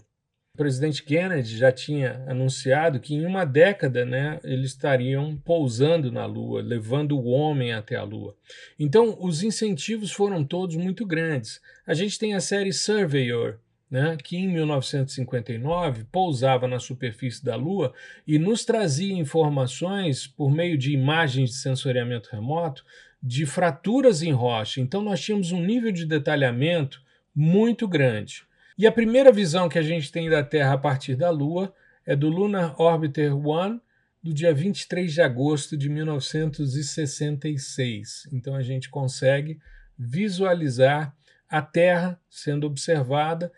O 0.55 0.57
presidente 0.57 1.03
Kennedy 1.03 1.59
já 1.59 1.71
tinha 1.71 2.25
anunciado 2.27 2.99
que 2.99 3.15
em 3.15 3.27
uma 3.27 3.45
década 3.45 4.07
né, 4.07 4.41
eles 4.43 4.71
estariam 4.71 5.37
pousando 5.37 6.11
na 6.11 6.25
Lua, 6.25 6.63
levando 6.63 7.19
o 7.19 7.27
homem 7.27 7.75
até 7.75 7.95
a 7.95 8.03
Lua. 8.03 8.35
Então, 8.79 9.19
os 9.21 9.43
incentivos 9.43 10.11
foram 10.11 10.43
todos 10.43 10.75
muito 10.77 11.05
grandes. 11.05 11.61
A 11.87 11.93
gente 11.93 12.19
tem 12.19 12.35
a 12.35 12.41
série 12.41 12.73
Surveyor, 12.73 13.59
né, 13.91 14.17
que 14.23 14.37
em 14.37 14.49
1959 14.49 16.05
pousava 16.11 16.67
na 16.67 16.79
superfície 16.79 17.45
da 17.45 17.55
Lua 17.55 17.93
e 18.27 18.39
nos 18.39 18.65
trazia 18.65 19.15
informações 19.15 20.27
por 20.27 20.51
meio 20.51 20.77
de 20.77 20.93
imagens 20.93 21.51
de 21.51 21.57
sensoriamento 21.57 22.31
remoto 22.33 22.85
de 23.23 23.47
fraturas 23.47 24.23
em 24.23 24.33
rocha. 24.33 24.81
Então 24.81 25.03
nós 25.03 25.21
tínhamos 25.21 25.53
um 25.53 25.63
nível 25.63 25.93
de 25.93 26.05
detalhamento 26.05 27.01
muito 27.35 27.87
grande. 27.87 28.45
E 28.79 28.87
a 28.87 28.93
primeira 28.93 29.33
visão 29.33 29.69
que 29.69 29.79
a 29.79 29.83
gente 29.83 30.13
tem 30.13 30.29
da 30.29 30.43
Terra 30.43 30.75
a 30.75 30.79
partir 30.79 31.17
da 31.17 31.31
Lua 31.31 31.73
é 32.05 32.15
do 32.15 32.29
Lunar 32.29 32.79
Orbiter 32.81 33.35
1 33.35 33.81
do 34.23 34.35
dia 34.35 34.53
23 34.53 35.11
de 35.13 35.23
agosto 35.23 35.77
de 35.77 35.89
1966. 35.89 38.29
Então 38.33 38.55
a 38.55 38.63
gente 38.63 38.91
consegue 38.91 39.59
visualizar 39.99 41.17
a 41.49 41.63
Terra 41.63 42.21
sendo 42.29 42.67
observada, 42.67 43.53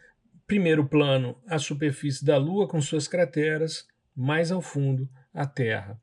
primeiro 0.48 0.86
plano, 0.86 1.36
a 1.46 1.58
superfície 1.58 2.24
da 2.24 2.38
Lua 2.38 2.66
com 2.66 2.80
suas 2.80 3.06
crateras, 3.06 3.86
mais 4.16 4.50
ao 4.50 4.62
fundo, 4.62 5.06
a 5.32 5.46
Terra. 5.46 6.00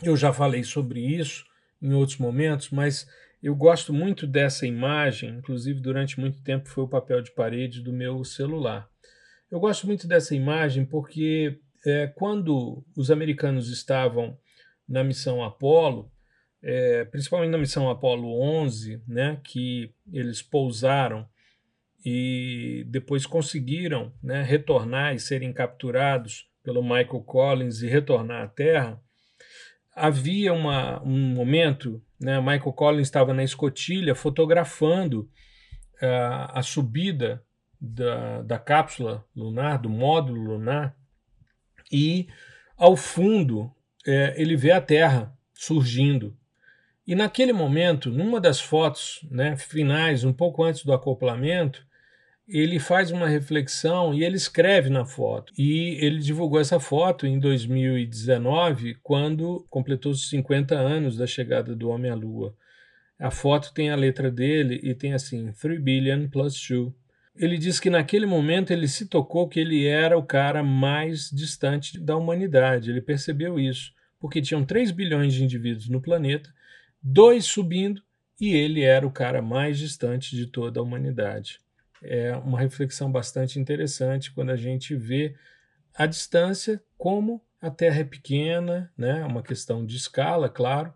Eu 0.00 0.16
já 0.16 0.32
falei 0.32 0.62
sobre 0.62 1.00
isso 1.00 1.44
em 1.82 1.92
outros 1.92 2.16
momentos, 2.16 2.70
mas 2.70 3.08
eu 3.42 3.56
gosto 3.56 3.92
muito 3.92 4.24
dessa 4.24 4.64
imagem, 4.66 5.30
inclusive 5.30 5.80
durante 5.80 6.18
muito 6.18 6.40
tempo 6.42 6.68
foi 6.68 6.84
o 6.84 6.88
papel 6.88 7.20
de 7.20 7.32
parede 7.32 7.82
do 7.82 7.92
meu 7.92 8.22
celular. 8.22 8.88
Eu 9.50 9.58
gosto 9.58 9.86
muito 9.86 10.06
dessa 10.06 10.32
imagem 10.32 10.84
porque 10.84 11.58
é, 11.84 12.06
quando 12.06 12.84
os 12.96 13.10
americanos 13.10 13.68
estavam 13.68 14.38
na 14.88 15.02
missão 15.02 15.42
Apollo, 15.42 16.08
é, 16.62 17.04
principalmente 17.04 17.50
na 17.50 17.58
missão 17.58 17.90
Apollo 17.90 18.40
11, 18.40 19.02
né, 19.08 19.40
que 19.42 19.92
eles 20.12 20.40
pousaram 20.40 21.28
e 22.10 22.84
depois 22.84 23.26
conseguiram 23.26 24.10
né, 24.22 24.42
retornar 24.42 25.14
e 25.14 25.18
serem 25.18 25.52
capturados 25.52 26.48
pelo 26.62 26.82
Michael 26.82 27.20
Collins 27.20 27.82
e 27.82 27.86
retornar 27.86 28.44
à 28.44 28.48
Terra, 28.48 29.02
havia 29.94 30.54
uma, 30.54 31.02
um 31.02 31.34
momento, 31.34 32.02
né, 32.18 32.40
Michael 32.40 32.72
Collins 32.72 33.08
estava 33.08 33.34
na 33.34 33.44
escotilha 33.44 34.14
fotografando 34.14 35.28
uh, 36.00 36.48
a 36.48 36.62
subida 36.62 37.44
da, 37.78 38.40
da 38.40 38.58
cápsula 38.58 39.22
lunar, 39.36 39.78
do 39.78 39.90
módulo 39.90 40.40
lunar, 40.40 40.96
e 41.92 42.26
ao 42.74 42.96
fundo 42.96 43.70
é, 44.06 44.34
ele 44.40 44.56
vê 44.56 44.72
a 44.72 44.80
Terra 44.80 45.36
surgindo. 45.52 46.34
E 47.06 47.14
naquele 47.14 47.52
momento, 47.52 48.10
numa 48.10 48.40
das 48.40 48.60
fotos 48.60 49.20
né, 49.30 49.56
finais, 49.56 50.24
um 50.24 50.32
pouco 50.32 50.62
antes 50.62 50.84
do 50.84 50.92
acoplamento, 50.92 51.87
ele 52.48 52.78
faz 52.78 53.10
uma 53.10 53.28
reflexão 53.28 54.14
e 54.14 54.24
ele 54.24 54.36
escreve 54.36 54.88
na 54.88 55.04
foto. 55.04 55.52
E 55.56 55.98
ele 56.00 56.18
divulgou 56.18 56.58
essa 56.58 56.80
foto 56.80 57.26
em 57.26 57.38
2019, 57.38 58.94
quando 59.02 59.66
completou 59.68 60.12
os 60.12 60.30
50 60.30 60.74
anos 60.74 61.16
da 61.16 61.26
chegada 61.26 61.76
do 61.76 61.90
homem 61.90 62.10
à 62.10 62.14
Lua. 62.14 62.56
A 63.18 63.30
foto 63.30 63.74
tem 63.74 63.90
a 63.90 63.96
letra 63.96 64.30
dele 64.30 64.80
e 64.82 64.94
tem 64.94 65.12
assim: 65.12 65.52
3 65.52 65.78
billion 65.80 66.26
plus 66.28 66.54
2. 66.68 66.90
Ele 67.36 67.58
diz 67.58 67.78
que 67.78 67.90
naquele 67.90 68.26
momento 68.26 68.72
ele 68.72 68.88
se 68.88 69.06
tocou 69.06 69.46
que 69.46 69.60
ele 69.60 69.86
era 69.86 70.16
o 70.18 70.22
cara 70.22 70.62
mais 70.62 71.30
distante 71.30 72.00
da 72.00 72.16
humanidade. 72.16 72.90
Ele 72.90 73.02
percebeu 73.02 73.60
isso, 73.60 73.92
porque 74.18 74.40
tinham 74.40 74.64
3 74.64 74.90
bilhões 74.90 75.34
de 75.34 75.44
indivíduos 75.44 75.88
no 75.88 76.00
planeta, 76.00 76.50
dois 77.02 77.44
subindo, 77.44 78.02
e 78.40 78.54
ele 78.54 78.82
era 78.82 79.06
o 79.06 79.10
cara 79.10 79.42
mais 79.42 79.78
distante 79.78 80.34
de 80.34 80.46
toda 80.46 80.80
a 80.80 80.82
humanidade 80.82 81.60
é 82.02 82.36
uma 82.36 82.58
reflexão 82.58 83.10
bastante 83.10 83.58
interessante 83.58 84.32
quando 84.32 84.50
a 84.50 84.56
gente 84.56 84.94
vê 84.94 85.34
a 85.94 86.06
distância, 86.06 86.82
como 86.96 87.42
a 87.60 87.70
Terra 87.70 88.00
é 88.00 88.04
pequena, 88.04 88.92
né? 88.96 89.24
uma 89.24 89.42
questão 89.42 89.84
de 89.84 89.96
escala, 89.96 90.48
claro, 90.48 90.94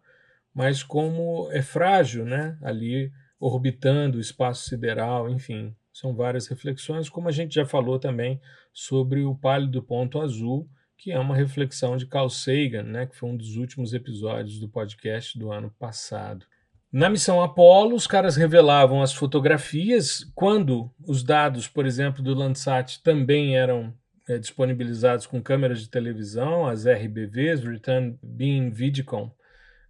mas 0.55 0.82
como 0.82 1.50
é 1.50 1.62
frágil 1.62 2.24
né? 2.24 2.57
ali 2.62 3.12
orbitando 3.38 4.18
o 4.18 4.20
espaço 4.20 4.68
sideral, 4.68 5.28
enfim, 5.28 5.74
são 5.92 6.14
várias 6.14 6.46
reflexões, 6.46 7.09
como 7.09 7.28
a 7.28 7.32
gente 7.32 7.55
já 7.55 7.66
falou 7.66 7.98
também 7.98 8.40
sobre 8.72 9.24
o 9.24 9.34
pálido 9.34 9.82
ponto 9.82 10.20
azul, 10.20 10.68
que 10.96 11.11
é 11.11 11.18
uma 11.18 11.34
reflexão 11.34 11.96
de 11.96 12.07
Carl 12.07 12.30
Sagan, 12.30 12.84
né, 12.84 13.07
que 13.07 13.16
foi 13.16 13.28
um 13.28 13.36
dos 13.36 13.57
últimos 13.57 13.92
episódios 13.92 14.61
do 14.61 14.68
podcast 14.68 15.36
do 15.36 15.50
ano 15.50 15.68
passado. 15.76 16.46
Na 16.93 17.09
missão 17.09 17.43
Apollo, 17.43 17.97
os 17.97 18.07
caras 18.07 18.36
revelavam 18.36 19.01
as 19.01 19.14
fotografias 19.14 20.30
quando 20.34 20.93
os 21.07 21.22
dados, 21.24 21.66
por 21.66 21.86
exemplo, 21.86 22.22
do 22.22 22.34
Landsat 22.34 23.03
também 23.03 23.57
eram 23.57 23.95
é, 24.28 24.38
disponibilizados 24.38 25.26
com 25.26 25.43
câmeras 25.43 25.80
de 25.80 25.88
televisão, 25.88 26.66
as 26.66 26.84
RBVs, 26.84 27.64
Return 27.64 28.18
Beam 28.22 28.70
Vidicom, 28.70 29.32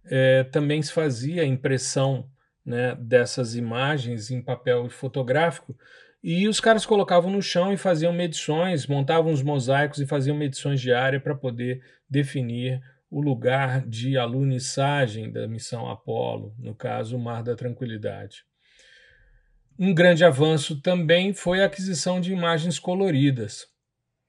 é, 0.05 0.45
também 0.45 0.81
se 0.81 0.93
fazia 0.93 1.43
impressão 1.43 2.25
né, 2.65 2.95
dessas 2.95 3.53
imagens 3.53 4.31
em 4.31 4.41
papel 4.41 4.89
fotográfico 4.89 5.75
e 6.23 6.47
os 6.47 6.61
caras 6.61 6.85
colocavam 6.85 7.29
no 7.29 7.41
chão 7.41 7.73
e 7.73 7.77
faziam 7.77 8.13
medições, 8.13 8.87
montavam 8.87 9.33
os 9.33 9.43
mosaicos 9.43 9.99
e 9.99 10.07
faziam 10.07 10.37
medições 10.37 10.79
de 10.79 10.93
área 10.93 11.19
para 11.19 11.35
poder 11.35 11.81
definir 12.09 12.81
o 13.13 13.21
lugar 13.21 13.85
de 13.85 14.17
alunissagem 14.17 15.31
da 15.31 15.47
missão 15.47 15.87
Apollo, 15.87 16.55
no 16.57 16.73
caso, 16.73 17.15
o 17.15 17.19
Mar 17.19 17.43
da 17.43 17.55
Tranquilidade. 17.55 18.43
Um 19.77 19.93
grande 19.93 20.25
avanço 20.25 20.81
também 20.81 21.31
foi 21.31 21.61
a 21.61 21.67
aquisição 21.67 22.19
de 22.19 22.33
imagens 22.33 22.79
coloridas. 22.79 23.67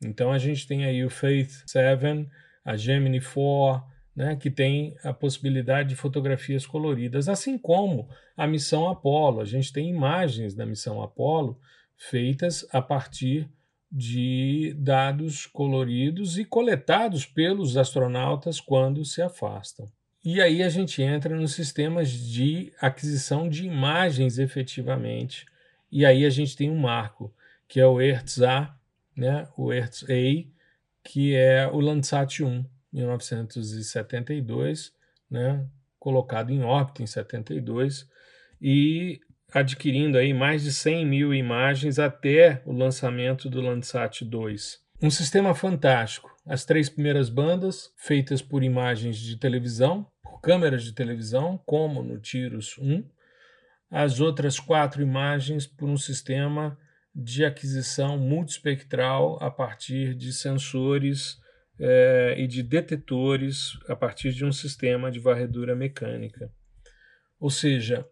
Então 0.05 0.30
a 0.30 0.37
gente 0.37 0.66
tem 0.66 0.85
aí 0.85 1.03
o 1.03 1.09
Faith 1.09 1.62
7, 1.66 2.28
a 2.62 2.76
Gemini 2.76 3.22
4, 3.22 3.82
né, 4.14 4.37
que 4.37 4.51
tem 4.51 4.95
a 5.03 5.14
possibilidade 5.14 5.89
de 5.89 5.97
fotografias 5.97 6.66
coloridas, 6.66 7.26
assim 7.26 7.57
como 7.57 8.11
a 8.37 8.47
missão 8.47 8.91
Apollo. 8.91 9.41
A 9.41 9.47
gente 9.47 9.72
tem 9.72 9.89
imagens 9.89 10.55
da 10.55 10.66
missão 10.66 11.01
Apollo 11.01 11.59
feitas 11.97 12.66
a 12.70 12.82
partir 12.82 13.49
de 13.97 14.74
dados 14.76 15.47
coloridos 15.47 16.36
e 16.36 16.45
coletados 16.45 17.24
pelos 17.24 17.76
astronautas 17.76 18.61
quando 18.61 19.05
se 19.05 19.22
afastam. 19.22 19.88
E 20.24 20.42
aí 20.42 20.64
a 20.64 20.68
gente 20.68 21.01
entra 21.01 21.36
nos 21.36 21.53
sistemas 21.53 22.11
de 22.11 22.72
aquisição 22.80 23.49
de 23.49 23.64
imagens 23.64 24.36
efetivamente. 24.36 25.47
E 25.92 26.05
aí 26.05 26.24
a 26.24 26.30
gente 26.30 26.57
tem 26.57 26.68
um 26.68 26.76
marco, 26.76 27.32
que 27.68 27.78
é 27.78 27.86
o 27.86 28.01
ERTS-A, 28.01 28.76
né, 29.16 29.47
o 29.57 29.72
ERTS-A, 29.72 30.45
que 31.05 31.36
é 31.36 31.68
o 31.68 31.78
Landsat 31.78 32.42
1, 32.42 32.64
1972, 32.92 34.92
né, 35.30 35.64
colocado 36.01 36.51
em 36.51 36.64
órbita 36.64 37.01
em 37.01 37.07
72, 37.07 38.11
e 38.61 39.20
adquirindo 39.55 40.18
aí 40.18 40.34
mais 40.34 40.64
de 40.64 40.72
100 40.72 41.07
mil 41.07 41.32
imagens 41.32 42.00
até 42.00 42.61
o 42.66 42.72
lançamento 42.72 43.48
do 43.48 43.61
Landsat 43.61 44.24
2. 44.24 44.82
Um 45.00 45.11
sistema 45.11 45.55
fantástico. 45.55 46.34
As 46.44 46.64
três 46.64 46.88
primeiras 46.88 47.28
bandas 47.28 47.92
feitas 47.96 48.42
por 48.42 48.64
imagens 48.64 49.16
de 49.16 49.36
televisão, 49.36 50.07
por 50.20 50.40
câmeras 50.40 50.82
de 50.82 50.92
televisão, 50.92 51.57
como 51.64 52.02
no 52.02 52.18
Tiros 52.18 52.76
1. 52.78 53.05
As 53.90 54.18
outras 54.18 54.59
quatro 54.59 55.00
imagens 55.00 55.68
por 55.68 55.88
um 55.88 55.96
sistema 55.96 56.76
de 57.14 57.44
aquisição 57.44 58.18
multispectral 58.18 59.38
a 59.40 59.52
partir 59.52 60.14
de 60.16 60.32
sensores 60.32 61.38
eh, 61.78 62.34
e 62.38 62.48
de 62.48 62.61
detetores 62.61 63.78
a 63.88 63.94
partir 63.94 64.32
de 64.32 64.44
um 64.44 64.50
sistema 64.50 65.12
de 65.12 65.20
varredura 65.20 65.76
mecânica. 65.76 66.50
Ou 67.38 67.50
seja, 67.50 68.05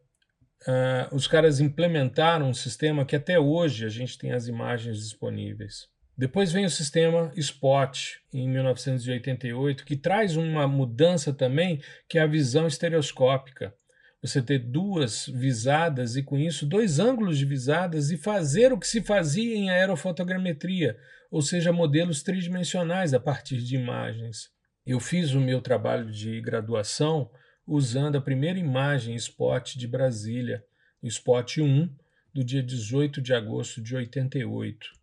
uh, 0.66 1.14
os 1.14 1.26
caras 1.26 1.60
implementaram 1.60 2.48
um 2.48 2.54
sistema 2.54 3.04
que 3.04 3.16
até 3.16 3.38
hoje 3.38 3.84
a 3.84 3.88
gente 3.88 4.18
tem 4.18 4.32
as 4.32 4.46
imagens 4.48 4.98
disponíveis. 4.98 5.90
Depois 6.16 6.52
vem 6.52 6.64
o 6.64 6.70
sistema 6.70 7.32
SPOT, 7.36 8.20
em 8.32 8.48
1988, 8.48 9.84
que 9.84 9.96
traz 9.96 10.36
uma 10.36 10.68
mudança 10.68 11.32
também, 11.32 11.80
que 12.08 12.18
é 12.18 12.22
a 12.22 12.26
visão 12.26 12.66
estereoscópica. 12.66 13.74
Você 14.22 14.40
ter 14.40 14.58
duas 14.58 15.26
visadas 15.26 16.14
e, 16.14 16.22
com 16.22 16.38
isso, 16.38 16.66
dois 16.66 17.00
ângulos 17.00 17.38
de 17.38 17.44
visadas 17.44 18.10
e 18.10 18.16
fazer 18.16 18.72
o 18.72 18.78
que 18.78 18.86
se 18.86 19.00
fazia 19.00 19.56
em 19.56 19.70
aerofotogrametria, 19.70 20.96
ou 21.30 21.42
seja, 21.42 21.72
modelos 21.72 22.22
tridimensionais 22.22 23.14
a 23.14 23.18
partir 23.18 23.56
de 23.56 23.74
imagens. 23.74 24.50
Eu 24.86 25.00
fiz 25.00 25.32
o 25.32 25.40
meu 25.40 25.60
trabalho 25.60 26.10
de 26.10 26.40
graduação 26.40 27.30
usando 27.66 28.16
a 28.16 28.20
primeira 28.20 28.58
imagem 28.58 29.14
spot 29.14 29.76
de 29.76 29.86
Brasília, 29.86 30.64
o 31.02 31.06
Spot 31.06 31.58
1, 31.58 31.88
do 32.32 32.44
dia 32.44 32.62
18 32.62 33.20
de 33.20 33.34
agosto 33.34 33.82
de 33.82 33.94
88. 33.94 35.02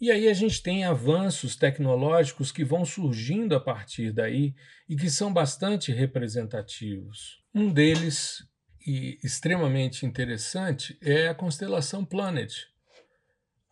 E 0.00 0.10
aí 0.10 0.28
a 0.28 0.34
gente 0.34 0.62
tem 0.62 0.84
avanços 0.84 1.56
tecnológicos 1.56 2.52
que 2.52 2.64
vão 2.64 2.84
surgindo 2.84 3.54
a 3.54 3.60
partir 3.60 4.12
daí 4.12 4.54
e 4.88 4.96
que 4.96 5.08
são 5.08 5.32
bastante 5.32 5.92
representativos. 5.92 7.42
Um 7.54 7.72
deles, 7.72 8.46
e 8.86 9.18
extremamente 9.22 10.04
interessante, 10.04 10.98
é 11.00 11.28
a 11.28 11.34
constelação 11.34 12.04
Planet. 12.04 12.66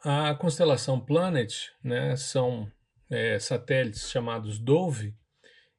A 0.03 0.35
constelação 0.35 0.99
Planet 0.99 1.69
né, 1.83 2.17
são 2.17 2.71
é, 3.11 3.39
satélites 3.39 4.11
chamados 4.11 4.59
Dove, 4.59 5.15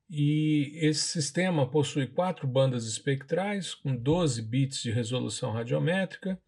e 0.09 0.71
esse 0.81 1.01
sistema 1.01 1.69
possui 1.69 2.07
quatro 2.07 2.47
bandas 2.47 2.85
espectrais 2.85 3.73
com 3.73 3.95
12 3.95 4.41
bits 4.41 4.81
de 4.81 4.91
resolução 4.91 5.51
radiométrica, 5.51 6.39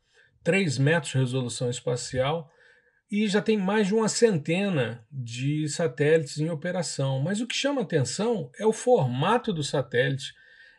3 0.43 0.77
metros 0.77 1.13
de 1.13 1.17
resolução 1.17 1.69
espacial 1.69 2.51
e 3.09 3.27
já 3.27 3.41
tem 3.41 3.57
mais 3.57 3.87
de 3.87 3.93
uma 3.93 4.09
centena 4.09 5.05
de 5.11 5.67
satélites 5.69 6.39
em 6.39 6.49
operação. 6.49 7.19
Mas 7.19 7.39
o 7.39 7.47
que 7.47 7.55
chama 7.55 7.81
atenção 7.81 8.49
é 8.57 8.65
o 8.65 8.73
formato 8.73 9.53
do 9.53 9.63
satélite. 9.63 10.33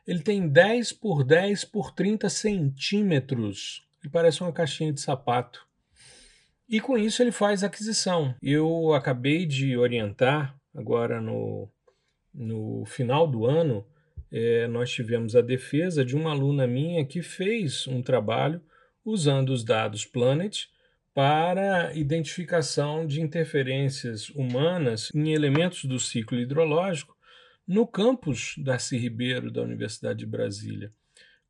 Ele 0.07 0.21
tem 0.21 0.49
10 0.49 0.93
por 0.93 1.25
10 1.25 1.65
por 1.65 1.93
30 1.93 2.29
centímetros. 2.29 3.85
Ele 4.03 4.11
parece 4.13 4.41
uma 4.41 4.53
caixinha 4.53 4.93
de 4.93 5.01
sapato. 5.01 5.67
E 6.69 6.81
com 6.81 6.99
isso 6.99 7.23
ele 7.23 7.33
faz 7.33 7.63
aquisição. 7.63 8.35
Eu 8.43 8.93
acabei 8.93 9.47
de 9.47 9.77
orientar 9.77 10.57
agora 10.75 11.21
no 11.21 11.69
no 12.37 12.85
final 12.85 13.27
do 13.27 13.47
ano, 13.47 13.87
é, 14.31 14.69
nós 14.69 14.91
tivemos 14.91 15.35
a 15.35 15.41
defesa 15.41 16.05
de 16.05 16.15
uma 16.15 16.31
aluna 16.31 16.67
minha 16.67 17.05
que 17.05 17.23
fez 17.23 17.87
um 17.87 18.03
trabalho 18.03 18.61
usando 19.05 19.51
os 19.51 19.65
dados 19.65 20.05
Planet 20.05 20.67
para 21.15 21.95
identificação 21.95 23.07
de 23.07 23.23
interferências 23.23 24.29
humanas 24.31 25.11
em 25.15 25.33
elementos 25.33 25.85
do 25.85 25.99
ciclo 25.99 26.39
hidrológico 26.39 27.17
no 27.67 27.87
campus 27.87 28.55
Darcy 28.59 28.99
Ribeiro 28.99 29.51
da 29.51 29.63
Universidade 29.63 30.19
de 30.19 30.27
Brasília, 30.27 30.93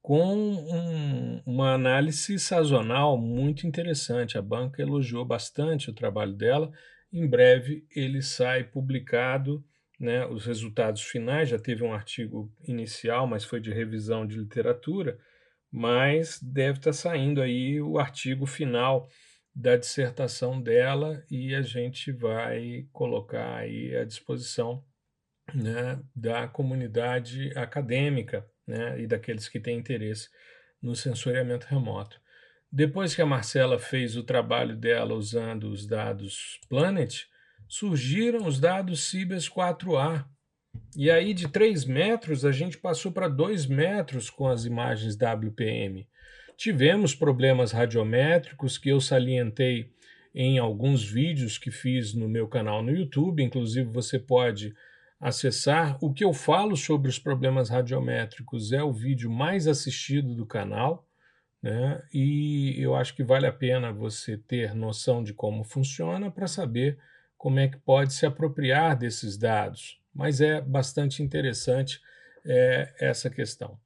com 0.01 0.37
um, 0.37 1.43
uma 1.45 1.74
análise 1.74 2.39
sazonal 2.39 3.18
muito 3.18 3.66
interessante. 3.66 4.39
A 4.39 4.43
banca 4.43 4.80
elogiou 4.80 5.24
bastante 5.24 5.91
o 5.91 5.93
trabalho 5.93 6.32
dela. 6.32 6.70
Em 7.12 7.26
breve 7.26 7.84
ele 7.91 8.22
sai 8.22 8.62
publicado 8.62 9.64
né, 9.99 10.26
os 10.26 10.44
resultados 10.44 11.03
finais, 11.03 11.49
já 11.49 11.59
teve 11.59 11.82
um 11.82 11.92
artigo 11.92 12.53
inicial, 12.66 13.26
mas 13.26 13.44
foi 13.44 13.61
de 13.61 13.72
revisão 13.72 14.26
de 14.26 14.38
literatura, 14.38 15.18
mas 15.72 16.40
deve 16.40 16.78
estar 16.78 16.90
tá 16.90 16.97
saindo 16.97 17.40
aí 17.40 17.80
o 17.80 17.99
artigo 17.99 18.47
final 18.47 19.09
da 19.55 19.76
dissertação 19.76 20.61
dela 20.61 21.24
e 21.30 21.55
a 21.55 21.62
gente 21.62 22.12
vai 22.12 22.86
colocar 22.92 23.57
aí 23.57 23.97
à 23.97 24.05
disposição 24.05 24.84
né, 25.55 25.99
da 26.14 26.47
comunidade 26.47 27.57
acadêmica 27.57 28.47
né, 28.66 29.01
e 29.01 29.07
daqueles 29.07 29.49
que 29.49 29.59
têm 29.59 29.78
interesse 29.78 30.28
no 30.82 30.94
sensoriamento 30.94 31.66
remoto. 31.66 32.20
Depois 32.70 33.14
que 33.14 33.22
a 33.22 33.26
Marcela 33.26 33.78
fez 33.78 34.16
o 34.16 34.22
trabalho 34.22 34.76
dela 34.76 35.14
usando 35.14 35.70
os 35.70 35.86
dados 35.86 36.61
Planet, 36.68 37.24
surgiram 37.69 38.47
os 38.47 38.61
dados 38.61 39.05
Cibers 39.09 39.49
4A. 39.49 40.25
E 40.95 41.11
aí, 41.11 41.35
de 41.35 41.49
3 41.49 41.85
metros, 41.85 42.45
a 42.45 42.53
gente 42.53 42.79
passou 42.79 43.12
para 43.12 43.29
2 43.29 43.67
metros 43.67 44.31
com 44.31 44.47
as 44.47 44.64
imagens 44.64 45.17
WPM. 45.17 46.07
Tivemos 46.57 47.14
problemas 47.14 47.73
radiométricos 47.73 48.79
que 48.79 48.89
eu 48.89 49.01
salientei 49.01 49.91
em 50.35 50.59
alguns 50.59 51.03
vídeos 51.03 51.59
que 51.59 51.71
fiz 51.71 52.14
no 52.14 52.29
meu 52.29 52.47
canal 52.47 52.83
no 52.83 52.91
YouTube. 52.91 53.43
Inclusive, 53.43 53.89
você 53.89 54.19
pode 54.19 54.75
acessar. 55.21 55.99
O 56.03 56.12
que 56.12 56.25
eu 56.25 56.33
falo 56.33 56.77
sobre 56.77 57.09
os 57.09 57.19
problemas 57.19 57.69
radiométricos 57.69 58.73
é 58.73 58.83
o 58.83 58.93
vídeo 58.93 59.31
mais 59.31 59.67
assistido 59.67 60.35
do 60.35 60.47
canal. 60.47 61.07
Né? 61.62 62.03
E 62.12 62.75
eu 62.79 62.95
acho 62.95 63.14
que 63.14 63.25
vale 63.25 63.47
a 63.47 63.53
pena 63.53 63.93
você 63.93 64.37
ter 64.37 64.75
noção 64.75 65.25
de 65.25 65.33
como 65.33 65.64
funciona 65.64 66.31
para 66.31 66.47
saber 66.47 66.99
como 67.37 67.59
é 67.59 67.68
que 67.68 67.78
pode 67.78 68.12
se 68.12 68.26
apropriar 68.26 68.97
desses 68.97 69.37
dados, 69.37 70.01
mas 70.14 70.41
é 70.41 70.61
bastante 70.61 71.22
interessante 71.22 72.01
é, 72.45 72.95
essa 73.01 73.28
questão. 73.28 73.78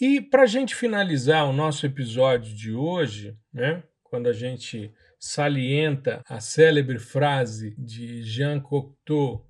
E 0.00 0.20
para 0.20 0.42
a 0.42 0.46
gente 0.46 0.74
finalizar 0.74 1.48
o 1.48 1.52
nosso 1.52 1.86
episódio 1.86 2.54
de 2.54 2.72
hoje, 2.72 3.36
né, 3.52 3.82
quando 4.02 4.28
a 4.28 4.32
gente 4.32 4.92
salienta 5.18 6.20
a 6.28 6.40
célebre 6.40 6.98
frase 6.98 7.74
de 7.78 8.22
Jean 8.22 8.60
Cocteau, 8.60 9.48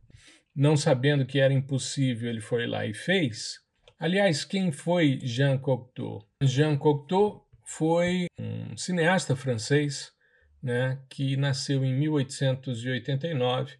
não 0.54 0.76
sabendo 0.76 1.26
que 1.26 1.40
era 1.40 1.52
impossível, 1.52 2.30
ele 2.30 2.40
foi 2.40 2.66
lá 2.66 2.86
e 2.86 2.94
fez. 2.94 3.58
Aliás, 3.98 4.44
quem 4.44 4.70
foi 4.70 5.18
Jean 5.22 5.58
Cocteau? 5.58 6.28
Jean 6.42 6.76
Cocteau 6.76 7.48
foi 7.64 8.26
um 8.38 8.76
cineasta 8.76 9.34
francês 9.34 10.12
né, 10.64 10.98
que 11.10 11.36
nasceu 11.36 11.84
em 11.84 11.92
1889 11.92 13.74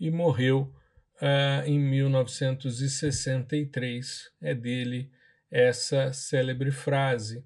e 0.00 0.10
morreu 0.10 0.74
uh, 1.22 1.62
em 1.64 1.78
1963. 1.78 4.32
É 4.42 4.52
dele 4.52 5.12
essa 5.48 6.12
célebre 6.12 6.72
frase. 6.72 7.44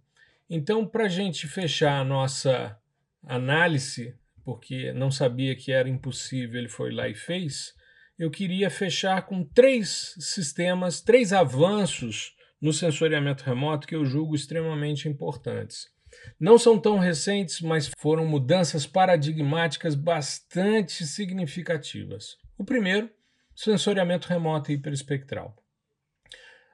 Então, 0.49 0.87
para 0.87 1.05
a 1.05 1.09
gente 1.09 1.47
fechar 1.47 2.01
a 2.01 2.05
nossa 2.05 2.81
análise, 3.23 4.17
porque 4.43 4.91
não 4.95 5.11
sabia 5.11 5.55
que 5.55 5.71
era 5.71 5.87
impossível, 5.87 6.59
ele 6.59 6.71
foi 6.71 6.91
lá 6.91 7.07
e 7.07 7.15
fez, 7.15 7.75
eu 8.19 8.31
queria 8.31 8.71
fechar 8.71 9.27
com 9.27 9.45
três 9.45 10.15
sistemas, 10.19 11.03
três 11.03 11.35
avanços 11.35 12.35
no 12.59 12.73
sensoriamento 12.73 13.45
remoto 13.45 13.87
que 13.87 13.95
eu 13.95 14.07
julgo 14.07 14.35
extremamente 14.35 15.11
importantes. 15.11 15.91
Não 16.39 16.59
são 16.59 16.79
tão 16.79 16.99
recentes, 16.99 17.61
mas 17.61 17.91
foram 17.99 18.27
mudanças 18.27 18.87
paradigmáticas 18.87 19.95
bastante 19.95 21.07
significativas. 21.07 22.37
O 22.57 22.65
primeiro, 22.65 23.11
sensoriamento 23.55 24.29
remoto 24.29 24.71
hiperespectral. 24.71 25.57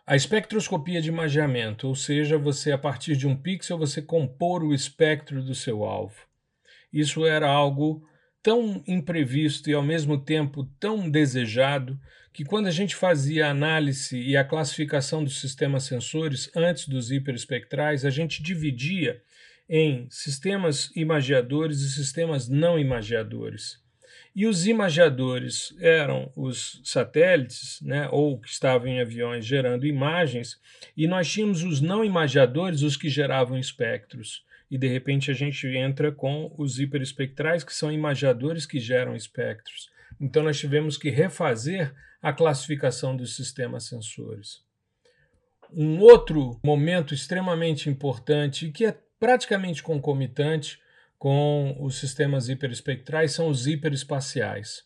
A 0.07 0.15
espectroscopia 0.15 1.01
de 1.01 1.09
imageamento, 1.09 1.89
ou 1.89 1.95
seja, 1.95 2.37
você 2.37 2.73
a 2.73 2.79
partir 2.79 3.17
de 3.17 3.27
um 3.27 3.35
pixel 3.35 3.79
você 3.79 4.03
compor 4.03 4.63
o 4.63 4.75
espectro 4.75 5.43
do 5.43 5.55
seu 5.55 5.83
alvo. 5.83 6.27
Isso 6.93 7.25
era 7.25 7.49
algo 7.49 8.07
tão 8.43 8.85
imprevisto 8.87 9.71
e 9.71 9.73
ao 9.73 9.83
mesmo 9.83 10.19
tempo 10.19 10.65
tão 10.79 11.09
desejado 11.09 11.99
que 12.35 12.45
quando 12.45 12.67
a 12.67 12.71
gente 12.71 12.95
fazia 12.95 13.47
a 13.47 13.51
análise 13.51 14.21
e 14.21 14.37
a 14.37 14.45
classificação 14.45 15.25
dos 15.25 15.41
sistemas 15.41 15.85
sensores 15.85 16.51
antes 16.55 16.87
dos 16.87 17.11
hiperespectrais, 17.11 18.05
a 18.05 18.11
gente 18.11 18.43
dividia 18.43 19.23
em 19.69 20.07
sistemas 20.11 20.91
imagiadores 20.95 21.81
e 21.81 21.91
sistemas 21.91 22.49
não 22.49 22.79
imagiadores. 22.79 23.83
E 24.35 24.47
os 24.47 24.67
imagiadores 24.67 25.75
eram 25.81 26.31
os 26.37 26.81
satélites, 26.85 27.81
né, 27.81 28.09
ou 28.11 28.41
que 28.41 28.49
estavam 28.49 28.89
em 28.89 29.01
aviões 29.01 29.47
gerando 29.47 29.87
imagens, 29.87 30.61
e 30.97 31.07
nós 31.07 31.31
tínhamos 31.31 31.63
os 31.63 31.81
não 31.81 32.05
imagiadores, 32.05 32.83
os 32.83 32.97
que 32.97 33.09
geravam 33.09 33.59
espectros 33.59 34.45
e 34.75 34.79
de 34.79 34.89
repente 34.89 35.31
a 35.31 35.35
gente 35.35 35.69
entra 35.69 36.11
com 36.11 36.53
os 36.59 36.81
hiperespectrais, 36.81 37.63
que 37.63 37.73
são 37.73 37.93
imagiadores 37.93 38.67
que 38.67 38.81
geram 38.81 39.15
espectros. 39.15 39.89
Então 40.21 40.43
nós 40.43 40.59
tivemos 40.59 40.97
que 40.97 41.11
refazer 41.11 41.95
a 42.21 42.33
classificação 42.33 43.17
dos 43.17 43.37
sistemas 43.37 43.85
sensores. 43.85 44.65
Um 45.73 46.01
outro 46.01 46.59
momento 46.65 47.15
extremamente 47.15 47.89
importante, 47.89 48.71
que 48.71 48.87
é 48.87 48.99
praticamente 49.19 49.83
concomitante 49.83 50.79
com 51.19 51.77
os 51.81 51.99
sistemas 51.99 52.49
hiperespectrais, 52.49 53.33
são 53.33 53.49
os 53.49 53.67
hiperespaciais. 53.67 54.85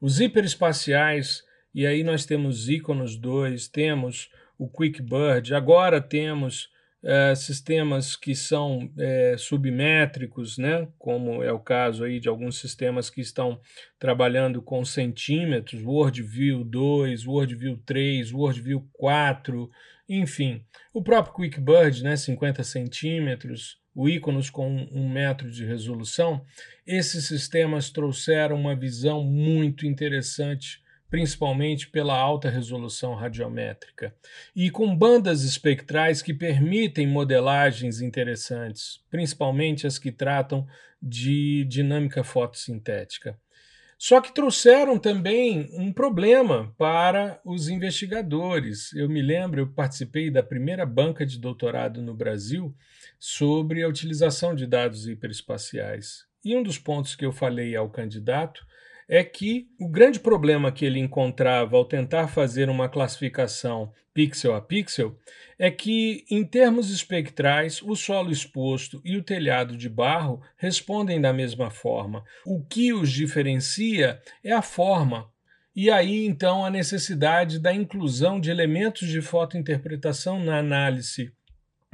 Os 0.00 0.20
hiperespaciais, 0.20 1.42
e 1.74 1.86
aí 1.86 2.02
nós 2.02 2.24
temos 2.24 2.68
Iconos 2.68 3.16
2, 3.16 3.68
temos 3.68 4.30
o 4.58 4.68
QuickBird, 4.68 5.54
agora 5.54 6.00
temos 6.00 6.68
é, 7.02 7.34
sistemas 7.34 8.14
que 8.14 8.34
são 8.34 8.90
é, 8.98 9.36
submétricos, 9.38 10.58
né, 10.58 10.86
como 10.98 11.42
é 11.42 11.50
o 11.50 11.58
caso 11.58 12.04
aí 12.04 12.20
de 12.20 12.28
alguns 12.28 12.58
sistemas 12.58 13.08
que 13.08 13.22
estão 13.22 13.58
trabalhando 13.98 14.60
com 14.60 14.84
centímetros, 14.84 15.82
WorldView 15.82 16.62
2, 16.62 17.26
WorldView 17.26 17.78
3, 17.86 18.32
WorldView 18.32 18.86
4, 18.92 19.70
enfim. 20.18 20.64
O 20.92 21.02
próprio 21.02 21.34
QuickBird, 21.34 22.02
né, 22.02 22.16
50 22.16 22.62
centímetros, 22.64 23.78
o 23.94 24.08
íconos 24.08 24.50
com 24.50 24.88
um 24.92 25.08
metro 25.08 25.50
de 25.50 25.64
resolução, 25.64 26.44
esses 26.86 27.26
sistemas 27.26 27.90
trouxeram 27.90 28.56
uma 28.56 28.74
visão 28.74 29.22
muito 29.22 29.86
interessante 29.86 30.82
principalmente 31.10 31.90
pela 31.90 32.16
alta 32.16 32.48
resolução 32.48 33.14
radiométrica, 33.14 34.14
e 34.54 34.70
com 34.70 34.96
bandas 34.96 35.42
espectrais 35.42 36.22
que 36.22 36.32
permitem 36.32 37.06
modelagens 37.06 38.00
interessantes, 38.00 39.00
principalmente 39.10 39.88
as 39.88 39.98
que 39.98 40.12
tratam 40.12 40.66
de 41.02 41.64
dinâmica 41.64 42.22
fotossintética. 42.22 43.36
Só 44.02 44.18
que 44.18 44.32
trouxeram 44.32 44.98
também 44.98 45.68
um 45.74 45.92
problema 45.92 46.74
para 46.78 47.38
os 47.44 47.68
investigadores. 47.68 48.94
Eu 48.94 49.10
me 49.10 49.20
lembro, 49.20 49.60
eu 49.60 49.68
participei 49.68 50.30
da 50.30 50.42
primeira 50.42 50.86
banca 50.86 51.26
de 51.26 51.38
doutorado 51.38 52.00
no 52.00 52.14
Brasil 52.14 52.74
sobre 53.18 53.82
a 53.82 53.88
utilização 53.88 54.54
de 54.54 54.66
dados 54.66 55.06
hiperespaciais. 55.06 56.24
E 56.42 56.56
um 56.56 56.62
dos 56.62 56.78
pontos 56.78 57.14
que 57.14 57.26
eu 57.26 57.30
falei 57.30 57.76
ao 57.76 57.90
candidato 57.90 58.64
é 59.12 59.24
que 59.24 59.66
o 59.76 59.88
grande 59.88 60.20
problema 60.20 60.70
que 60.70 60.84
ele 60.84 61.00
encontrava 61.00 61.76
ao 61.76 61.84
tentar 61.84 62.28
fazer 62.28 62.70
uma 62.70 62.88
classificação 62.88 63.92
pixel 64.14 64.54
a 64.54 64.60
pixel 64.60 65.18
é 65.58 65.68
que, 65.68 66.24
em 66.30 66.44
termos 66.44 66.90
espectrais, 66.90 67.82
o 67.82 67.96
solo 67.96 68.30
exposto 68.30 69.02
e 69.04 69.16
o 69.16 69.22
telhado 69.22 69.76
de 69.76 69.88
barro 69.88 70.40
respondem 70.56 71.20
da 71.20 71.32
mesma 71.32 71.70
forma. 71.70 72.22
O 72.46 72.64
que 72.64 72.92
os 72.92 73.10
diferencia 73.10 74.22
é 74.44 74.52
a 74.52 74.62
forma. 74.62 75.28
E 75.74 75.90
aí, 75.90 76.24
então, 76.24 76.64
a 76.64 76.70
necessidade 76.70 77.58
da 77.58 77.74
inclusão 77.74 78.38
de 78.38 78.48
elementos 78.48 79.08
de 79.08 79.20
fotointerpretação 79.20 80.38
na 80.38 80.58
análise. 80.58 81.32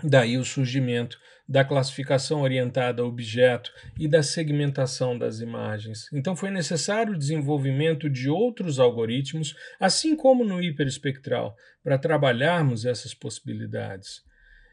Daí 0.03 0.37
o 0.37 0.45
surgimento 0.45 1.19
da 1.49 1.65
classificação 1.65 2.43
orientada 2.43 3.03
a 3.03 3.05
objeto 3.05 3.73
e 3.99 4.09
da 4.09 4.23
segmentação 4.23 5.17
das 5.17 5.41
imagens. 5.41 6.09
Então 6.13 6.35
foi 6.35 6.51
necessário 6.51 7.15
o 7.15 7.19
desenvolvimento 7.19 8.11
de 8.11 8.29
outros 8.29 8.79
algoritmos, 8.79 9.55
assim 9.79 10.17
como 10.17 10.45
no 10.45 10.61
hiperespectral, 10.61 11.57
para 11.83 11.99
trabalharmos 11.99 12.85
essas 12.85 13.15
possibilidades. 13.15 14.23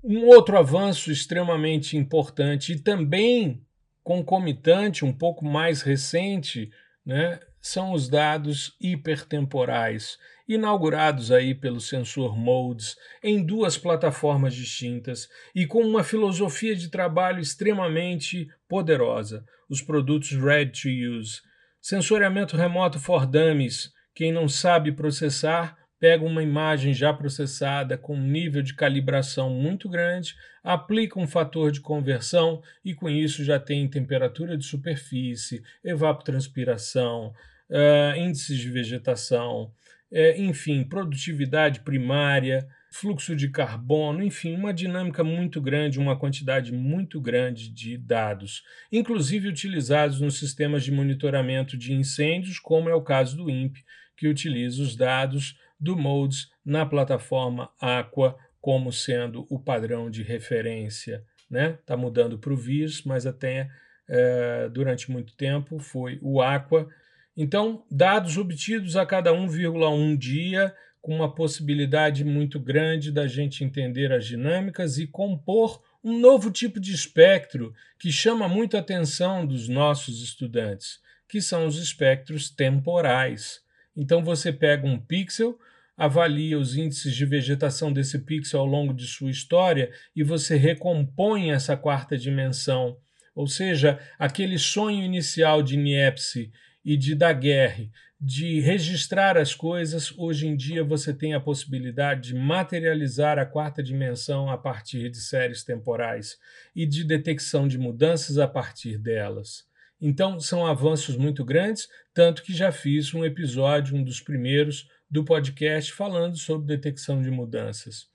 Um 0.03 0.25
outro 0.25 0.57
avanço 0.57 1.11
extremamente 1.11 1.95
importante 1.95 2.73
e 2.73 2.79
também 2.79 3.61
concomitante, 4.03 5.05
um 5.05 5.13
pouco 5.13 5.45
mais 5.45 5.81
recente, 5.81 6.69
né, 7.05 7.39
são 7.63 7.93
os 7.93 8.09
dados 8.09 8.75
hipertemporais, 8.79 10.17
inaugurados 10.45 11.31
aí 11.31 11.55
pelo 11.55 11.79
sensor 11.79 12.37
Modes 12.37 12.97
em 13.23 13.41
duas 13.41 13.77
plataformas 13.77 14.53
distintas 14.53 15.29
e 15.55 15.65
com 15.65 15.81
uma 15.81 16.03
filosofia 16.03 16.75
de 16.75 16.89
trabalho 16.89 17.39
extremamente 17.39 18.49
poderosa, 18.67 19.45
os 19.69 19.81
produtos 19.81 20.31
Ready 20.31 20.73
to 20.73 20.89
Use. 21.17 21.39
Sensoriamento 21.81 22.57
remoto 22.57 22.99
for 22.99 23.25
dummies, 23.25 23.93
quem 24.13 24.29
não 24.29 24.49
sabe 24.49 24.91
processar, 24.91 25.77
pega 25.97 26.25
uma 26.25 26.43
imagem 26.43 26.93
já 26.93 27.13
processada 27.13 27.97
com 27.97 28.13
um 28.13 28.27
nível 28.27 28.61
de 28.61 28.75
calibração 28.75 29.49
muito 29.49 29.87
grande, 29.87 30.35
aplica 30.61 31.17
um 31.17 31.25
fator 31.25 31.71
de 31.71 31.79
conversão 31.79 32.61
e 32.83 32.93
com 32.93 33.09
isso 33.09 33.41
já 33.41 33.57
tem 33.57 33.87
temperatura 33.87 34.57
de 34.57 34.65
superfície, 34.65 35.63
evapotranspiração, 35.81 37.33
uh, 37.73 38.17
índices 38.17 38.57
de 38.57 38.69
vegetação, 38.69 39.73
uh, 40.11 40.41
enfim, 40.41 40.83
produtividade 40.83 41.79
primária, 41.79 42.67
fluxo 42.91 43.35
de 43.35 43.49
carbono, 43.49 44.23
enfim, 44.23 44.55
uma 44.55 44.71
dinâmica 44.71 45.23
muito 45.23 45.59
grande, 45.59 45.99
uma 45.99 46.15
quantidade 46.15 46.71
muito 46.71 47.19
grande 47.19 47.69
de 47.69 47.97
dados, 47.97 48.63
inclusive 48.91 49.47
utilizados 49.47 50.21
nos 50.21 50.37
sistemas 50.37 50.83
de 50.83 50.91
monitoramento 50.91 51.75
de 51.75 51.91
incêndios, 51.91 52.59
como 52.59 52.89
é 52.89 52.93
o 52.93 53.01
caso 53.01 53.35
do 53.35 53.49
INPE, 53.49 53.83
que 54.15 54.27
utiliza 54.27 54.83
os 54.83 54.95
dados 54.95 55.57
do 55.79 55.97
MODES 55.97 56.51
na 56.63 56.85
plataforma 56.85 57.71
Aqua 57.81 58.37
como 58.61 58.93
sendo 58.93 59.45
o 59.49 59.59
padrão 59.59 60.09
de 60.09 60.23
referência. 60.23 61.15
Está 61.15 61.49
né? 61.49 61.77
Tá 61.85 61.97
mudando 61.97 62.37
para 62.37 62.53
o 62.53 62.55
VIRS, 62.55 63.03
mas 63.03 63.25
até 63.25 63.69
é, 64.07 64.69
durante 64.69 65.11
muito 65.11 65.35
tempo 65.35 65.79
foi 65.79 66.17
o 66.21 66.41
Aqua 66.41 66.87
então, 67.35 67.83
dados 67.89 68.37
obtidos 68.37 68.95
a 68.95 69.05
cada 69.05 69.31
1,1 69.31 70.17
dia, 70.17 70.73
com 71.01 71.15
uma 71.15 71.33
possibilidade 71.33 72.23
muito 72.23 72.59
grande 72.59 73.11
da 73.11 73.27
gente 73.27 73.63
entender 73.63 74.11
as 74.11 74.25
dinâmicas 74.25 74.97
e 74.99 75.07
compor 75.07 75.81
um 76.03 76.19
novo 76.19 76.51
tipo 76.51 76.79
de 76.79 76.93
espectro 76.93 77.73
que 77.97 78.11
chama 78.11 78.47
muito 78.47 78.77
a 78.77 78.81
atenção 78.81 79.45
dos 79.45 79.67
nossos 79.67 80.21
estudantes, 80.21 80.99
que 81.27 81.41
são 81.41 81.65
os 81.65 81.77
espectros 81.77 82.49
temporais. 82.49 83.61
Então, 83.97 84.23
você 84.23 84.53
pega 84.53 84.85
um 84.85 84.99
pixel, 84.99 85.57
avalia 85.97 86.57
os 86.59 86.75
índices 86.75 87.15
de 87.15 87.25
vegetação 87.25 87.91
desse 87.91 88.19
pixel 88.19 88.59
ao 88.59 88.65
longo 88.65 88.93
de 88.93 89.07
sua 89.07 89.31
história 89.31 89.91
e 90.15 90.23
você 90.23 90.55
recompõe 90.55 91.51
essa 91.51 91.75
quarta 91.75 92.15
dimensão. 92.15 92.95
Ou 93.35 93.47
seja, 93.47 93.99
aquele 94.19 94.59
sonho 94.59 95.03
inicial 95.03 95.63
de 95.63 95.75
Niepce 95.75 96.51
e 96.83 96.97
de 96.97 97.15
Daguerre, 97.15 97.91
de 98.19 98.59
registrar 98.61 99.37
as 99.37 99.53
coisas, 99.53 100.17
hoje 100.17 100.47
em 100.47 100.55
dia 100.55 100.83
você 100.83 101.13
tem 101.13 101.33
a 101.33 101.39
possibilidade 101.39 102.29
de 102.29 102.35
materializar 102.35 103.37
a 103.37 103.45
quarta 103.45 103.83
dimensão 103.83 104.49
a 104.49 104.57
partir 104.57 105.09
de 105.09 105.17
séries 105.17 105.63
temporais 105.63 106.37
e 106.73 106.85
de 106.85 107.03
detecção 107.03 107.67
de 107.67 107.77
mudanças 107.77 108.37
a 108.37 108.47
partir 108.47 108.97
delas. 108.97 109.65
Então, 109.99 110.39
são 110.39 110.65
avanços 110.65 111.15
muito 111.15 111.45
grandes, 111.45 111.87
tanto 112.13 112.43
que 112.43 112.53
já 112.53 112.71
fiz 112.71 113.13
um 113.13 113.23
episódio, 113.23 113.95
um 113.95 114.03
dos 114.03 114.19
primeiros 114.19 114.89
do 115.09 115.23
podcast, 115.23 115.93
falando 115.93 116.37
sobre 116.37 116.67
detecção 116.67 117.21
de 117.21 117.31
mudanças. 117.31 118.09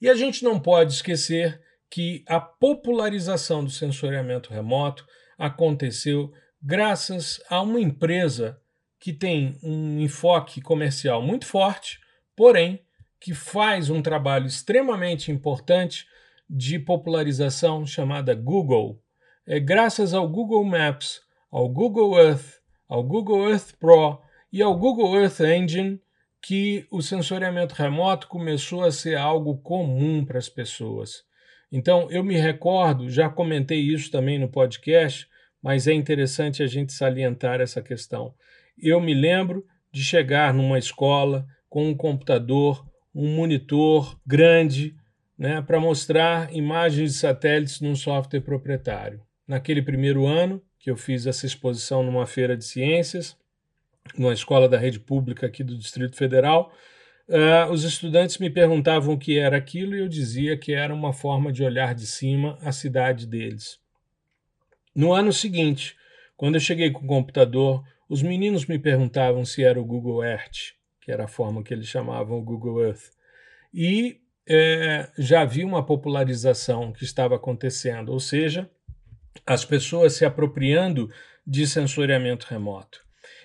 E 0.00 0.08
a 0.08 0.14
gente 0.14 0.44
não 0.44 0.60
pode 0.60 0.92
esquecer 0.92 1.60
que 1.90 2.24
a 2.26 2.40
popularização 2.40 3.64
do 3.64 3.70
sensoriamento 3.70 4.52
remoto 4.52 5.06
aconteceu 5.38 6.32
graças 6.66 7.40
a 7.48 7.62
uma 7.62 7.78
empresa 7.78 8.60
que 8.98 9.12
tem 9.12 9.56
um 9.62 10.00
enfoque 10.00 10.60
comercial 10.60 11.22
muito 11.22 11.46
forte, 11.46 12.00
porém 12.34 12.80
que 13.20 13.32
faz 13.32 13.88
um 13.88 14.02
trabalho 14.02 14.46
extremamente 14.46 15.30
importante 15.30 16.08
de 16.50 16.76
popularização 16.80 17.86
chamada 17.86 18.34
Google. 18.34 19.00
É 19.46 19.60
graças 19.60 20.12
ao 20.12 20.28
Google 20.28 20.64
Maps, 20.64 21.20
ao 21.52 21.68
Google 21.68 22.18
Earth, 22.18 22.60
ao 22.88 23.04
Google 23.04 23.48
Earth 23.48 23.76
Pro 23.78 24.20
e 24.52 24.60
ao 24.60 24.76
Google 24.76 25.16
Earth 25.16 25.38
Engine 25.38 26.00
que 26.42 26.84
o 26.90 27.00
sensoriamento 27.00 27.76
remoto 27.76 28.26
começou 28.26 28.82
a 28.82 28.90
ser 28.90 29.16
algo 29.16 29.56
comum 29.58 30.24
para 30.24 30.38
as 30.38 30.48
pessoas. 30.48 31.22
Então, 31.70 32.10
eu 32.10 32.24
me 32.24 32.36
recordo, 32.36 33.08
já 33.08 33.28
comentei 33.28 33.78
isso 33.78 34.10
também 34.10 34.36
no 34.36 34.48
podcast, 34.48 35.28
mas 35.62 35.86
é 35.86 35.92
interessante 35.92 36.62
a 36.62 36.66
gente 36.66 36.92
salientar 36.92 37.60
essa 37.60 37.82
questão. 37.82 38.34
Eu 38.78 39.00
me 39.00 39.14
lembro 39.14 39.64
de 39.90 40.02
chegar 40.02 40.52
numa 40.52 40.78
escola 40.78 41.46
com 41.68 41.88
um 41.88 41.94
computador, 41.94 42.86
um 43.14 43.34
monitor 43.34 44.18
grande, 44.26 44.94
né, 45.38 45.60
para 45.62 45.80
mostrar 45.80 46.54
imagens 46.54 47.12
de 47.12 47.18
satélites 47.18 47.80
num 47.80 47.94
software 47.94 48.40
proprietário. 48.40 49.20
Naquele 49.46 49.82
primeiro 49.82 50.26
ano, 50.26 50.62
que 50.78 50.90
eu 50.90 50.96
fiz 50.96 51.26
essa 51.26 51.46
exposição 51.46 52.02
numa 52.02 52.26
feira 52.26 52.56
de 52.56 52.64
ciências, 52.64 53.36
numa 54.16 54.32
escola 54.32 54.68
da 54.68 54.78
rede 54.78 55.00
pública 55.00 55.46
aqui 55.46 55.64
do 55.64 55.76
Distrito 55.76 56.16
Federal, 56.16 56.72
uh, 57.28 57.70
os 57.72 57.84
estudantes 57.84 58.38
me 58.38 58.50
perguntavam 58.50 59.14
o 59.14 59.18
que 59.18 59.38
era 59.38 59.56
aquilo 59.56 59.94
e 59.94 60.00
eu 60.00 60.08
dizia 60.08 60.56
que 60.56 60.72
era 60.72 60.94
uma 60.94 61.12
forma 61.12 61.52
de 61.52 61.64
olhar 61.64 61.94
de 61.94 62.06
cima 62.06 62.58
a 62.62 62.72
cidade 62.72 63.26
deles. 63.26 63.78
No 64.96 65.12
ano 65.12 65.30
seguinte, 65.30 65.94
quando 66.38 66.54
eu 66.54 66.60
cheguei 66.60 66.90
com 66.90 67.04
o 67.04 67.06
computador, 67.06 67.84
os 68.08 68.22
meninos 68.22 68.64
me 68.64 68.78
perguntavam 68.78 69.44
se 69.44 69.62
era 69.62 69.78
o 69.78 69.84
Google 69.84 70.24
Earth, 70.24 70.72
que 71.02 71.12
era 71.12 71.24
a 71.24 71.28
forma 71.28 71.62
que 71.62 71.74
eles 71.74 71.86
chamavam 71.86 72.38
o 72.38 72.42
Google 72.42 72.82
Earth. 72.82 73.10
E 73.74 74.22
é, 74.48 75.10
já 75.18 75.42
havia 75.42 75.66
uma 75.66 75.84
popularização 75.84 76.94
que 76.94 77.04
estava 77.04 77.36
acontecendo, 77.36 78.10
ou 78.10 78.18
seja, 78.18 78.70
as 79.44 79.66
pessoas 79.66 80.14
se 80.14 80.24
apropriando 80.24 81.10
de 81.46 81.66
sensoriamento 81.66 82.46
remoto. 82.48 83.04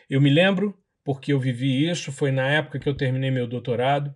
Eu 0.09 0.21
me 0.21 0.29
lembro, 0.29 0.73
porque 1.03 1.33
eu 1.33 1.39
vivi 1.39 1.89
isso, 1.89 2.13
foi 2.13 2.31
na 2.31 2.47
época 2.47 2.79
que 2.79 2.87
eu 2.87 2.95
terminei 2.95 3.29
meu 3.29 3.45
doutorado. 3.45 4.15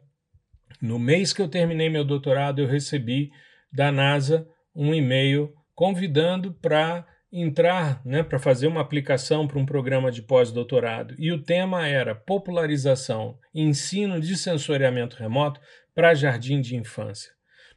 No 0.81 0.97
mês 0.97 1.33
que 1.33 1.41
eu 1.41 1.49
terminei 1.49 1.89
meu 1.89 2.05
doutorado, 2.05 2.61
eu 2.61 2.67
recebi 2.67 3.29
da 3.73 3.91
NASA 3.91 4.47
um 4.73 4.93
e-mail 4.93 5.53
convidando 5.73 6.53
para 6.53 7.05
entrar, 7.38 8.01
né, 8.05 8.23
para 8.23 8.39
fazer 8.39 8.65
uma 8.67 8.79
aplicação 8.79 9.45
para 9.45 9.59
um 9.59 9.65
programa 9.65 10.09
de 10.09 10.21
pós-doutorado. 10.21 11.13
E 11.19 11.33
o 11.33 11.43
tema 11.43 11.86
era 11.86 12.15
popularização, 12.15 13.38
ensino 13.53 14.21
de 14.21 14.38
sensoriamento 14.38 15.17
remoto 15.17 15.59
para 15.93 16.13
jardim 16.13 16.61
de 16.61 16.77
infância. 16.77 17.31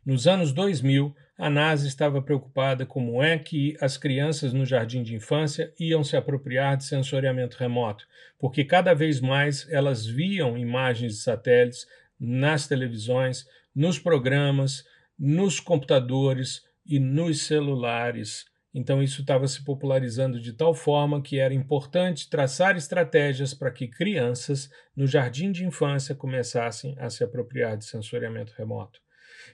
Nos 0.06 0.28
anos 0.28 0.52
2000, 0.52 1.12
a 1.36 1.50
NASA 1.50 1.88
estava 1.88 2.22
preocupada 2.22 2.86
como 2.86 3.20
é 3.20 3.36
que 3.36 3.76
as 3.80 3.96
crianças 3.96 4.52
no 4.52 4.64
jardim 4.64 5.02
de 5.02 5.16
infância 5.16 5.72
iam 5.78 6.04
se 6.04 6.16
apropriar 6.16 6.76
de 6.76 6.84
sensoriamento 6.84 7.56
remoto, 7.58 8.06
porque 8.38 8.64
cada 8.64 8.94
vez 8.94 9.20
mais 9.20 9.68
elas 9.70 10.06
viam 10.06 10.56
imagens 10.56 11.14
de 11.14 11.20
satélites 11.20 11.84
nas 12.18 12.68
televisões, 12.68 13.44
nos 13.74 13.98
programas, 13.98 14.84
nos 15.18 15.58
computadores 15.58 16.62
e 16.86 17.00
nos 17.00 17.42
celulares. 17.42 18.44
Então, 18.78 19.02
isso 19.02 19.22
estava 19.22 19.48
se 19.48 19.64
popularizando 19.64 20.40
de 20.40 20.52
tal 20.52 20.72
forma 20.72 21.20
que 21.20 21.40
era 21.40 21.52
importante 21.52 22.30
traçar 22.30 22.76
estratégias 22.76 23.52
para 23.52 23.72
que 23.72 23.88
crianças 23.88 24.70
no 24.94 25.04
jardim 25.04 25.50
de 25.50 25.66
infância 25.66 26.14
começassem 26.14 26.94
a 27.00 27.10
se 27.10 27.24
apropriar 27.24 27.76
de 27.76 27.84
sensoriamento 27.84 28.54
remoto. 28.56 29.00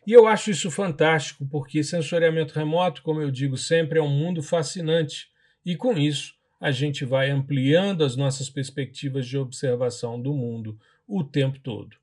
E 0.06 0.12
eu 0.12 0.26
acho 0.26 0.50
isso 0.50 0.70
fantástico, 0.70 1.48
porque 1.50 1.82
sensoriamento 1.82 2.52
remoto, 2.52 3.02
como 3.02 3.22
eu 3.22 3.30
digo 3.30 3.56
sempre, 3.56 3.98
é 3.98 4.02
um 4.02 4.10
mundo 4.10 4.42
fascinante. 4.42 5.28
E 5.64 5.74
com 5.74 5.96
isso, 5.96 6.34
a 6.60 6.70
gente 6.70 7.06
vai 7.06 7.30
ampliando 7.30 8.04
as 8.04 8.16
nossas 8.16 8.50
perspectivas 8.50 9.26
de 9.26 9.38
observação 9.38 10.20
do 10.20 10.34
mundo 10.34 10.78
o 11.08 11.24
tempo 11.24 11.58
todo. 11.60 11.96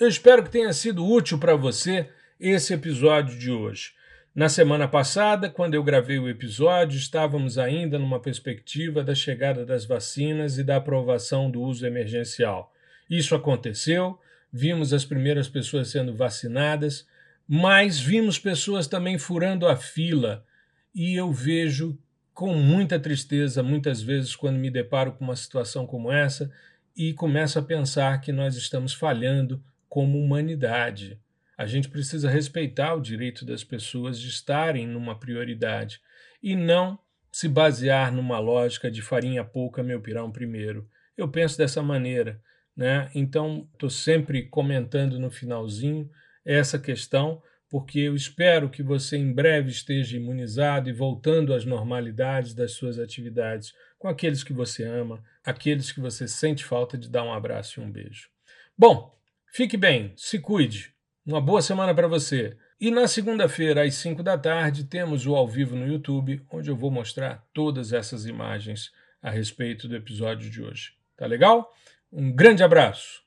Eu 0.00 0.08
espero 0.08 0.42
que 0.42 0.50
tenha 0.50 0.72
sido 0.72 1.06
útil 1.06 1.38
para 1.38 1.54
você 1.54 2.10
esse 2.40 2.74
episódio 2.74 3.38
de 3.38 3.52
hoje. 3.52 3.92
Na 4.34 4.48
semana 4.48 4.88
passada, 4.88 5.48
quando 5.48 5.74
eu 5.74 5.84
gravei 5.84 6.18
o 6.18 6.28
episódio, 6.28 6.98
estávamos 6.98 7.56
ainda 7.56 8.00
numa 8.00 8.18
perspectiva 8.18 9.04
da 9.04 9.14
chegada 9.14 9.64
das 9.64 9.84
vacinas 9.84 10.58
e 10.58 10.64
da 10.64 10.74
aprovação 10.74 11.48
do 11.48 11.62
uso 11.62 11.86
emergencial. 11.86 12.72
Isso 13.08 13.36
aconteceu, 13.36 14.18
vimos 14.52 14.92
as 14.92 15.04
primeiras 15.04 15.48
pessoas 15.48 15.88
sendo 15.88 16.12
vacinadas, 16.16 17.06
mas 17.46 18.00
vimos 18.00 18.36
pessoas 18.36 18.88
também 18.88 19.18
furando 19.18 19.68
a 19.68 19.76
fila. 19.76 20.44
E 20.92 21.14
eu 21.14 21.30
vejo 21.30 21.96
com 22.32 22.54
muita 22.54 22.98
tristeza, 22.98 23.62
muitas 23.62 24.02
vezes, 24.02 24.34
quando 24.34 24.58
me 24.58 24.68
deparo 24.68 25.12
com 25.12 25.22
uma 25.22 25.36
situação 25.36 25.86
como 25.86 26.10
essa, 26.10 26.50
e 26.96 27.14
começo 27.14 27.56
a 27.56 27.62
pensar 27.62 28.20
que 28.20 28.32
nós 28.32 28.56
estamos 28.56 28.94
falhando 28.94 29.62
como 29.88 30.18
humanidade. 30.18 31.20
A 31.56 31.66
gente 31.66 31.88
precisa 31.88 32.28
respeitar 32.28 32.94
o 32.94 33.00
direito 33.00 33.44
das 33.44 33.62
pessoas 33.62 34.20
de 34.20 34.28
estarem 34.28 34.86
numa 34.86 35.18
prioridade 35.18 36.00
e 36.42 36.56
não 36.56 36.98
se 37.30 37.48
basear 37.48 38.12
numa 38.12 38.38
lógica 38.38 38.90
de 38.90 39.02
farinha 39.02 39.44
pouca, 39.44 39.82
meu 39.82 40.00
pirão 40.00 40.30
primeiro. 40.30 40.88
Eu 41.16 41.28
penso 41.28 41.58
dessa 41.58 41.82
maneira, 41.82 42.40
né? 42.76 43.10
Então, 43.14 43.68
estou 43.72 43.90
sempre 43.90 44.48
comentando 44.48 45.18
no 45.18 45.30
finalzinho 45.30 46.08
essa 46.44 46.78
questão, 46.78 47.42
porque 47.68 47.98
eu 47.98 48.14
espero 48.14 48.70
que 48.70 48.82
você 48.82 49.16
em 49.16 49.32
breve 49.32 49.70
esteja 49.70 50.16
imunizado 50.16 50.88
e 50.88 50.92
voltando 50.92 51.52
às 51.52 51.64
normalidades 51.64 52.54
das 52.54 52.72
suas 52.72 53.00
atividades 53.00 53.72
com 53.98 54.06
aqueles 54.06 54.44
que 54.44 54.52
você 54.52 54.84
ama, 54.84 55.20
aqueles 55.44 55.90
que 55.90 56.00
você 56.00 56.28
sente 56.28 56.64
falta 56.64 56.96
de 56.96 57.08
dar 57.08 57.24
um 57.24 57.32
abraço 57.32 57.80
e 57.80 57.82
um 57.82 57.90
beijo. 57.90 58.28
Bom, 58.78 59.12
fique 59.52 59.76
bem, 59.76 60.12
se 60.16 60.38
cuide. 60.38 60.93
Uma 61.26 61.40
boa 61.40 61.62
semana 61.62 61.94
para 61.94 62.06
você. 62.06 62.54
E 62.78 62.90
na 62.90 63.08
segunda-feira, 63.08 63.82
às 63.82 63.94
5 63.94 64.22
da 64.22 64.36
tarde, 64.36 64.84
temos 64.84 65.26
o 65.26 65.34
ao 65.34 65.48
vivo 65.48 65.74
no 65.74 65.86
YouTube, 65.86 66.44
onde 66.50 66.70
eu 66.70 66.76
vou 66.76 66.90
mostrar 66.90 67.42
todas 67.54 67.94
essas 67.94 68.26
imagens 68.26 68.92
a 69.22 69.30
respeito 69.30 69.88
do 69.88 69.96
episódio 69.96 70.50
de 70.50 70.62
hoje. 70.62 70.92
Tá 71.16 71.24
legal? 71.24 71.72
Um 72.12 72.30
grande 72.30 72.62
abraço! 72.62 73.23